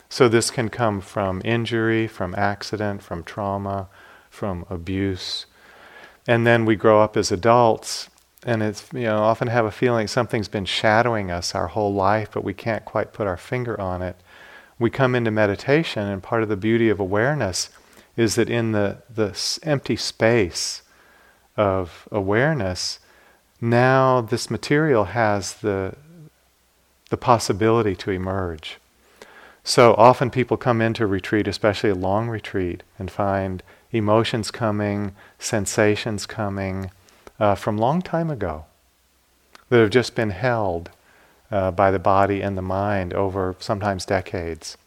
So 0.09 0.27
this 0.27 0.51
can 0.51 0.69
come 0.69 1.01
from 1.01 1.41
injury, 1.43 2.07
from 2.07 2.35
accident, 2.35 3.01
from 3.01 3.23
trauma, 3.23 3.87
from 4.29 4.65
abuse. 4.69 5.45
And 6.27 6.45
then 6.45 6.65
we 6.65 6.75
grow 6.75 7.01
up 7.01 7.15
as 7.15 7.31
adults 7.31 8.09
and 8.47 8.63
it's 8.63 8.87
you 8.93 9.01
know 9.01 9.19
often 9.19 9.49
have 9.49 9.65
a 9.65 9.71
feeling 9.71 10.07
something's 10.07 10.47
been 10.47 10.65
shadowing 10.65 11.29
us 11.29 11.53
our 11.53 11.67
whole 11.67 11.93
life 11.93 12.29
but 12.31 12.43
we 12.45 12.53
can't 12.53 12.85
quite 12.85 13.13
put 13.13 13.27
our 13.27 13.37
finger 13.37 13.79
on 13.79 14.01
it. 14.01 14.15
We 14.79 14.89
come 14.89 15.13
into 15.13 15.31
meditation 15.31 16.07
and 16.07 16.23
part 16.23 16.43
of 16.43 16.49
the 16.49 16.57
beauty 16.57 16.89
of 16.89 16.99
awareness 16.99 17.69
is 18.15 18.35
that 18.35 18.49
in 18.49 18.71
the 18.71 18.99
the 19.13 19.37
empty 19.63 19.97
space 19.97 20.81
of 21.57 22.07
awareness 22.11 22.99
now 23.59 24.21
this 24.21 24.49
material 24.49 25.05
has 25.05 25.55
the 25.55 25.95
the 27.09 27.17
possibility 27.17 27.95
to 27.95 28.11
emerge. 28.11 28.79
So 29.63 29.93
often 29.95 30.29
people 30.29 30.55
come 30.55 30.81
into 30.81 31.05
retreat 31.05 31.49
especially 31.49 31.89
a 31.89 31.95
long 31.95 32.29
retreat 32.29 32.83
and 32.97 33.11
find 33.11 33.61
emotions 33.91 34.51
coming 34.51 35.15
sensations 35.37 36.25
coming 36.25 36.91
uh, 37.39 37.55
from 37.55 37.77
long 37.77 38.01
time 38.01 38.29
ago 38.29 38.65
that 39.69 39.79
have 39.79 39.89
just 39.89 40.15
been 40.15 40.29
held 40.29 40.89
uh, 41.51 41.71
by 41.71 41.91
the 41.91 41.99
body 41.99 42.41
and 42.41 42.57
the 42.57 42.61
mind 42.61 43.13
over 43.13 43.55
sometimes 43.59 44.05
decades. 44.05 44.77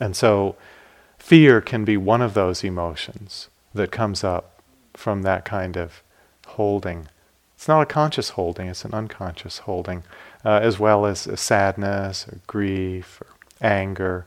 And 0.00 0.16
so 0.16 0.56
fear 1.18 1.60
can 1.60 1.84
be 1.84 1.96
one 1.96 2.22
of 2.22 2.34
those 2.34 2.64
emotions 2.64 3.48
that 3.74 3.90
comes 3.90 4.24
up 4.24 4.62
from 4.94 5.22
that 5.22 5.44
kind 5.44 5.76
of 5.76 6.02
holding. 6.46 7.08
It's 7.54 7.68
not 7.68 7.82
a 7.82 7.86
conscious 7.86 8.30
holding, 8.30 8.68
it's 8.68 8.84
an 8.84 8.94
unconscious 8.94 9.58
holding, 9.58 10.04
uh, 10.44 10.60
as 10.62 10.78
well 10.78 11.06
as 11.06 11.28
sadness 11.40 12.26
or 12.28 12.40
grief 12.46 13.20
or 13.20 13.26
anger. 13.60 14.26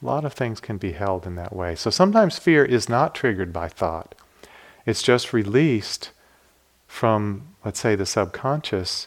A 0.00 0.06
lot 0.06 0.24
of 0.24 0.32
things 0.32 0.60
can 0.60 0.78
be 0.78 0.92
held 0.92 1.26
in 1.26 1.34
that 1.34 1.54
way. 1.54 1.74
So 1.74 1.90
sometimes 1.90 2.38
fear 2.38 2.64
is 2.64 2.88
not 2.88 3.14
triggered 3.14 3.52
by 3.52 3.68
thought, 3.68 4.14
it's 4.86 5.02
just 5.02 5.32
released 5.32 6.10
from, 6.88 7.54
let's 7.64 7.78
say, 7.78 7.94
the 7.94 8.06
subconscious 8.06 9.06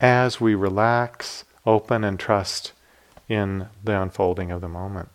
as 0.00 0.40
we 0.40 0.54
relax, 0.54 1.44
open, 1.66 2.04
and 2.04 2.18
trust 2.18 2.72
in 3.28 3.68
the 3.84 4.00
unfolding 4.00 4.50
of 4.50 4.62
the 4.62 4.68
moment. 4.68 5.10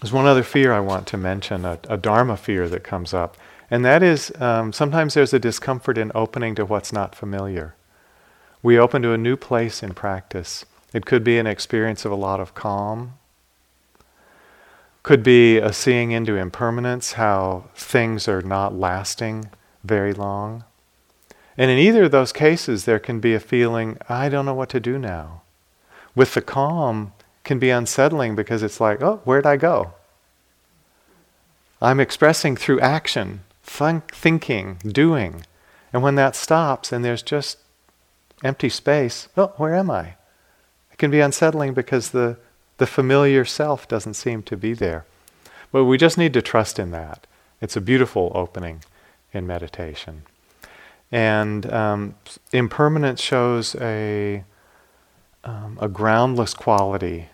There's 0.00 0.12
one 0.12 0.26
other 0.26 0.42
fear 0.42 0.72
I 0.72 0.80
want 0.80 1.06
to 1.08 1.18
mention, 1.18 1.66
a, 1.66 1.78
a 1.88 1.98
Dharma 1.98 2.38
fear 2.38 2.68
that 2.70 2.84
comes 2.84 3.12
up, 3.12 3.36
and 3.70 3.84
that 3.84 4.02
is 4.02 4.32
um, 4.40 4.72
sometimes 4.72 5.12
there's 5.12 5.34
a 5.34 5.38
discomfort 5.38 5.98
in 5.98 6.10
opening 6.14 6.54
to 6.54 6.64
what's 6.64 6.92
not 6.92 7.14
familiar. 7.14 7.74
We 8.62 8.78
open 8.78 9.02
to 9.02 9.12
a 9.12 9.18
new 9.18 9.36
place 9.36 9.82
in 9.82 9.92
practice. 9.92 10.64
It 10.94 11.04
could 11.04 11.22
be 11.22 11.38
an 11.38 11.46
experience 11.46 12.04
of 12.04 12.12
a 12.12 12.16
lot 12.16 12.40
of 12.40 12.54
calm, 12.54 13.14
could 15.02 15.22
be 15.22 15.58
a 15.58 15.72
seeing 15.72 16.10
into 16.10 16.36
impermanence, 16.36 17.12
how 17.12 17.64
things 17.74 18.28
are 18.28 18.42
not 18.42 18.74
lasting 18.74 19.50
very 19.82 20.12
long. 20.12 20.64
And 21.56 21.70
in 21.70 21.78
either 21.78 22.04
of 22.04 22.10
those 22.10 22.32
cases, 22.32 22.84
there 22.84 22.98
can 22.98 23.20
be 23.20 23.34
a 23.34 23.40
feeling, 23.40 23.98
I 24.08 24.28
don't 24.28 24.46
know 24.46 24.54
what 24.54 24.68
to 24.70 24.80
do 24.80 24.98
now. 24.98 25.42
With 26.14 26.34
the 26.34 26.42
calm, 26.42 27.12
can 27.44 27.58
be 27.58 27.70
unsettling 27.70 28.34
because 28.34 28.62
it's 28.62 28.80
like, 28.80 29.02
oh, 29.02 29.20
where'd 29.24 29.46
I 29.46 29.56
go? 29.56 29.94
I'm 31.82 32.00
expressing 32.00 32.56
through 32.56 32.80
action, 32.80 33.40
think, 33.62 34.14
thinking, 34.14 34.78
doing. 34.86 35.46
And 35.92 36.02
when 36.02 36.14
that 36.16 36.36
stops 36.36 36.92
and 36.92 37.04
there's 37.04 37.22
just 37.22 37.58
empty 38.44 38.68
space, 38.68 39.28
oh, 39.36 39.52
where 39.56 39.74
am 39.74 39.90
I? 39.90 40.14
It 40.92 40.98
can 40.98 41.10
be 41.10 41.20
unsettling 41.20 41.74
because 41.74 42.10
the 42.10 42.36
the 42.80 42.86
familiar 42.86 43.44
self 43.44 43.86
doesn't 43.86 44.14
seem 44.14 44.42
to 44.42 44.56
be 44.56 44.72
there. 44.72 45.04
But 45.70 45.84
we 45.84 45.98
just 45.98 46.16
need 46.16 46.32
to 46.32 46.40
trust 46.40 46.78
in 46.78 46.92
that. 46.92 47.26
It's 47.60 47.76
a 47.76 47.80
beautiful 47.80 48.32
opening 48.34 48.82
in 49.34 49.46
meditation. 49.46 50.22
And 51.12 51.70
um, 51.70 52.14
impermanence 52.52 53.20
shows 53.20 53.76
a, 53.76 54.44
um, 55.44 55.78
a 55.78 55.88
groundless 55.88 56.54
quality 56.54 57.28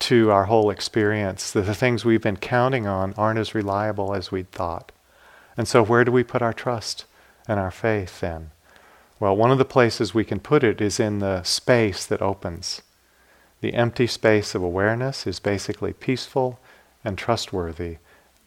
to 0.00 0.32
our 0.32 0.46
whole 0.46 0.70
experience, 0.70 1.52
that 1.52 1.66
the 1.66 1.74
things 1.74 2.04
we've 2.04 2.22
been 2.22 2.36
counting 2.36 2.88
on 2.88 3.14
aren't 3.16 3.38
as 3.38 3.54
reliable 3.54 4.12
as 4.12 4.32
we'd 4.32 4.50
thought. 4.50 4.90
And 5.56 5.68
so, 5.68 5.84
where 5.84 6.04
do 6.04 6.10
we 6.10 6.24
put 6.24 6.42
our 6.42 6.54
trust 6.54 7.04
and 7.46 7.60
our 7.60 7.70
faith 7.70 8.18
then? 8.18 8.50
Well, 9.20 9.36
one 9.36 9.52
of 9.52 9.58
the 9.58 9.64
places 9.64 10.14
we 10.14 10.24
can 10.24 10.40
put 10.40 10.64
it 10.64 10.80
is 10.80 10.98
in 10.98 11.20
the 11.20 11.44
space 11.44 12.06
that 12.06 12.20
opens. 12.20 12.82
The 13.60 13.74
empty 13.74 14.06
space 14.06 14.54
of 14.54 14.62
awareness 14.62 15.26
is 15.26 15.38
basically 15.38 15.92
peaceful 15.92 16.58
and 17.04 17.18
trustworthy. 17.18 17.98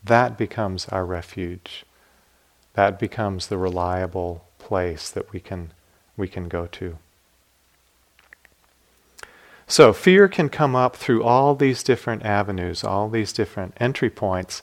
That 0.03 0.38
becomes 0.38 0.88
our 0.88 1.05
refuge. 1.05 1.86
That 2.74 2.99
becomes 2.99 3.47
the 3.47 3.57
reliable 3.57 4.45
place 4.57 5.09
that 5.11 5.32
we 5.32 5.39
can, 5.39 5.72
we 6.18 6.28
can 6.28 6.47
go 6.47 6.66
to. 6.68 6.97
So, 9.68 9.93
fear 9.93 10.28
can 10.28 10.49
come 10.49 10.76
up 10.76 10.95
through 10.95 11.24
all 11.24 11.55
these 11.55 11.84
different 11.84 12.24
avenues, 12.24 12.84
all 12.84 13.09
these 13.09 13.32
different 13.32 13.76
entry 13.80 14.09
points. 14.09 14.61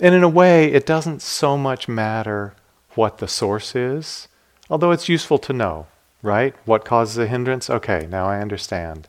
And 0.00 0.14
in 0.14 0.22
a 0.22 0.28
way, 0.28 0.72
it 0.72 0.84
doesn't 0.84 1.22
so 1.22 1.56
much 1.56 1.86
matter 1.86 2.54
what 2.94 3.18
the 3.18 3.28
source 3.28 3.74
is, 3.76 4.28
although 4.68 4.90
it's 4.90 5.08
useful 5.08 5.38
to 5.38 5.52
know, 5.52 5.86
right? 6.22 6.54
What 6.64 6.84
causes 6.84 7.18
a 7.18 7.26
hindrance? 7.26 7.70
Okay, 7.70 8.06
now 8.10 8.26
I 8.26 8.40
understand. 8.40 9.08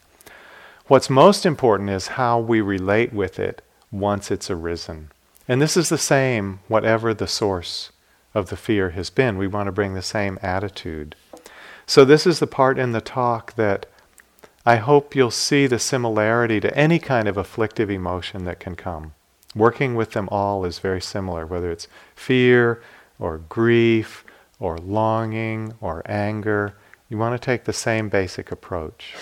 What's 0.88 1.10
most 1.10 1.46
important 1.46 1.90
is 1.90 2.08
how 2.20 2.40
we 2.40 2.60
relate 2.60 3.14
with 3.14 3.40
it 3.40 3.62
once 3.90 4.30
it's 4.30 4.50
arisen. 4.50 5.12
And 5.48 5.62
this 5.62 5.78
is 5.78 5.88
the 5.88 5.98
same, 5.98 6.60
whatever 6.68 7.14
the 7.14 7.28
source 7.28 7.94
of 8.34 8.50
the 8.50 8.58
fear 8.58 8.90
has 8.90 9.10
been. 9.10 9.38
We 9.38 9.48
want 9.48 9.68
to 9.68 9.72
bring 9.72 9.94
the 9.94 10.02
same 10.02 10.38
attitude. 10.42 11.16
So, 11.86 12.04
this 12.04 12.28
is 12.28 12.40
the 12.40 12.48
part 12.48 12.78
in 12.78 12.92
the 12.92 13.00
talk 13.00 13.54
that 13.54 13.86
I 14.66 14.76
hope 14.76 15.16
you'll 15.16 15.32
see 15.32 15.68
the 15.68 15.80
similarity 15.80 16.60
to 16.60 16.78
any 16.78 17.00
kind 17.00 17.30
of 17.30 17.38
afflictive 17.38 17.90
emotion 17.90 18.44
that 18.44 18.60
can 18.60 18.76
come. 18.76 19.14
Working 19.56 19.96
with 19.96 20.12
them 20.12 20.28
all 20.32 20.66
is 20.66 20.80
very 20.80 21.02
similar, 21.02 21.46
whether 21.46 21.72
it's 21.72 21.88
fear 22.14 22.82
or 23.20 23.38
grief 23.38 24.26
or 24.60 24.78
longing 24.78 25.76
or 25.80 26.02
anger. 26.06 26.74
You 27.08 27.18
want 27.18 27.40
to 27.40 27.46
take 27.46 27.64
the 27.64 27.74
same 27.74 28.10
basic 28.10 28.52
approach. 28.52 29.16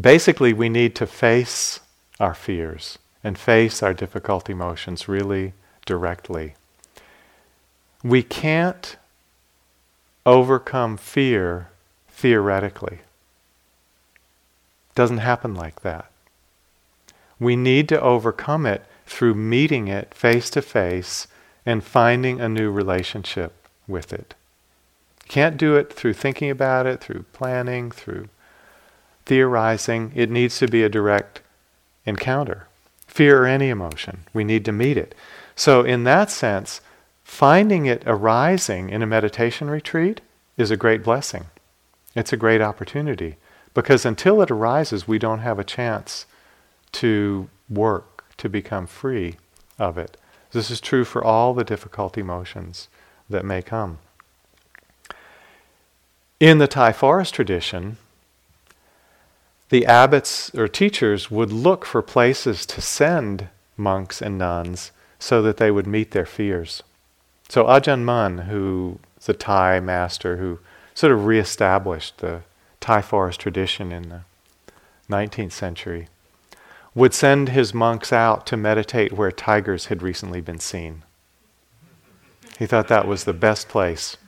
Basically, 0.00 0.52
we 0.52 0.68
need 0.68 0.94
to 0.96 1.06
face 1.06 1.80
our 2.18 2.34
fears 2.34 2.98
and 3.22 3.38
face 3.38 3.82
our 3.82 3.92
difficult 3.92 4.48
emotions 4.48 5.08
really 5.08 5.52
directly. 5.84 6.54
We 8.02 8.22
can't 8.22 8.96
overcome 10.24 10.96
fear 10.96 11.68
theoretically. 12.08 13.00
Doesn't 14.94 15.18
happen 15.18 15.54
like 15.54 15.82
that. 15.82 16.10
We 17.38 17.56
need 17.56 17.88
to 17.88 18.00
overcome 18.00 18.66
it 18.66 18.84
through 19.06 19.34
meeting 19.34 19.88
it 19.88 20.14
face 20.14 20.48
to 20.50 20.62
face 20.62 21.26
and 21.66 21.84
finding 21.84 22.40
a 22.40 22.48
new 22.48 22.70
relationship 22.70 23.52
with 23.86 24.12
it. 24.12 24.34
Can't 25.28 25.56
do 25.56 25.76
it 25.76 25.92
through 25.92 26.14
thinking 26.14 26.50
about 26.50 26.86
it, 26.86 27.00
through 27.00 27.24
planning, 27.32 27.90
through 27.90 28.28
theorizing. 29.26 30.12
It 30.14 30.30
needs 30.30 30.58
to 30.58 30.68
be 30.68 30.82
a 30.82 30.88
direct 30.88 31.40
encounter. 32.04 32.66
Fear 33.06 33.42
or 33.42 33.46
any 33.46 33.68
emotion, 33.68 34.24
we 34.32 34.44
need 34.44 34.64
to 34.64 34.72
meet 34.72 34.96
it. 34.96 35.14
So, 35.54 35.82
in 35.82 36.04
that 36.04 36.30
sense, 36.30 36.80
finding 37.24 37.86
it 37.86 38.02
arising 38.06 38.90
in 38.90 39.02
a 39.02 39.06
meditation 39.06 39.68
retreat 39.68 40.20
is 40.56 40.70
a 40.70 40.76
great 40.76 41.02
blessing. 41.02 41.44
It's 42.14 42.32
a 42.32 42.38
great 42.38 42.60
opportunity 42.60 43.36
because 43.74 44.04
until 44.04 44.42
it 44.42 44.50
arises, 44.50 45.08
we 45.08 45.18
don't 45.18 45.40
have 45.40 45.58
a 45.58 45.64
chance 45.64 46.26
to 46.92 47.48
work 47.68 48.24
to 48.36 48.48
become 48.48 48.86
free 48.86 49.36
of 49.78 49.96
it. 49.98 50.16
This 50.52 50.70
is 50.70 50.80
true 50.80 51.04
for 51.04 51.24
all 51.24 51.54
the 51.54 51.64
difficult 51.64 52.18
emotions 52.18 52.88
that 53.28 53.44
may 53.44 53.62
come. 53.62 53.98
In 56.38 56.58
the 56.58 56.66
Thai 56.66 56.92
forest 56.92 57.34
tradition, 57.34 57.96
the 59.72 59.86
abbots 59.86 60.54
or 60.54 60.68
teachers 60.68 61.30
would 61.30 61.50
look 61.50 61.86
for 61.86 62.02
places 62.02 62.66
to 62.66 62.82
send 62.82 63.48
monks 63.74 64.20
and 64.20 64.36
nuns 64.36 64.92
so 65.18 65.40
that 65.40 65.56
they 65.56 65.70
would 65.70 65.86
meet 65.86 66.10
their 66.10 66.26
fears. 66.26 66.82
So 67.48 67.64
Ajahn 67.64 68.02
Mun, 68.02 68.36
who 68.38 68.98
a 69.26 69.32
Thai 69.32 69.80
master 69.80 70.36
who 70.36 70.58
sort 70.92 71.10
of 71.10 71.24
reestablished 71.24 72.18
the 72.18 72.42
Thai 72.80 73.00
forest 73.00 73.40
tradition 73.40 73.92
in 73.92 74.10
the 74.10 74.20
19th 75.08 75.52
century, 75.52 76.08
would 76.94 77.14
send 77.14 77.48
his 77.48 77.72
monks 77.72 78.12
out 78.12 78.46
to 78.48 78.58
meditate 78.58 79.14
where 79.14 79.32
tigers 79.32 79.86
had 79.86 80.02
recently 80.02 80.42
been 80.42 80.60
seen. 80.60 81.02
He 82.58 82.66
thought 82.66 82.88
that 82.88 83.08
was 83.08 83.24
the 83.24 83.32
best 83.32 83.70
place. 83.70 84.18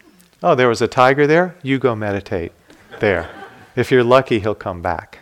Oh, 0.42 0.55
there 0.55 0.70
was 0.70 0.80
a 0.80 0.88
tiger 0.88 1.26
there? 1.26 1.55
You 1.62 1.78
go 1.78 1.95
meditate 1.95 2.53
there. 2.99 3.28
If 3.76 3.90
you're 3.90 4.03
lucky, 4.03 4.40
he'll 4.40 4.55
come 4.55 4.80
back. 4.80 5.18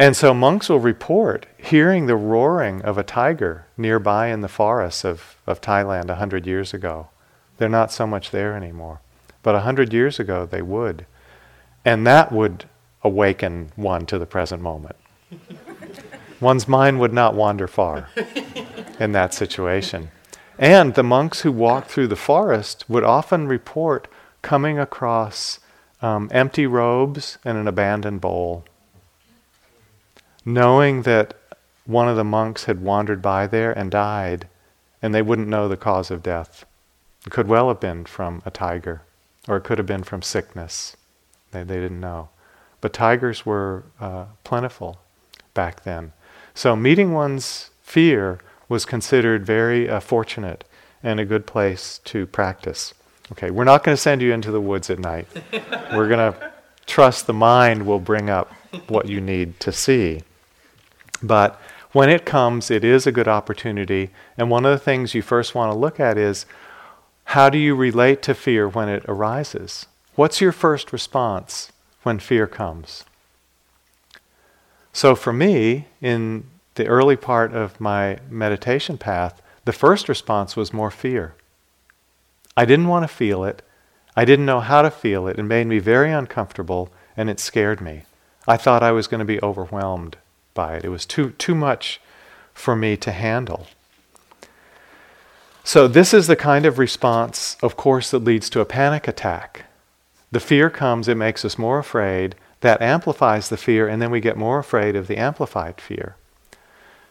And 0.00 0.16
so 0.16 0.32
monks 0.32 0.70
will 0.70 0.78
report 0.78 1.44
hearing 1.58 2.06
the 2.06 2.16
roaring 2.16 2.80
of 2.80 2.96
a 2.96 3.02
tiger 3.02 3.66
nearby 3.76 4.28
in 4.28 4.40
the 4.40 4.48
forests 4.48 5.04
of, 5.04 5.36
of 5.46 5.60
Thailand 5.60 6.08
a 6.08 6.14
hundred 6.14 6.46
years 6.46 6.72
ago. 6.72 7.08
They're 7.58 7.68
not 7.68 7.92
so 7.92 8.06
much 8.06 8.30
there 8.30 8.56
anymore. 8.56 9.02
But 9.42 9.56
a 9.56 9.60
hundred 9.60 9.92
years 9.92 10.18
ago 10.18 10.46
they 10.46 10.62
would. 10.62 11.04
And 11.84 12.06
that 12.06 12.32
would 12.32 12.64
awaken 13.04 13.72
one 13.76 14.06
to 14.06 14.18
the 14.18 14.24
present 14.24 14.62
moment. 14.62 14.96
One's 16.40 16.66
mind 16.66 16.98
would 16.98 17.12
not 17.12 17.34
wander 17.34 17.68
far 17.68 18.08
in 18.98 19.12
that 19.12 19.34
situation. 19.34 20.10
And 20.58 20.94
the 20.94 21.02
monks 21.02 21.42
who 21.42 21.52
walked 21.52 21.90
through 21.90 22.08
the 22.08 22.16
forest 22.16 22.88
would 22.88 23.04
often 23.04 23.46
report 23.46 24.08
coming 24.40 24.78
across 24.78 25.60
um, 26.00 26.30
empty 26.32 26.66
robes 26.66 27.36
and 27.44 27.58
an 27.58 27.68
abandoned 27.68 28.22
bowl 28.22 28.64
knowing 30.44 31.02
that 31.02 31.34
one 31.84 32.08
of 32.08 32.16
the 32.16 32.24
monks 32.24 32.64
had 32.64 32.82
wandered 32.82 33.20
by 33.20 33.46
there 33.46 33.72
and 33.72 33.90
died, 33.90 34.48
and 35.02 35.14
they 35.14 35.22
wouldn't 35.22 35.48
know 35.48 35.68
the 35.68 35.76
cause 35.76 36.10
of 36.10 36.22
death. 36.22 36.64
It 37.26 37.30
could 37.30 37.48
well 37.48 37.68
have 37.68 37.80
been 37.80 38.04
from 38.04 38.42
a 38.46 38.50
tiger, 38.50 39.02
or 39.48 39.56
it 39.56 39.64
could 39.64 39.78
have 39.78 39.86
been 39.86 40.04
from 40.04 40.22
sickness. 40.22 40.96
They, 41.50 41.62
they 41.62 41.80
didn't 41.80 42.00
know. 42.00 42.28
But 42.80 42.92
tigers 42.92 43.44
were 43.44 43.84
uh, 44.00 44.26
plentiful 44.44 45.00
back 45.52 45.82
then. 45.82 46.12
So 46.54 46.76
meeting 46.76 47.12
one's 47.12 47.70
fear 47.82 48.38
was 48.68 48.84
considered 48.84 49.44
very 49.44 49.88
uh, 49.88 50.00
fortunate 50.00 50.64
and 51.02 51.18
a 51.18 51.24
good 51.24 51.46
place 51.46 52.00
to 52.04 52.26
practice. 52.26 52.94
Okay, 53.32 53.50
we're 53.50 53.64
not 53.64 53.84
going 53.84 53.96
to 53.96 54.00
send 54.00 54.22
you 54.22 54.32
into 54.32 54.50
the 54.50 54.60
woods 54.60 54.90
at 54.90 54.98
night. 54.98 55.26
we're 55.92 56.08
going 56.08 56.32
to 56.32 56.52
trust 56.86 57.26
the 57.26 57.32
mind 57.32 57.86
will 57.86 58.00
bring 58.00 58.28
up 58.28 58.52
what 58.88 59.08
you 59.08 59.20
need 59.20 59.58
to 59.60 59.72
see. 59.72 60.22
But 61.22 61.60
when 61.92 62.08
it 62.08 62.24
comes, 62.24 62.70
it 62.70 62.84
is 62.84 63.06
a 63.06 63.12
good 63.12 63.28
opportunity. 63.28 64.10
And 64.36 64.50
one 64.50 64.64
of 64.64 64.72
the 64.72 64.84
things 64.84 65.14
you 65.14 65.22
first 65.22 65.54
want 65.54 65.72
to 65.72 65.78
look 65.78 65.98
at 65.98 66.16
is 66.16 66.46
how 67.24 67.50
do 67.50 67.58
you 67.58 67.74
relate 67.74 68.22
to 68.22 68.34
fear 68.34 68.68
when 68.68 68.88
it 68.88 69.04
arises? 69.06 69.86
What's 70.14 70.40
your 70.40 70.52
first 70.52 70.92
response 70.92 71.72
when 72.02 72.18
fear 72.18 72.46
comes? 72.46 73.04
So, 74.92 75.14
for 75.14 75.32
me, 75.32 75.86
in 76.00 76.44
the 76.74 76.86
early 76.86 77.16
part 77.16 77.52
of 77.54 77.80
my 77.80 78.18
meditation 78.28 78.98
path, 78.98 79.40
the 79.64 79.72
first 79.72 80.08
response 80.08 80.56
was 80.56 80.72
more 80.72 80.90
fear. 80.90 81.34
I 82.56 82.64
didn't 82.64 82.88
want 82.88 83.04
to 83.04 83.14
feel 83.14 83.44
it. 83.44 83.62
I 84.16 84.24
didn't 84.24 84.46
know 84.46 84.60
how 84.60 84.82
to 84.82 84.90
feel 84.90 85.28
it. 85.28 85.38
It 85.38 85.44
made 85.44 85.68
me 85.68 85.78
very 85.78 86.10
uncomfortable 86.10 86.90
and 87.16 87.30
it 87.30 87.38
scared 87.38 87.80
me. 87.80 88.02
I 88.48 88.56
thought 88.56 88.82
I 88.82 88.92
was 88.92 89.06
going 89.06 89.20
to 89.20 89.24
be 89.24 89.40
overwhelmed 89.42 90.16
by 90.54 90.76
it. 90.76 90.84
It 90.84 90.88
was 90.88 91.06
too, 91.06 91.30
too 91.32 91.54
much 91.54 92.00
for 92.54 92.76
me 92.76 92.96
to 92.98 93.12
handle. 93.12 93.66
So, 95.62 95.86
this 95.86 96.14
is 96.14 96.26
the 96.26 96.36
kind 96.36 96.66
of 96.66 96.78
response, 96.78 97.56
of 97.62 97.76
course, 97.76 98.10
that 98.10 98.24
leads 98.24 98.48
to 98.50 98.60
a 98.60 98.64
panic 98.64 99.06
attack. 99.06 99.66
The 100.32 100.40
fear 100.40 100.70
comes, 100.70 101.06
it 101.06 101.16
makes 101.16 101.44
us 101.44 101.58
more 101.58 101.78
afraid. 101.78 102.34
That 102.60 102.82
amplifies 102.82 103.48
the 103.48 103.56
fear, 103.56 103.88
and 103.88 104.00
then 104.00 104.10
we 104.10 104.20
get 104.20 104.36
more 104.36 104.58
afraid 104.58 104.96
of 104.96 105.06
the 105.06 105.16
amplified 105.16 105.80
fear. 105.80 106.16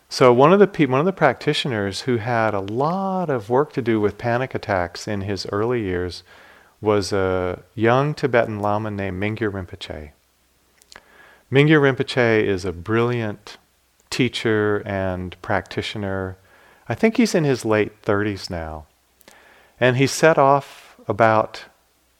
So 0.09 0.33
one 0.33 0.51
of 0.51 0.59
the 0.59 0.67
pe- 0.67 0.85
one 0.85 0.99
of 0.99 1.05
the 1.05 1.13
practitioners 1.13 2.01
who 2.01 2.17
had 2.17 2.55
a 2.55 2.59
lot 2.59 3.29
of 3.29 3.49
work 3.49 3.73
to 3.73 3.81
do 3.81 4.01
with 4.01 4.17
panic 4.17 4.55
attacks 4.55 5.07
in 5.07 5.21
his 5.21 5.45
early 5.51 5.81
years 5.81 6.23
was 6.81 7.13
a 7.13 7.61
young 7.75 8.15
Tibetan 8.15 8.59
Lama 8.59 8.89
named 8.89 9.21
Mingyur 9.21 9.51
Rinpoche. 9.51 10.11
Mingyur 11.51 11.81
Rinpoche 11.81 12.43
is 12.43 12.63
a 12.63 12.71
brilliant 12.71 13.57
teacher 14.11 14.83
and 14.85 15.35
practitioner. 15.41 16.37
I 16.87 16.93
think 16.93 17.17
he's 17.17 17.33
in 17.33 17.43
his 17.43 17.65
late 17.65 18.03
30s 18.03 18.51
now. 18.51 18.85
And 19.79 19.97
he 19.97 20.05
set 20.05 20.37
off 20.37 20.95
about 21.07 21.65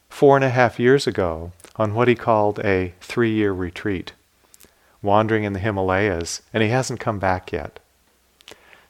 four 0.08 0.34
and 0.34 0.44
a 0.44 0.50
half 0.50 0.80
years 0.80 1.06
ago 1.06 1.52
on 1.76 1.94
what 1.94 2.08
he 2.08 2.16
called 2.16 2.58
a 2.60 2.92
three 3.00 3.32
year 3.32 3.52
retreat, 3.52 4.14
wandering 5.00 5.44
in 5.44 5.52
the 5.52 5.60
Himalayas, 5.60 6.42
and 6.52 6.64
he 6.64 6.70
hasn't 6.70 6.98
come 6.98 7.20
back 7.20 7.52
yet. 7.52 7.78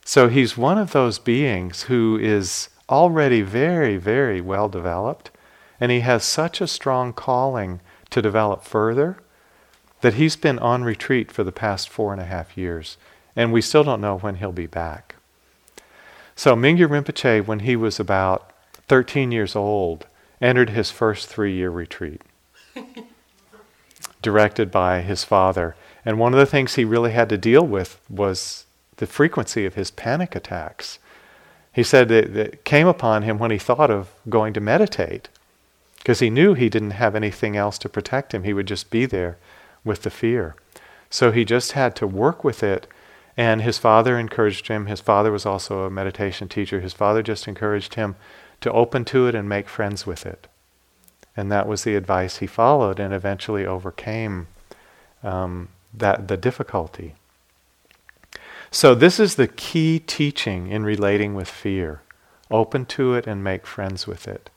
So 0.07 0.29
he's 0.29 0.57
one 0.57 0.79
of 0.79 0.93
those 0.93 1.19
beings 1.19 1.83
who 1.83 2.19
is 2.19 2.71
already 2.89 3.43
very, 3.43 3.99
very 3.99 4.41
well 4.41 4.71
developed, 4.71 5.31
and 5.79 5.93
he 5.93 6.01
has 6.01 6.25
such 6.25 6.63
a 6.63 6.67
strong 6.67 7.13
calling 7.13 7.81
to 8.09 8.23
develop 8.23 8.65
further 8.65 9.19
that 10.01 10.15
he's 10.15 10.37
been 10.37 10.59
on 10.59 10.83
retreat 10.85 11.31
for 11.31 11.45
the 11.45 11.53
past 11.53 11.89
four 11.89 12.13
and 12.13 12.21
a 12.21 12.27
half 12.27 12.57
years, 12.57 12.97
and 13.37 13.53
we 13.53 13.61
still 13.61 13.85
don't 13.85 14.01
know 14.01 14.19
when 14.19 14.37
he'll 14.37 14.53
be 14.53 14.67
back. 14.67 15.17
So 16.35 16.57
Mingyur 16.57 16.89
Rinpoche, 16.89 17.47
when 17.47 17.61
he 17.61 17.77
was 17.77 18.01
about 18.01 18.51
13 18.89 19.31
years 19.31 19.55
old, 19.55 20.07
entered 20.41 20.71
his 20.71 20.91
first 20.91 21.29
three 21.29 21.55
year 21.55 21.71
retreat, 21.71 22.23
directed 24.23 24.71
by 24.71 25.03
his 25.03 25.23
father. 25.23 25.77
And 26.05 26.19
one 26.19 26.33
of 26.33 26.41
the 26.41 26.47
things 26.47 26.75
he 26.75 26.85
really 26.85 27.13
had 27.13 27.29
to 27.29 27.37
deal 27.37 27.67
with 27.67 28.01
was 28.09 28.65
the 28.97 29.07
frequency 29.07 29.67
of 29.67 29.75
his 29.75 29.91
panic 29.91 30.35
attacks. 30.35 30.99
He 31.73 31.83
said 31.83 32.09
that 32.09 32.37
it 32.37 32.65
came 32.65 32.87
upon 32.87 33.23
him 33.23 33.39
when 33.39 33.51
he 33.51 33.59
thought 33.59 33.91
of 33.91 34.09
going 34.29 34.55
to 34.55 34.61
meditate, 34.61 35.29
because 35.99 36.21
he 36.21 36.31
knew 36.31 36.55
he 36.55 36.71
didn't 36.71 36.93
have 36.93 37.15
anything 37.15 37.57
else 37.57 37.77
to 37.79 37.89
protect 37.89 38.33
him. 38.33 38.45
He 38.45 38.55
would 38.55 38.67
just 38.67 38.91
be 38.91 39.05
there 39.05 39.37
with 39.85 40.03
the 40.03 40.11
fear. 40.11 40.55
So 41.09 41.33
he 41.33 41.45
just 41.45 41.73
had 41.73 41.97
to 41.97 42.07
work 42.07 42.45
with 42.45 42.63
it. 42.63 42.87
And 43.37 43.63
his 43.63 43.79
father 43.79 44.19
encouraged 44.19 44.69
him. 44.69 44.87
His 44.87 45.01
father 45.01 45.33
was 45.33 45.47
also 45.47 45.85
a 45.85 45.91
meditation 45.91 46.49
teacher. 46.49 46.81
His 46.81 46.93
father 46.93 47.23
just 47.23 47.49
encouraged 47.49 47.95
him 47.95 48.17
to 48.61 48.73
open 48.73 49.05
to 49.07 49.27
it 49.27 49.35
and 49.35 49.49
make 49.49 49.69
friends 49.69 50.07
with 50.07 50.27
it. 50.27 50.47
And 51.37 51.51
that 51.51 51.67
was 51.67 51.85
the 51.85 51.97
advice 51.97 52.39
he 52.39 52.47
followed 52.47 53.01
and 53.01 53.15
eventually 53.15 53.65
overcame 53.65 54.49
um, 55.23 55.69
that 55.95 56.29
the 56.29 56.37
difficulty. 56.37 57.15
So 58.71 58.95
this 58.95 59.19
is 59.19 59.35
the 59.35 59.49
key 59.49 59.99
teaching 59.99 60.69
in 60.69 60.85
relating 60.85 61.35
with 61.35 61.49
fear. 61.49 62.03
Open 62.51 62.85
to 62.87 63.15
it 63.15 63.27
and 63.27 63.43
make 63.43 63.67
friends 63.67 64.07
with 64.07 64.29
it. 64.29 64.51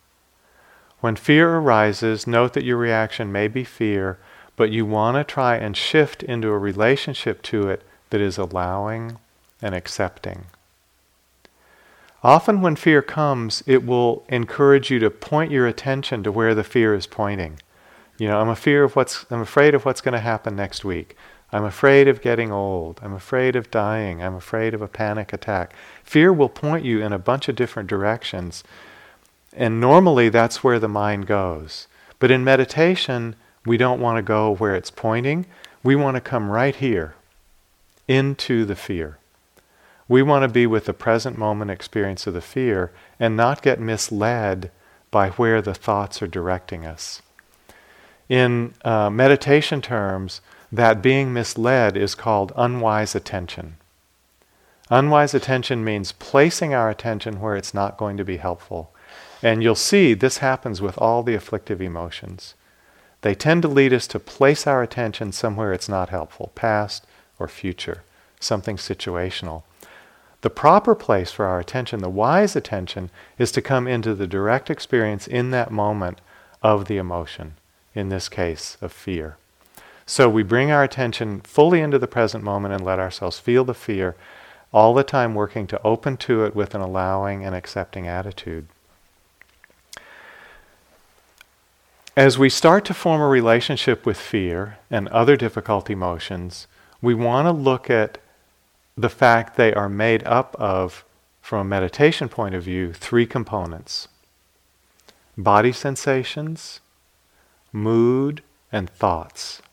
When 1.00 1.16
fear 1.16 1.58
arises, 1.58 2.28
note 2.28 2.54
that 2.54 2.64
your 2.64 2.78
reaction 2.78 3.32
may 3.32 3.48
be 3.48 3.64
fear, 3.64 4.20
but 4.56 4.72
you 4.72 4.86
want 4.86 5.16
to 5.16 5.24
try 5.24 5.56
and 5.56 5.76
shift 5.76 6.24
into 6.24 6.50
a 6.50 6.58
relationship 6.58 7.42
to 7.44 7.68
it 7.70 7.82
that 8.10 8.22
is 8.22 8.38
allowing 8.38 9.18
and 9.62 9.74
accepting. 9.74 10.46
Often, 12.24 12.62
when 12.62 12.76
fear 12.76 13.02
comes, 13.02 13.64
it 13.66 13.86
will 13.86 14.24
encourage 14.30 14.90
you 14.90 15.00
to 15.00 15.10
point 15.10 15.52
your 15.52 15.68
attention 15.68 16.24
to 16.24 16.32
where 16.32 16.56
the 16.56 16.64
fear 16.64 16.94
is 16.94 17.06
pointing. 17.06 17.60
You 18.18 18.28
know, 18.28 18.40
I'm 18.40 18.50
a 18.50 18.56
fear 18.56 18.84
of 18.84 18.96
what's 18.96 19.26
I'm 19.30 19.42
afraid 19.42 19.76
of 19.76 19.86
what's 19.86 20.02
going 20.02 20.14
to 20.14 20.20
happen 20.20 20.56
next 20.56 20.86
week. 20.86 21.18
I'm 21.52 21.66
afraid 21.66 22.08
of 22.08 22.22
getting 22.22 22.52
old. 22.52 23.00
I'm 23.04 23.14
afraid 23.14 23.56
of 23.56 23.70
dying. 23.70 24.24
I'm 24.24 24.36
afraid 24.36 24.74
of 24.74 24.82
a 24.82 24.88
panic 24.88 25.34
attack. 25.34 25.76
Fear 26.04 26.34
will 26.34 26.50
point 26.50 26.86
you 26.86 27.04
in 27.04 27.14
a 27.14 27.20
bunch 27.20 27.48
of 27.48 27.56
different 27.56 27.90
directions. 27.90 28.64
And 29.56 29.80
normally 29.80 30.30
that's 30.30 30.64
where 30.64 30.80
the 30.80 30.88
mind 30.88 31.28
goes. 31.28 31.88
But 32.18 32.32
in 32.32 32.44
meditation, 32.44 33.36
we 33.66 33.78
don't 33.78 34.02
want 34.02 34.18
to 34.18 34.22
go 34.22 34.56
where 34.56 34.76
it's 34.76 34.92
pointing. 34.92 35.46
We 35.84 35.96
want 35.96 36.16
to 36.16 36.22
come 36.22 36.50
right 36.50 36.76
here 36.76 37.16
into 38.08 38.66
the 38.66 38.76
fear. 38.76 39.18
We 40.08 40.22
want 40.22 40.44
to 40.44 40.50
be 40.50 40.68
with 40.68 40.86
the 40.86 40.94
present 40.94 41.38
moment 41.38 41.72
experience 41.72 42.28
of 42.28 42.34
the 42.34 42.42
fear 42.42 42.92
and 43.20 43.38
not 43.38 43.62
get 43.62 43.80
misled 43.80 44.70
by 45.12 45.30
where 45.32 45.62
the 45.62 45.74
thoughts 45.74 46.22
are 46.22 46.28
directing 46.28 46.86
us. 46.86 47.22
In 48.28 48.74
uh, 48.84 49.10
meditation 49.10 49.82
terms, 49.82 50.42
that 50.72 51.02
being 51.02 51.32
misled 51.32 51.96
is 51.96 52.16
called 52.16 52.52
unwise 52.56 53.16
attention. 53.16 53.78
Unwise 54.90 55.34
attention 55.34 55.84
means 55.84 56.12
placing 56.12 56.74
our 56.74 56.90
attention 56.90 57.40
where 57.40 57.56
it's 57.56 57.74
not 57.74 57.98
going 57.98 58.18
to 58.18 58.26
be 58.26 58.38
helpful. 58.38 58.92
And 59.42 59.64
you'll 59.64 59.76
see 59.76 60.14
this 60.14 60.40
happens 60.40 60.82
with 60.82 60.98
all 60.98 61.24
the 61.24 61.36
afflictive 61.36 61.82
emotions. 61.82 62.56
They 63.24 63.36
tend 63.36 63.62
to 63.62 63.70
lead 63.70 63.94
us 63.94 64.06
to 64.08 64.20
place 64.20 64.68
our 64.68 64.84
attention 64.84 65.32
somewhere 65.32 65.72
it's 65.72 65.88
not 65.88 66.10
helpful, 66.10 66.52
past 66.56 67.06
or 67.40 67.48
future, 67.48 68.04
something 68.42 68.76
situational. 68.76 69.64
The 70.42 70.50
proper 70.50 70.94
place 70.94 71.32
for 71.32 71.46
our 71.46 71.58
attention, 71.58 72.02
the 72.02 72.10
wise 72.10 72.54
attention, 72.54 73.10
is 73.38 73.50
to 73.54 73.62
come 73.62 73.88
into 73.88 74.14
the 74.14 74.28
direct 74.28 74.70
experience 74.70 75.26
in 75.26 75.52
that 75.52 75.72
moment 75.72 76.20
of 76.62 76.86
the 76.86 76.98
emotion, 76.98 77.54
in 77.96 78.10
this 78.10 78.28
case, 78.28 78.76
of 78.82 78.92
fear. 78.92 79.38
So 80.06 80.28
we 80.28 80.44
bring 80.44 80.70
our 80.70 80.84
attention 80.84 81.40
fully 81.42 81.80
into 81.80 81.98
the 81.98 82.08
present 82.08 82.44
moment 82.44 82.74
and 82.74 82.84
let 82.84 83.00
ourselves 83.00 83.40
feel 83.40 83.64
the 83.64 83.74
fear, 83.74 84.18
all 84.74 84.94
the 84.94 85.04
time 85.06 85.34
working 85.34 85.66
to 85.68 85.82
open 85.82 86.18
to 86.18 86.44
it 86.44 86.54
with 86.54 86.76
an 86.76 86.82
allowing 86.82 87.46
and 87.46 87.56
accepting 87.56 88.06
attitude. 88.06 88.68
As 92.16 92.38
we 92.38 92.48
start 92.48 92.86
to 92.86 92.94
form 92.94 93.22
a 93.22 93.28
relationship 93.28 94.06
with 94.06 94.20
fear 94.20 94.78
and 94.92 95.08
other 95.08 95.36
difficult 95.36 95.90
emotions, 95.90 96.68
we 97.02 97.16
want 97.16 97.48
to 97.48 97.52
look 97.52 97.90
at 97.90 98.20
the 98.96 99.10
fact 99.10 99.58
they 99.58 99.74
are 99.74 99.90
made 99.90 100.24
up 100.26 100.56
of, 100.60 101.04
from 101.42 101.60
a 101.60 101.70
meditation 101.70 102.30
point 102.30 102.54
of 102.54 102.64
view, 102.64 102.94
three 102.94 103.26
components 103.26 104.08
body 105.36 105.72
sensations, 105.72 106.80
mood, 107.72 108.44
and 108.72 108.88
thoughts. 108.92 109.64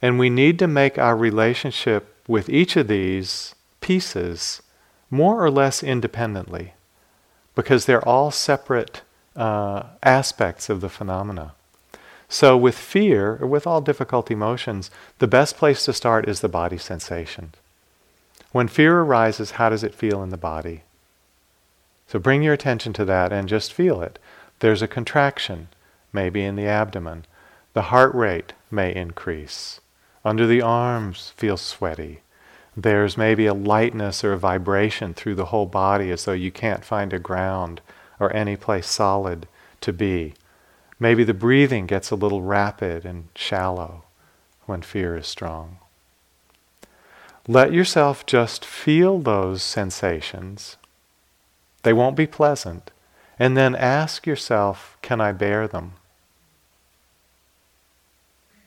And 0.00 0.18
we 0.18 0.30
need 0.30 0.58
to 0.58 0.66
make 0.66 0.96
our 0.96 1.14
relationship 1.14 2.16
with 2.26 2.48
each 2.48 2.76
of 2.76 2.88
these 2.88 3.54
pieces 3.82 4.62
more 5.10 5.44
or 5.44 5.50
less 5.50 5.82
independently 5.82 6.72
because 7.54 7.84
they're 7.84 8.08
all 8.08 8.30
separate 8.30 9.02
uh, 9.36 9.84
aspects 10.02 10.68
of 10.68 10.80
the 10.80 10.88
phenomena. 10.88 11.52
So, 12.28 12.56
with 12.56 12.78
fear, 12.78 13.38
or 13.40 13.46
with 13.46 13.66
all 13.66 13.80
difficult 13.80 14.30
emotions, 14.30 14.90
the 15.18 15.26
best 15.26 15.56
place 15.56 15.84
to 15.84 15.92
start 15.92 16.28
is 16.28 16.40
the 16.40 16.48
body 16.48 16.78
sensation. 16.78 17.52
When 18.52 18.68
fear 18.68 19.00
arises, 19.00 19.52
how 19.52 19.68
does 19.68 19.84
it 19.84 19.94
feel 19.94 20.22
in 20.22 20.30
the 20.30 20.36
body? 20.38 20.82
So, 22.06 22.18
bring 22.18 22.42
your 22.42 22.54
attention 22.54 22.92
to 22.94 23.04
that 23.04 23.32
and 23.32 23.48
just 23.48 23.72
feel 23.72 24.00
it. 24.00 24.18
There's 24.60 24.80
a 24.82 24.88
contraction, 24.88 25.68
maybe 26.12 26.42
in 26.42 26.56
the 26.56 26.66
abdomen. 26.66 27.26
The 27.74 27.82
heart 27.82 28.14
rate 28.14 28.52
may 28.70 28.94
increase. 28.94 29.80
Under 30.24 30.46
the 30.46 30.62
arms, 30.62 31.32
feel 31.36 31.56
sweaty. 31.56 32.20
There's 32.76 33.18
maybe 33.18 33.46
a 33.46 33.54
lightness 33.54 34.24
or 34.24 34.32
a 34.32 34.38
vibration 34.38 35.12
through 35.12 35.34
the 35.34 35.46
whole 35.46 35.66
body 35.66 36.10
as 36.10 36.24
though 36.24 36.32
you 36.32 36.50
can't 36.50 36.84
find 36.84 37.12
a 37.12 37.18
ground 37.18 37.82
or 38.22 38.32
any 38.32 38.56
place 38.56 38.86
solid 38.86 39.48
to 39.80 39.92
be. 39.92 40.34
Maybe 41.00 41.24
the 41.24 41.34
breathing 41.34 41.86
gets 41.86 42.12
a 42.12 42.16
little 42.16 42.40
rapid 42.40 43.04
and 43.04 43.28
shallow 43.34 44.04
when 44.66 44.82
fear 44.82 45.16
is 45.16 45.26
strong. 45.26 45.78
Let 47.48 47.72
yourself 47.72 48.24
just 48.24 48.64
feel 48.64 49.18
those 49.18 49.64
sensations. 49.64 50.76
They 51.82 51.92
won't 51.92 52.14
be 52.16 52.28
pleasant. 52.28 52.92
And 53.40 53.56
then 53.56 53.74
ask 53.74 54.24
yourself, 54.24 54.96
can 55.02 55.20
I 55.20 55.32
bear 55.32 55.66
them? 55.66 55.94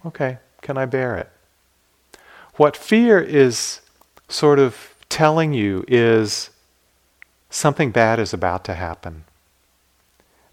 Okay, 0.06 0.40
can 0.62 0.78
I 0.78 0.86
bear 0.86 1.16
it? 1.16 1.30
What 2.56 2.76
fear 2.76 3.22
is 3.22 3.80
sort 4.28 4.60
of 4.60 4.96
telling 5.08 5.54
you 5.54 5.86
is 5.88 6.50
something 7.50 7.92
bad 7.92 8.20
is 8.20 8.34
about 8.34 8.66
to 8.66 8.74
happen. 8.74 9.24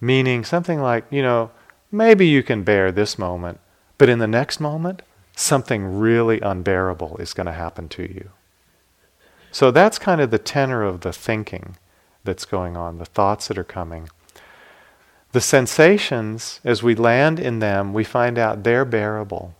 Meaning 0.02 0.44
something 0.44 0.80
like, 0.82 1.04
you 1.10 1.22
know, 1.22 1.52
maybe 1.92 2.26
you 2.26 2.42
can 2.42 2.64
bear 2.64 2.90
this 2.90 3.16
moment, 3.16 3.60
but 3.98 4.08
in 4.08 4.18
the 4.18 4.26
next 4.26 4.58
moment, 4.58 5.00
something 5.36 6.00
really 6.00 6.40
unbearable 6.40 7.18
is 7.18 7.32
going 7.32 7.46
to 7.46 7.52
happen 7.52 7.88
to 7.90 8.02
you. 8.02 8.30
So 9.52 9.70
that's 9.70 10.00
kind 10.00 10.20
of 10.20 10.32
the 10.32 10.40
tenor 10.40 10.82
of 10.82 11.02
the 11.02 11.12
thinking 11.12 11.76
that's 12.24 12.44
going 12.44 12.76
on, 12.76 12.98
the 12.98 13.04
thoughts 13.04 13.46
that 13.46 13.56
are 13.56 13.62
coming. 13.62 14.08
The 15.30 15.40
sensations, 15.40 16.58
as 16.64 16.82
we 16.82 16.96
land 16.96 17.38
in 17.38 17.60
them, 17.60 17.92
we 17.92 18.02
find 18.02 18.38
out 18.38 18.64
they're 18.64 18.84
bearable. 18.84 19.54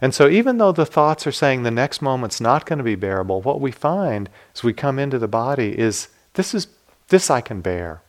And 0.00 0.12
so, 0.12 0.28
even 0.28 0.58
though 0.58 0.72
the 0.72 0.86
thoughts 0.86 1.24
are 1.24 1.32
saying 1.32 1.62
the 1.62 1.70
next 1.70 2.02
moment's 2.02 2.40
not 2.40 2.66
going 2.66 2.78
to 2.78 2.84
be 2.84 2.96
bearable, 2.96 3.42
what 3.42 3.60
we 3.60 3.70
find 3.70 4.28
as 4.56 4.64
we 4.64 4.72
come 4.72 4.98
into 4.98 5.20
the 5.20 5.28
body 5.28 5.78
is 5.78 6.08
this 6.34 6.52
is 6.52 6.66
this 7.08 7.30
I 7.30 7.40
can 7.40 7.60
bear. 7.60 8.02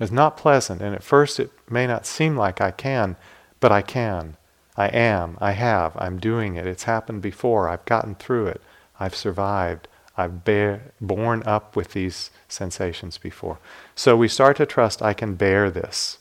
It's 0.00 0.12
not 0.12 0.36
pleasant, 0.36 0.80
and 0.80 0.94
at 0.94 1.02
first 1.02 1.40
it 1.40 1.50
may 1.68 1.86
not 1.86 2.06
seem 2.06 2.36
like 2.36 2.60
I 2.60 2.70
can, 2.70 3.16
but 3.60 3.72
I 3.72 3.82
can. 3.82 4.36
I 4.76 4.86
am. 4.88 5.36
I 5.40 5.52
have. 5.52 5.96
I'm 5.96 6.20
doing 6.20 6.54
it. 6.54 6.66
It's 6.66 6.84
happened 6.84 7.20
before. 7.20 7.68
I've 7.68 7.84
gotten 7.84 8.14
through 8.14 8.46
it. 8.46 8.60
I've 9.00 9.14
survived. 9.16 9.88
I've 10.16 10.44
bear, 10.44 10.92
borne 11.00 11.42
up 11.44 11.74
with 11.76 11.92
these 11.92 12.30
sensations 12.48 13.18
before. 13.18 13.58
So 13.94 14.16
we 14.16 14.28
start 14.28 14.56
to 14.58 14.66
trust 14.66 15.02
I 15.02 15.14
can 15.14 15.34
bear 15.34 15.70
this. 15.70 16.18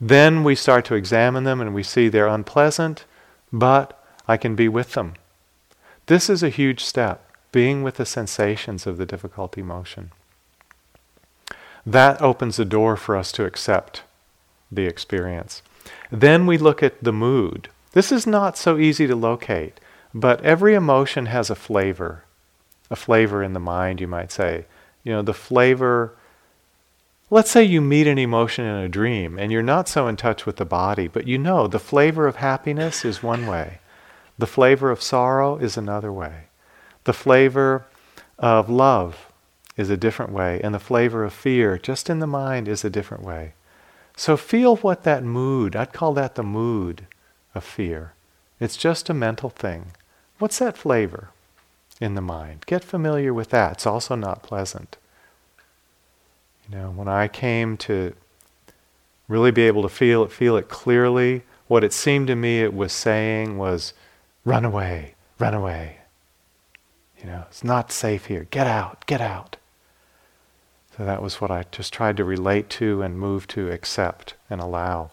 Then 0.00 0.44
we 0.44 0.54
start 0.54 0.84
to 0.86 0.94
examine 0.94 1.44
them 1.44 1.60
and 1.60 1.74
we 1.74 1.82
see 1.82 2.08
they're 2.08 2.26
unpleasant, 2.26 3.04
but 3.52 4.02
I 4.26 4.36
can 4.36 4.54
be 4.54 4.68
with 4.68 4.92
them. 4.92 5.14
This 6.06 6.30
is 6.30 6.42
a 6.42 6.50
huge 6.50 6.84
step, 6.84 7.24
being 7.50 7.82
with 7.82 7.96
the 7.96 8.06
sensations 8.06 8.86
of 8.86 8.96
the 8.98 9.06
difficult 9.06 9.58
emotion. 9.58 10.12
That 11.88 12.20
opens 12.20 12.56
the 12.58 12.66
door 12.66 12.96
for 12.96 13.16
us 13.16 13.32
to 13.32 13.46
accept 13.46 14.02
the 14.70 14.84
experience. 14.84 15.62
Then 16.10 16.46
we 16.46 16.58
look 16.58 16.82
at 16.82 17.02
the 17.02 17.14
mood. 17.14 17.70
This 17.92 18.12
is 18.12 18.26
not 18.26 18.58
so 18.58 18.76
easy 18.76 19.06
to 19.06 19.16
locate, 19.16 19.80
but 20.12 20.44
every 20.44 20.74
emotion 20.74 21.26
has 21.26 21.48
a 21.48 21.54
flavor 21.54 22.24
a 22.90 22.96
flavor 22.96 23.42
in 23.42 23.52
the 23.52 23.60
mind, 23.60 24.00
you 24.00 24.08
might 24.08 24.32
say. 24.32 24.64
You 25.04 25.12
know, 25.12 25.22
the 25.22 25.34
flavor. 25.34 26.14
Let's 27.30 27.50
say 27.50 27.62
you 27.62 27.80
meet 27.80 28.06
an 28.06 28.18
emotion 28.18 28.64
in 28.64 28.76
a 28.76 28.88
dream 28.88 29.38
and 29.38 29.52
you're 29.52 29.62
not 29.62 29.88
so 29.88 30.08
in 30.08 30.16
touch 30.16 30.46
with 30.46 30.56
the 30.56 30.64
body, 30.64 31.08
but 31.08 31.26
you 31.26 31.36
know 31.36 31.66
the 31.66 31.78
flavor 31.78 32.26
of 32.26 32.36
happiness 32.36 33.04
is 33.04 33.22
one 33.22 33.46
way, 33.46 33.80
the 34.38 34.46
flavor 34.46 34.90
of 34.90 35.02
sorrow 35.02 35.58
is 35.58 35.76
another 35.76 36.10
way, 36.10 36.44
the 37.04 37.12
flavor 37.12 37.84
of 38.38 38.70
love 38.70 39.27
is 39.78 39.88
a 39.88 39.96
different 39.96 40.32
way, 40.32 40.60
and 40.62 40.74
the 40.74 40.78
flavor 40.78 41.24
of 41.24 41.32
fear, 41.32 41.78
just 41.78 42.10
in 42.10 42.18
the 42.18 42.26
mind, 42.26 42.68
is 42.68 42.84
a 42.84 42.90
different 42.90 43.24
way. 43.24 43.54
So 44.14 44.36
feel 44.36 44.76
what 44.76 45.04
that 45.04 45.24
mood, 45.24 45.74
I'd 45.74 45.94
call 45.94 46.12
that 46.14 46.34
the 46.34 46.42
mood 46.42 47.06
of 47.54 47.64
fear. 47.64 48.12
It's 48.60 48.76
just 48.76 49.08
a 49.08 49.14
mental 49.14 49.48
thing. 49.48 49.92
What's 50.38 50.58
that 50.58 50.76
flavor? 50.76 51.30
in 52.00 52.14
the 52.14 52.20
mind. 52.20 52.64
Get 52.66 52.84
familiar 52.84 53.34
with 53.34 53.50
that. 53.50 53.72
It's 53.72 53.86
also 53.86 54.14
not 54.14 54.42
pleasant. 54.42 54.96
You 56.68 56.76
know, 56.76 56.90
when 56.90 57.08
I 57.08 57.28
came 57.28 57.76
to 57.78 58.14
really 59.26 59.50
be 59.50 59.62
able 59.62 59.82
to 59.82 59.88
feel 59.88 60.22
it, 60.24 60.32
feel 60.32 60.56
it 60.56 60.68
clearly, 60.68 61.42
what 61.66 61.84
it 61.84 61.92
seemed 61.92 62.28
to 62.28 62.36
me 62.36 62.62
it 62.62 62.74
was 62.74 62.92
saying 62.92 63.58
was, 63.58 63.92
run 64.44 64.64
away, 64.64 65.14
run 65.38 65.54
away. 65.54 65.98
You 67.20 67.26
know, 67.26 67.44
it's 67.48 67.64
not 67.64 67.90
safe 67.90 68.26
here. 68.26 68.46
Get 68.50 68.66
out, 68.66 69.04
get 69.06 69.20
out. 69.20 69.56
So 70.98 71.04
that 71.04 71.22
was 71.22 71.40
what 71.40 71.52
I 71.52 71.64
just 71.70 71.92
tried 71.92 72.16
to 72.16 72.24
relate 72.24 72.68
to 72.70 73.02
and 73.02 73.16
move 73.16 73.46
to 73.48 73.70
accept 73.70 74.34
and 74.50 74.60
allow. 74.60 75.10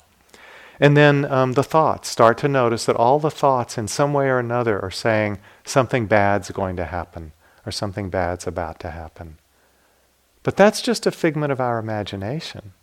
And 0.79 0.97
then 0.97 1.25
um, 1.25 1.53
the 1.53 1.63
thoughts. 1.63 2.09
Start 2.09 2.39
to 2.39 2.47
notice 2.47 2.85
that 2.85 2.95
all 2.95 3.19
the 3.19 3.29
thoughts, 3.29 3.77
in 3.77 3.87
some 3.87 4.11
way 4.11 4.27
or 4.27 4.39
another, 4.39 4.81
are 4.81 4.89
saying 4.89 5.37
something 5.63 6.07
bad's 6.07 6.49
going 6.49 6.75
to 6.77 6.85
happen 6.85 7.33
or 7.67 7.71
something 7.71 8.09
bad's 8.09 8.47
about 8.47 8.79
to 8.79 8.89
happen. 8.89 9.37
But 10.41 10.57
that's 10.57 10.81
just 10.81 11.05
a 11.05 11.11
figment 11.11 11.51
of 11.51 11.61
our 11.61 11.77
imagination. 11.77 12.73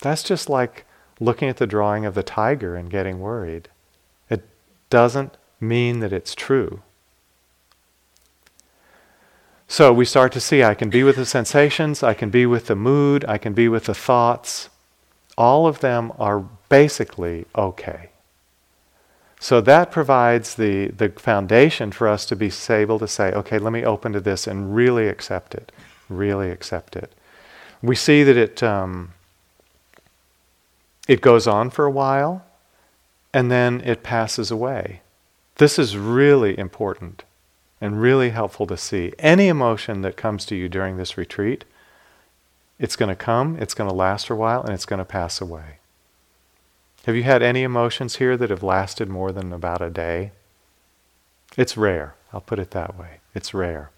That's 0.00 0.22
just 0.22 0.48
like 0.48 0.86
looking 1.20 1.50
at 1.50 1.58
the 1.58 1.66
drawing 1.66 2.06
of 2.06 2.14
the 2.14 2.22
tiger 2.22 2.76
and 2.76 2.90
getting 2.90 3.20
worried. 3.20 3.68
It 4.30 4.48
doesn't 4.88 5.36
mean 5.60 6.00
that 6.00 6.14
it's 6.14 6.34
true. 6.34 6.82
So 9.68 9.92
we 9.92 10.04
start 10.04 10.32
to 10.32 10.40
see 10.40 10.62
I 10.62 10.74
can 10.74 10.90
be 10.90 11.02
with 11.02 11.16
the 11.16 11.26
sensations, 11.26 12.02
I 12.02 12.14
can 12.14 12.30
be 12.30 12.46
with 12.46 12.66
the 12.66 12.76
mood, 12.76 13.24
I 13.26 13.38
can 13.38 13.52
be 13.52 13.68
with 13.68 13.84
the 13.84 13.94
thoughts 13.94 14.68
all 15.36 15.66
of 15.66 15.80
them 15.80 16.12
are 16.18 16.40
basically 16.68 17.44
okay. 17.54 18.10
So 19.38 19.60
that 19.60 19.90
provides 19.90 20.54
the, 20.54 20.88
the 20.88 21.10
foundation 21.10 21.92
for 21.92 22.08
us 22.08 22.24
to 22.26 22.36
be 22.36 22.50
able 22.70 22.98
to 22.98 23.06
say, 23.06 23.32
okay, 23.32 23.58
let 23.58 23.72
me 23.72 23.84
open 23.84 24.12
to 24.14 24.20
this 24.20 24.46
and 24.46 24.74
really 24.74 25.08
accept 25.08 25.54
it. 25.54 25.72
Really 26.08 26.50
accept 26.50 26.96
it. 26.96 27.12
We 27.82 27.94
see 27.94 28.22
that 28.22 28.36
it, 28.36 28.62
um, 28.62 29.12
it 31.06 31.20
goes 31.20 31.46
on 31.46 31.68
for 31.70 31.84
a 31.84 31.90
while 31.90 32.44
and 33.34 33.50
then 33.50 33.82
it 33.82 34.02
passes 34.02 34.50
away. 34.50 35.02
This 35.56 35.78
is 35.78 35.96
really 35.96 36.58
important 36.58 37.24
and 37.80 38.00
really 38.00 38.30
helpful 38.30 38.66
to 38.66 38.76
see. 38.76 39.12
Any 39.18 39.48
emotion 39.48 40.02
that 40.02 40.16
comes 40.16 40.44
to 40.46 40.56
you 40.56 40.68
during 40.68 40.96
this 40.96 41.18
retreat 41.18 41.64
it's 42.78 42.96
going 42.96 43.08
to 43.08 43.16
come, 43.16 43.56
it's 43.58 43.74
going 43.74 43.88
to 43.88 43.96
last 43.96 44.28
a 44.28 44.34
while, 44.34 44.62
and 44.62 44.72
it's 44.72 44.84
going 44.84 44.98
to 44.98 45.04
pass 45.04 45.40
away. 45.40 45.78
Have 47.06 47.16
you 47.16 47.22
had 47.22 47.42
any 47.42 47.62
emotions 47.62 48.16
here 48.16 48.36
that 48.36 48.50
have 48.50 48.62
lasted 48.62 49.08
more 49.08 49.32
than 49.32 49.52
about 49.52 49.80
a 49.80 49.90
day? 49.90 50.32
It's 51.56 51.76
rare. 51.76 52.14
I'll 52.32 52.40
put 52.40 52.58
it 52.58 52.72
that 52.72 52.98
way. 52.98 53.20
It's 53.34 53.54
rare. 53.54 53.90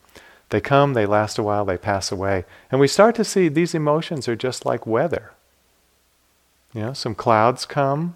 They 0.50 0.60
come, 0.60 0.94
they 0.94 1.06
last 1.06 1.38
a 1.38 1.42
while, 1.42 1.64
they 1.64 1.76
pass 1.76 2.12
away. 2.12 2.44
And 2.70 2.80
we 2.80 2.88
start 2.88 3.14
to 3.16 3.24
see 3.24 3.48
these 3.48 3.74
emotions 3.74 4.28
are 4.28 4.36
just 4.36 4.64
like 4.64 4.86
weather. 4.86 5.32
You 6.72 6.82
know, 6.82 6.92
some 6.92 7.14
clouds 7.14 7.64
come, 7.66 8.14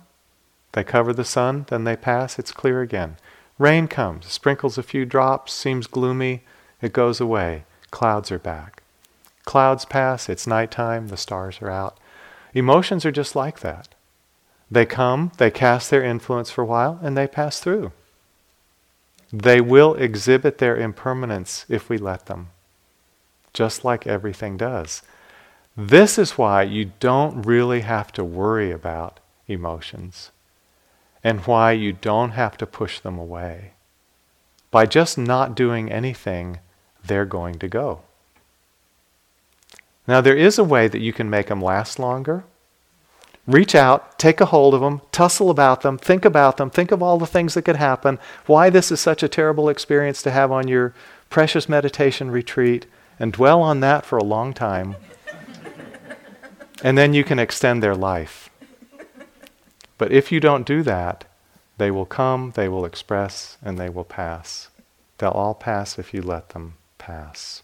they 0.72 0.84
cover 0.84 1.12
the 1.12 1.24
sun, 1.24 1.66
then 1.68 1.84
they 1.84 1.96
pass, 1.96 2.38
it's 2.38 2.52
clear 2.52 2.80
again. 2.80 3.16
Rain 3.62 3.86
comes, 3.86 4.26
sprinkles 4.26 4.76
a 4.76 4.82
few 4.82 5.04
drops, 5.04 5.52
seems 5.52 5.86
gloomy, 5.86 6.42
it 6.80 6.92
goes 6.92 7.20
away. 7.20 7.62
Clouds 7.92 8.32
are 8.32 8.38
back. 8.40 8.82
Clouds 9.44 9.84
pass, 9.84 10.28
it's 10.28 10.48
nighttime, 10.48 11.06
the 11.06 11.16
stars 11.16 11.62
are 11.62 11.70
out. 11.70 11.96
Emotions 12.54 13.06
are 13.06 13.12
just 13.12 13.36
like 13.36 13.60
that. 13.60 13.94
They 14.68 14.84
come, 14.84 15.30
they 15.38 15.52
cast 15.52 15.90
their 15.90 16.02
influence 16.02 16.50
for 16.50 16.62
a 16.62 16.66
while, 16.66 16.98
and 17.04 17.16
they 17.16 17.28
pass 17.28 17.60
through. 17.60 17.92
They 19.32 19.60
will 19.60 19.94
exhibit 19.94 20.58
their 20.58 20.76
impermanence 20.76 21.64
if 21.68 21.88
we 21.88 21.98
let 21.98 22.26
them, 22.26 22.48
just 23.52 23.84
like 23.84 24.08
everything 24.08 24.56
does. 24.56 25.02
This 25.76 26.18
is 26.18 26.36
why 26.36 26.64
you 26.64 26.90
don't 26.98 27.42
really 27.42 27.82
have 27.82 28.10
to 28.14 28.24
worry 28.24 28.72
about 28.72 29.20
emotions 29.46 30.32
and 31.25 31.41
why 31.41 31.73
you 31.73 31.93
don't 31.93 32.31
have 32.31 32.57
to 32.59 32.66
push 32.66 33.01
them 33.01 33.18
away. 33.18 33.73
By 34.70 34.87
just 34.87 35.18
not 35.18 35.55
doing 35.55 35.93
anything, 35.93 36.59
they're 37.05 37.27
going 37.27 37.59
to 37.59 37.68
go. 37.68 38.01
Now, 40.07 40.20
there 40.20 40.37
is 40.37 40.59
a 40.59 40.64
way 40.64 40.89
that 40.89 41.01
you 41.01 41.12
can 41.12 41.31
make 41.31 41.47
them 41.47 41.62
last 41.62 41.99
longer. 41.99 42.45
Reach 43.47 43.75
out, 43.75 44.18
take 44.18 44.41
a 44.41 44.47
hold 44.47 44.73
of 44.75 44.81
them, 44.81 45.01
tussle 45.11 45.51
about 45.51 45.83
them, 45.83 45.99
think 45.99 46.25
about 46.25 46.57
them, 46.57 46.70
think 46.70 46.93
of 46.93 47.03
all 47.03 47.18
the 47.18 47.27
things 47.27 47.55
that 47.55 47.62
could 47.62 47.77
happen, 47.77 48.18
why 48.47 48.70
this 48.70 48.93
is 48.93 49.01
such 49.01 49.23
a 49.23 49.29
terrible 49.29 49.68
experience 49.68 50.23
to 50.23 50.31
have 50.31 50.53
on 50.53 50.68
your 50.68 50.95
precious 51.29 51.68
meditation 51.68 52.31
retreat, 52.31 52.87
and 53.18 53.33
dwell 53.33 53.61
on 53.61 53.81
that 53.81 54.07
for 54.07 54.16
a 54.16 54.25
long 54.25 54.53
time. 54.53 54.97
and 56.85 56.97
then 56.97 57.14
you 57.14 57.25
can 57.25 57.39
extend 57.39 57.83
their 57.83 57.97
life. 57.97 58.49
But 60.03 60.11
if 60.11 60.32
you 60.32 60.40
don't 60.40 60.66
do 60.66 60.82
that, 60.82 61.26
they 61.78 61.92
will 61.92 62.07
come, 62.07 62.55
they 62.57 62.68
will 62.68 62.84
express, 62.84 63.57
and 63.62 63.78
they 63.78 63.88
will 63.88 64.03
pass. 64.03 64.68
They'll 65.18 65.30
all 65.30 65.55
pass 65.55 65.96
if 65.96 66.12
you 66.12 66.22
let 66.22 66.48
them 66.48 66.74
pass. 66.98 67.62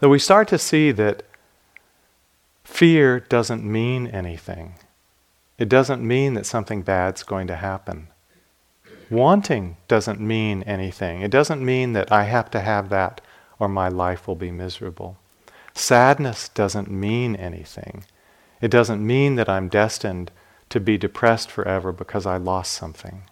That 0.00 0.08
we 0.08 0.18
start 0.18 0.48
to 0.48 0.58
see 0.58 0.90
that 0.90 1.22
fear 2.64 3.20
doesn't 3.20 3.62
mean 3.62 4.08
anything. 4.08 4.74
It 5.58 5.68
doesn't 5.68 6.04
mean 6.04 6.34
that 6.34 6.44
something 6.44 6.82
bad's 6.82 7.22
going 7.22 7.46
to 7.46 7.54
happen. 7.54 8.08
Wanting 9.08 9.76
doesn't 9.86 10.18
mean 10.18 10.64
anything. 10.64 11.20
It 11.20 11.30
doesn't 11.30 11.64
mean 11.64 11.92
that 11.92 12.10
I 12.10 12.24
have 12.24 12.50
to 12.50 12.58
have 12.58 12.88
that 12.88 13.20
or 13.60 13.68
my 13.68 13.86
life 13.86 14.26
will 14.26 14.34
be 14.34 14.50
miserable. 14.50 15.18
Sadness 15.72 16.48
doesn't 16.48 16.90
mean 16.90 17.36
anything. 17.36 18.06
It 18.60 18.72
doesn't 18.72 19.06
mean 19.06 19.36
that 19.36 19.48
I'm 19.48 19.68
destined 19.68 20.32
to 20.74 20.80
be 20.80 20.98
depressed 20.98 21.52
forever 21.52 21.92
because 21.92 22.26
I 22.26 22.36
lost 22.36 22.72
something. 22.72 23.22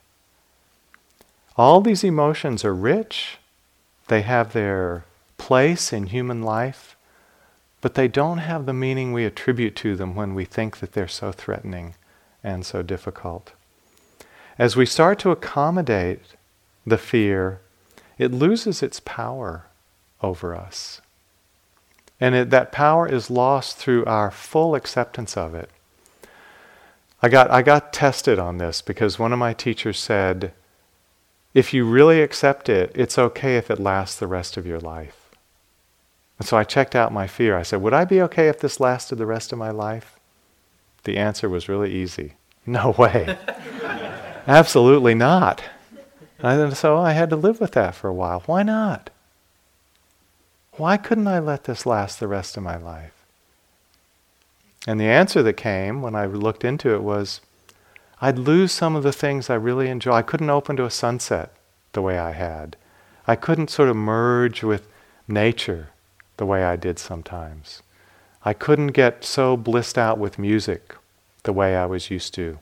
All 1.56 1.80
these 1.80 2.04
emotions 2.04 2.64
are 2.64 2.72
rich, 2.72 3.38
they 4.06 4.22
have 4.22 4.52
their 4.52 5.04
place 5.38 5.92
in 5.92 6.06
human 6.06 6.44
life, 6.44 6.96
but 7.80 7.94
they 7.94 8.06
don't 8.06 8.38
have 8.38 8.64
the 8.64 8.72
meaning 8.72 9.12
we 9.12 9.24
attribute 9.24 9.74
to 9.74 9.96
them 9.96 10.14
when 10.14 10.36
we 10.36 10.44
think 10.44 10.78
that 10.78 10.92
they're 10.92 11.08
so 11.08 11.32
threatening 11.32 11.96
and 12.44 12.64
so 12.64 12.80
difficult. 12.80 13.50
As 14.56 14.76
we 14.76 14.86
start 14.86 15.18
to 15.18 15.32
accommodate 15.32 16.20
the 16.86 16.96
fear, 16.96 17.60
it 18.18 18.30
loses 18.30 18.84
its 18.84 19.00
power 19.00 19.66
over 20.22 20.54
us. 20.54 21.00
And 22.20 22.36
it, 22.36 22.50
that 22.50 22.70
power 22.70 23.08
is 23.08 23.32
lost 23.32 23.78
through 23.78 24.04
our 24.04 24.30
full 24.30 24.76
acceptance 24.76 25.36
of 25.36 25.56
it. 25.56 25.70
I 27.22 27.28
got, 27.28 27.50
I 27.50 27.62
got 27.62 27.92
tested 27.92 28.38
on 28.38 28.58
this 28.58 28.82
because 28.82 29.18
one 29.18 29.32
of 29.32 29.38
my 29.38 29.52
teachers 29.52 29.98
said, 29.98 30.52
if 31.54 31.72
you 31.72 31.84
really 31.84 32.20
accept 32.20 32.68
it, 32.68 32.90
it's 32.94 33.18
okay 33.18 33.56
if 33.56 33.70
it 33.70 33.78
lasts 33.78 34.18
the 34.18 34.26
rest 34.26 34.56
of 34.56 34.66
your 34.66 34.80
life. 34.80 35.22
And 36.38 36.48
so 36.48 36.56
I 36.56 36.64
checked 36.64 36.96
out 36.96 37.12
my 37.12 37.26
fear. 37.26 37.56
I 37.56 37.62
said, 37.62 37.82
Would 37.82 37.94
I 37.94 38.04
be 38.04 38.20
okay 38.22 38.48
if 38.48 38.58
this 38.58 38.80
lasted 38.80 39.16
the 39.16 39.26
rest 39.26 39.52
of 39.52 39.58
my 39.58 39.70
life? 39.70 40.18
The 41.04 41.16
answer 41.16 41.48
was 41.48 41.68
really 41.68 41.92
easy 41.92 42.34
no 42.66 42.90
way. 42.98 43.36
Absolutely 44.46 45.14
not. 45.14 45.62
And 46.40 46.76
so 46.76 46.98
I 46.98 47.12
had 47.12 47.30
to 47.30 47.36
live 47.36 47.60
with 47.60 47.72
that 47.72 47.94
for 47.94 48.08
a 48.08 48.14
while. 48.14 48.42
Why 48.46 48.64
not? 48.64 49.10
Why 50.72 50.96
couldn't 50.96 51.28
I 51.28 51.38
let 51.38 51.64
this 51.64 51.86
last 51.86 52.18
the 52.18 52.26
rest 52.26 52.56
of 52.56 52.62
my 52.64 52.76
life? 52.76 53.21
And 54.86 54.98
the 54.98 55.04
answer 55.04 55.42
that 55.42 55.54
came 55.54 56.02
when 56.02 56.14
I 56.14 56.26
looked 56.26 56.64
into 56.64 56.94
it 56.94 57.02
was 57.02 57.40
I'd 58.20 58.38
lose 58.38 58.72
some 58.72 58.94
of 58.94 59.02
the 59.02 59.12
things 59.12 59.50
I 59.50 59.54
really 59.54 59.88
enjoy. 59.88 60.12
I 60.12 60.22
couldn't 60.22 60.50
open 60.50 60.76
to 60.76 60.84
a 60.84 60.90
sunset 60.90 61.52
the 61.92 62.02
way 62.02 62.18
I 62.18 62.32
had. 62.32 62.76
I 63.26 63.36
couldn't 63.36 63.70
sort 63.70 63.88
of 63.88 63.96
merge 63.96 64.62
with 64.62 64.88
nature 65.28 65.90
the 66.36 66.46
way 66.46 66.64
I 66.64 66.76
did 66.76 66.98
sometimes. 66.98 67.82
I 68.44 68.52
couldn't 68.52 68.88
get 68.88 69.24
so 69.24 69.56
blissed 69.56 69.98
out 69.98 70.18
with 70.18 70.38
music 70.38 70.96
the 71.44 71.52
way 71.52 71.76
I 71.76 71.86
was 71.86 72.10
used 72.10 72.34
to. 72.34 72.58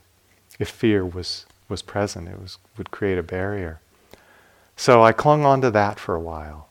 If 0.59 0.68
fear 0.68 1.05
was, 1.05 1.47
was 1.68 1.83
present, 1.83 2.29
it 2.29 2.41
was, 2.41 2.59
would 2.77 2.91
create 2.91 3.18
a 3.18 3.23
barrier. 3.23 3.81
So 4.77 5.03
I 5.03 5.12
clung 5.12 5.45
on 5.45 5.61
to 5.62 5.71
that 5.71 5.99
for 5.99 6.14
a 6.14 6.21
while. 6.21 6.68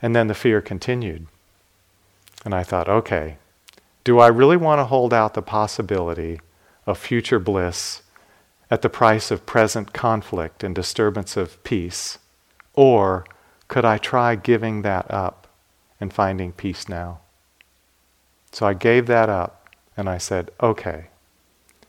And 0.00 0.14
then 0.14 0.26
the 0.26 0.34
fear 0.34 0.60
continued. 0.60 1.26
And 2.44 2.54
I 2.54 2.64
thought, 2.64 2.88
okay, 2.88 3.36
do 4.04 4.18
I 4.18 4.26
really 4.28 4.56
want 4.56 4.80
to 4.80 4.84
hold 4.84 5.14
out 5.14 5.34
the 5.34 5.42
possibility 5.42 6.40
of 6.86 6.98
future 6.98 7.38
bliss 7.38 8.02
at 8.70 8.82
the 8.82 8.88
price 8.88 9.30
of 9.30 9.46
present 9.46 9.92
conflict 9.92 10.64
and 10.64 10.74
disturbance 10.74 11.36
of 11.36 11.62
peace? 11.62 12.18
Or 12.74 13.24
could 13.68 13.84
I 13.84 13.98
try 13.98 14.34
giving 14.34 14.82
that 14.82 15.10
up 15.10 15.46
and 16.00 16.12
finding 16.12 16.52
peace 16.52 16.88
now? 16.88 17.20
So 18.50 18.66
I 18.66 18.74
gave 18.74 19.06
that 19.06 19.28
up 19.28 19.68
and 19.96 20.08
I 20.08 20.18
said, 20.18 20.50
okay, 20.60 21.06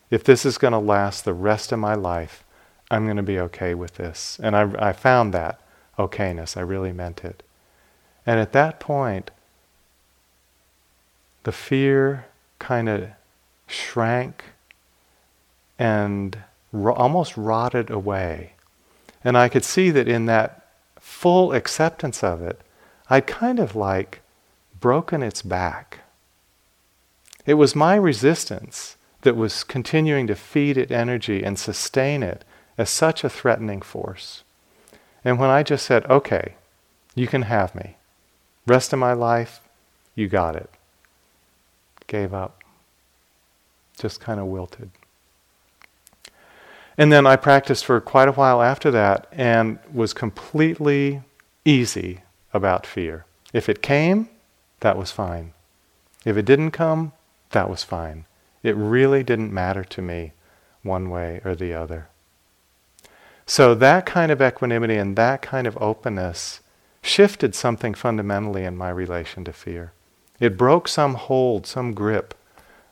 if 0.09 0.23
this 0.23 0.45
is 0.45 0.57
going 0.57 0.73
to 0.73 0.79
last 0.79 1.25
the 1.25 1.33
rest 1.33 1.71
of 1.71 1.79
my 1.79 1.95
life, 1.95 2.43
I'm 2.91 3.05
going 3.05 3.17
to 3.17 3.23
be 3.23 3.39
okay 3.39 3.73
with 3.73 3.95
this. 3.95 4.39
And 4.43 4.55
I, 4.55 4.89
I 4.89 4.93
found 4.93 5.33
that 5.33 5.59
okayness. 5.97 6.55
I 6.55 6.61
really 6.61 6.93
meant 6.93 7.23
it. 7.23 7.41
And 8.25 8.39
at 8.39 8.53
that 8.53 8.79
point, 8.79 9.31
the 11.43 11.51
fear 11.51 12.25
kind 12.59 12.89
of 12.89 13.09
shrank 13.67 14.43
and 15.77 16.37
ro- 16.71 16.93
almost 16.93 17.35
rotted 17.37 17.89
away. 17.89 18.53
And 19.23 19.37
I 19.37 19.49
could 19.49 19.63
see 19.63 19.89
that 19.91 20.07
in 20.07 20.25
that 20.25 20.67
full 20.99 21.53
acceptance 21.53 22.23
of 22.23 22.41
it, 22.41 22.61
I'd 23.09 23.27
kind 23.27 23.59
of 23.59 23.75
like 23.75 24.21
broken 24.79 25.23
its 25.23 25.41
back. 25.41 25.99
It 27.45 27.55
was 27.55 27.75
my 27.75 27.95
resistance 27.95 28.97
that 29.21 29.35
was 29.35 29.63
continuing 29.63 30.27
to 30.27 30.35
feed 30.35 30.77
it 30.77 30.91
energy 30.91 31.43
and 31.43 31.57
sustain 31.57 32.23
it 32.23 32.43
as 32.77 32.89
such 32.89 33.23
a 33.23 33.29
threatening 33.29 33.81
force. 33.81 34.43
And 35.23 35.39
when 35.39 35.49
I 35.49 35.63
just 35.63 35.85
said, 35.85 36.05
okay, 36.09 36.55
you 37.15 37.27
can 37.27 37.43
have 37.43 37.75
me, 37.75 37.95
Rest 38.65 38.93
of 38.93 38.99
my 38.99 39.11
life, 39.11 39.59
you 40.15 40.29
got 40.29 40.55
it. 40.55 40.69
Gave 42.13 42.31
up. 42.31 42.63
Just 43.97 44.21
kind 44.21 44.39
of 44.39 44.45
wilted. 44.45 44.91
And 46.95 47.11
then 47.11 47.25
I 47.25 47.37
practiced 47.37 47.85
for 47.85 47.99
quite 47.99 48.27
a 48.27 48.33
while 48.33 48.61
after 48.61 48.91
that 48.91 49.25
and 49.31 49.79
was 49.91 50.13
completely 50.13 51.23
easy 51.65 52.19
about 52.53 52.85
fear. 52.85 53.25
If 53.51 53.67
it 53.67 53.81
came, 53.81 54.29
that 54.81 54.95
was 54.95 55.09
fine. 55.09 55.53
If 56.23 56.37
it 56.37 56.45
didn't 56.45 56.69
come, 56.69 57.13
that 57.49 57.67
was 57.67 57.83
fine. 57.83 58.25
It 58.61 58.75
really 58.75 59.23
didn't 59.23 59.51
matter 59.51 59.83
to 59.83 60.01
me 60.03 60.33
one 60.83 61.09
way 61.09 61.41
or 61.43 61.55
the 61.55 61.73
other. 61.73 62.09
So 63.47 63.73
that 63.73 64.05
kind 64.05 64.31
of 64.31 64.39
equanimity 64.39 64.97
and 64.97 65.15
that 65.15 65.41
kind 65.41 65.65
of 65.65 65.81
openness 65.81 66.59
shifted 67.01 67.55
something 67.55 67.95
fundamentally 67.95 68.65
in 68.65 68.77
my 68.77 68.91
relation 68.91 69.43
to 69.45 69.51
fear. 69.51 69.93
It 70.39 70.57
broke 70.57 70.87
some 70.87 71.15
hold, 71.15 71.65
some 71.65 71.93
grip 71.93 72.33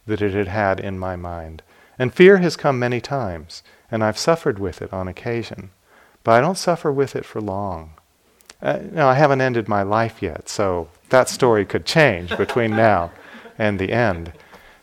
that 0.06 0.22
it 0.22 0.34
had 0.34 0.48
had 0.48 0.80
in 0.80 1.00
my 1.00 1.16
mind. 1.16 1.64
And 1.98 2.14
fear 2.14 2.38
has 2.38 2.56
come 2.56 2.80
many 2.80 3.02
times, 3.02 3.64
and 3.92 4.04
I've 4.04 4.18
suffered 4.18 4.60
with 4.60 4.82
it 4.82 4.92
on 4.94 5.08
occasion. 5.08 5.72
But 6.24 6.32
I 6.32 6.42
don't 6.42 6.58
suffer 6.58 6.92
with 6.92 7.16
it 7.16 7.26
for 7.26 7.42
long. 7.42 7.94
Uh, 8.62 8.80
know, 8.92 9.08
I 9.08 9.16
haven't 9.16 9.42
ended 9.42 9.68
my 9.68 9.82
life 9.82 10.22
yet, 10.22 10.48
so 10.48 10.88
that 11.10 11.30
story 11.30 11.66
could 11.66 11.86
change 11.86 12.36
between 12.38 12.76
now 12.76 13.12
and 13.58 13.80
the 13.80 13.92
end. 13.92 14.34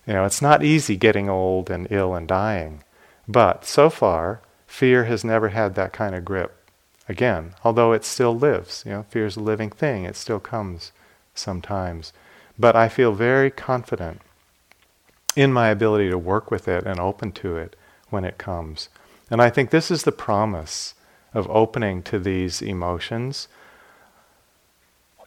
You 0.07 0.15
know, 0.15 0.25
it's 0.25 0.43
not 0.43 0.65
easy 0.65 0.97
getting 0.97 1.29
old 1.29 1.71
and 1.71 1.87
ill 1.91 2.15
and 2.15 2.27
dying. 2.27 2.83
But 3.29 3.65
so 3.65 3.91
far, 3.91 4.41
fear 4.67 5.05
has 5.05 5.23
never 5.23 5.51
had 5.51 5.75
that 5.75 5.93
kind 5.93 6.15
of 6.15 6.25
grip 6.25 6.55
again, 7.09 7.55
although 7.65 7.93
it 7.93 8.05
still 8.05 8.37
lives. 8.37 8.83
You 8.87 8.93
know, 8.93 9.03
fear 9.11 9.27
is 9.27 9.37
a 9.37 9.41
living 9.41 9.71
thing, 9.71 10.05
it 10.05 10.17
still 10.17 10.41
comes 10.41 10.93
sometimes. 11.35 12.13
But 12.59 12.75
I 12.75 12.89
feel 12.89 13.13
very 13.13 13.51
confident 13.51 14.21
in 15.37 15.53
my 15.53 15.69
ability 15.69 16.11
to 16.11 16.19
work 16.19 16.51
with 16.51 16.67
it 16.67 16.85
and 16.85 16.99
open 16.99 17.33
to 17.33 17.57
it 17.57 17.77
when 18.11 18.25
it 18.25 18.39
comes. 18.39 18.89
And 19.31 19.41
I 19.41 19.51
think 19.51 19.71
this 19.71 19.91
is 19.91 20.03
the 20.03 20.13
promise 20.13 20.95
of 21.35 21.49
opening 21.51 22.03
to 22.05 22.19
these 22.19 22.63
emotions. 22.63 23.49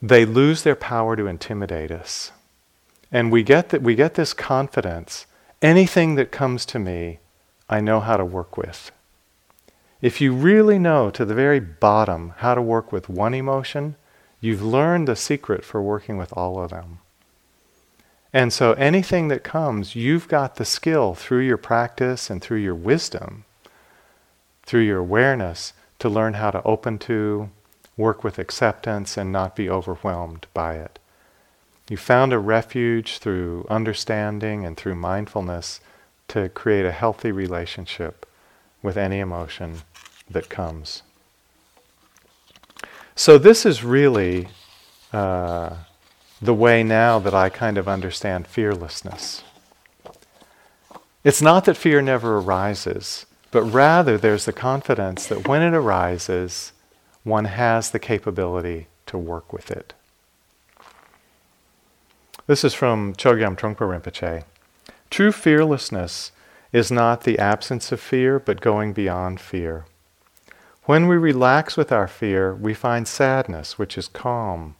They 0.02 0.26
lose 0.26 0.64
their 0.64 0.76
power 0.76 1.16
to 1.16 1.28
intimidate 1.28 1.92
us. 1.92 2.32
And 3.12 3.32
we 3.32 3.44
get 3.44 3.70
that 3.70 3.82
we 3.82 3.96
get 3.96 4.16
this 4.16 4.34
confidence. 4.34 5.26
Anything 5.62 6.16
that 6.16 6.32
comes 6.32 6.66
to 6.68 6.80
me, 6.80 7.20
I 7.70 7.80
know 7.82 8.00
how 8.00 8.18
to 8.18 8.26
work 8.26 8.58
with. 8.58 8.92
If 10.02 10.20
you 10.20 10.34
really 10.34 10.80
know 10.80 11.12
to 11.12 11.24
the 11.24 11.36
very 11.36 11.60
bottom 11.60 12.34
how 12.38 12.56
to 12.56 12.62
work 12.62 12.92
with 12.92 13.08
one 13.08 13.36
emotion, 13.36 13.96
you've 14.40 14.64
learned 14.64 15.08
the 15.08 15.16
secret 15.16 15.64
for 15.64 15.82
working 15.82 16.18
with 16.18 16.34
all 16.36 16.60
of 16.60 16.72
them. 16.72 17.00
And 18.34 18.54
so 18.54 18.74
anything 18.74 19.28
that 19.28 19.44
comes, 19.44 19.96
you've 19.96 20.28
got 20.28 20.56
the 20.56 20.66
skill 20.66 21.16
through 21.16 21.42
your 21.42 21.58
practice 21.58 22.30
and 22.30 22.42
through 22.42 22.60
your 22.60 22.76
wisdom, 22.76 23.44
through 24.64 24.82
your 24.82 25.00
awareness, 25.00 25.74
to 26.00 26.10
learn 26.10 26.36
how 26.36 26.52
to 26.52 26.64
open 26.64 26.98
to, 27.00 27.50
work 27.98 28.24
with 28.24 28.40
acceptance, 28.40 29.18
and 29.18 29.32
not 29.32 29.56
be 29.56 29.70
overwhelmed 29.70 30.48
by 30.54 30.76
it. 30.76 30.98
You 31.90 31.98
found 31.98 32.32
a 32.32 32.40
refuge 32.40 33.18
through 33.18 33.68
understanding 33.70 34.66
and 34.66 34.78
through 34.78 34.96
mindfulness 34.96 35.82
to 36.30 36.48
create 36.48 36.86
a 36.86 36.92
healthy 36.94 37.34
relationship 37.34 38.26
with 38.82 38.96
any 38.96 39.20
emotion 39.20 39.82
that 40.30 40.50
comes. 40.50 41.04
So, 43.14 43.38
this 43.38 43.66
is 43.66 43.84
really 43.84 44.48
uh, 45.12 45.76
the 46.42 46.54
way 46.54 46.84
now 46.84 47.20
that 47.20 47.36
I 47.36 47.50
kind 47.50 47.78
of 47.78 47.88
understand 47.88 48.48
fearlessness. 48.48 49.44
It's 51.24 51.42
not 51.42 51.66
that 51.66 51.78
fear 51.78 52.02
never 52.02 52.38
arises, 52.40 53.28
but 53.52 53.62
rather 53.62 54.18
there's 54.18 54.46
the 54.46 54.54
confidence 54.54 55.28
that 55.28 55.48
when 55.48 55.62
it 55.62 55.76
arises, 55.76 56.72
one 57.24 57.46
has 57.46 57.92
the 57.92 58.00
capability 58.00 58.88
to 59.06 59.18
work 59.20 59.54
with 59.54 59.70
it. 59.70 59.94
This 62.48 62.64
is 62.64 62.74
from 62.74 63.14
Chogyam 63.14 63.56
Trungpa 63.56 63.88
Rinpoche. 63.88 64.44
True 65.12 65.32
fearlessness 65.32 66.32
is 66.74 66.92
not 66.92 67.24
the 67.24 67.38
absence 67.38 67.92
of 67.92 68.00
fear, 68.00 68.40
but 68.40 68.62
going 68.62 68.94
beyond 68.94 69.40
fear. 69.40 69.86
When 70.86 71.08
we 71.08 71.18
relax 71.18 71.78
with 71.78 71.92
our 71.92 72.08
fear, 72.08 72.56
we 72.56 72.74
find 72.74 73.08
sadness, 73.08 73.78
which 73.78 73.98
is 73.98 74.08
calm 74.08 74.76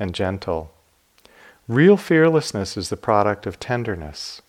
and 0.00 0.12
gentle. 0.14 0.72
Real 1.68 1.96
fearlessness 1.96 2.76
is 2.76 2.90
the 2.90 2.96
product 2.96 3.44
of 3.44 3.58
tenderness. 3.58 4.40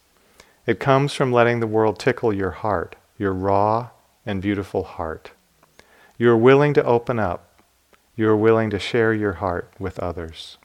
It 0.68 0.80
comes 0.80 1.13
from 1.13 1.32
letting 1.32 1.59
the 1.59 1.68
world 1.68 1.97
tickle 1.97 2.32
your 2.32 2.51
heart, 2.51 2.95
your 3.18 3.34
raw 3.34 3.89
and 4.24 4.39
beautiful 4.39 4.84
heart. 4.84 5.32
You 6.20 6.30
are 6.30 6.38
willing 6.38 6.76
to 6.76 6.84
open 6.84 7.18
up. 7.18 7.61
You 8.15 8.30
are 8.30 8.38
willing 8.38 8.70
to 8.70 8.78
share 8.78 9.13
your 9.13 9.34
heart 9.34 9.72
with 9.80 9.97
others. 9.97 10.57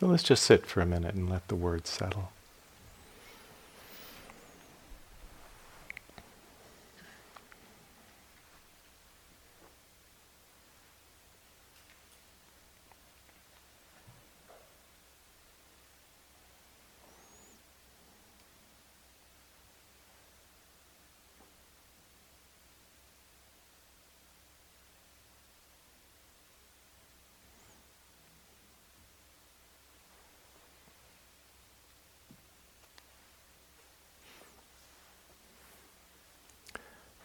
So 0.00 0.08
let's 0.08 0.24
just 0.24 0.42
sit 0.42 0.66
for 0.66 0.80
a 0.80 0.86
minute 0.86 1.14
and 1.14 1.30
let 1.30 1.46
the 1.46 1.54
words 1.54 1.88
settle. 1.88 2.32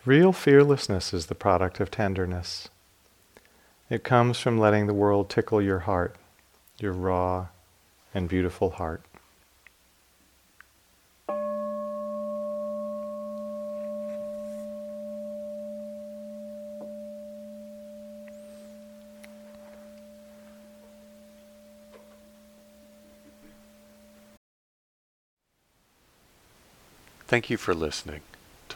Real 0.07 0.31
fearlessness 0.31 1.13
is 1.13 1.25
the 1.25 1.35
product 1.35 1.81
of 1.81 1.91
tenderness. 1.91 2.69
It 3.89 4.05
comes 4.05 4.39
from 4.39 4.57
letting 4.57 4.87
the 4.87 4.93
world 4.93 5.29
tickle 5.29 5.61
your 5.61 5.79
heart, 5.79 6.15
your 6.79 6.93
raw 6.93 7.47
and 8.13 8.29
beautiful 8.29 8.69
heart. 8.69 9.01
Thank 27.27 27.49
you 27.49 27.57
for 27.57 27.73
listening. 27.73 28.21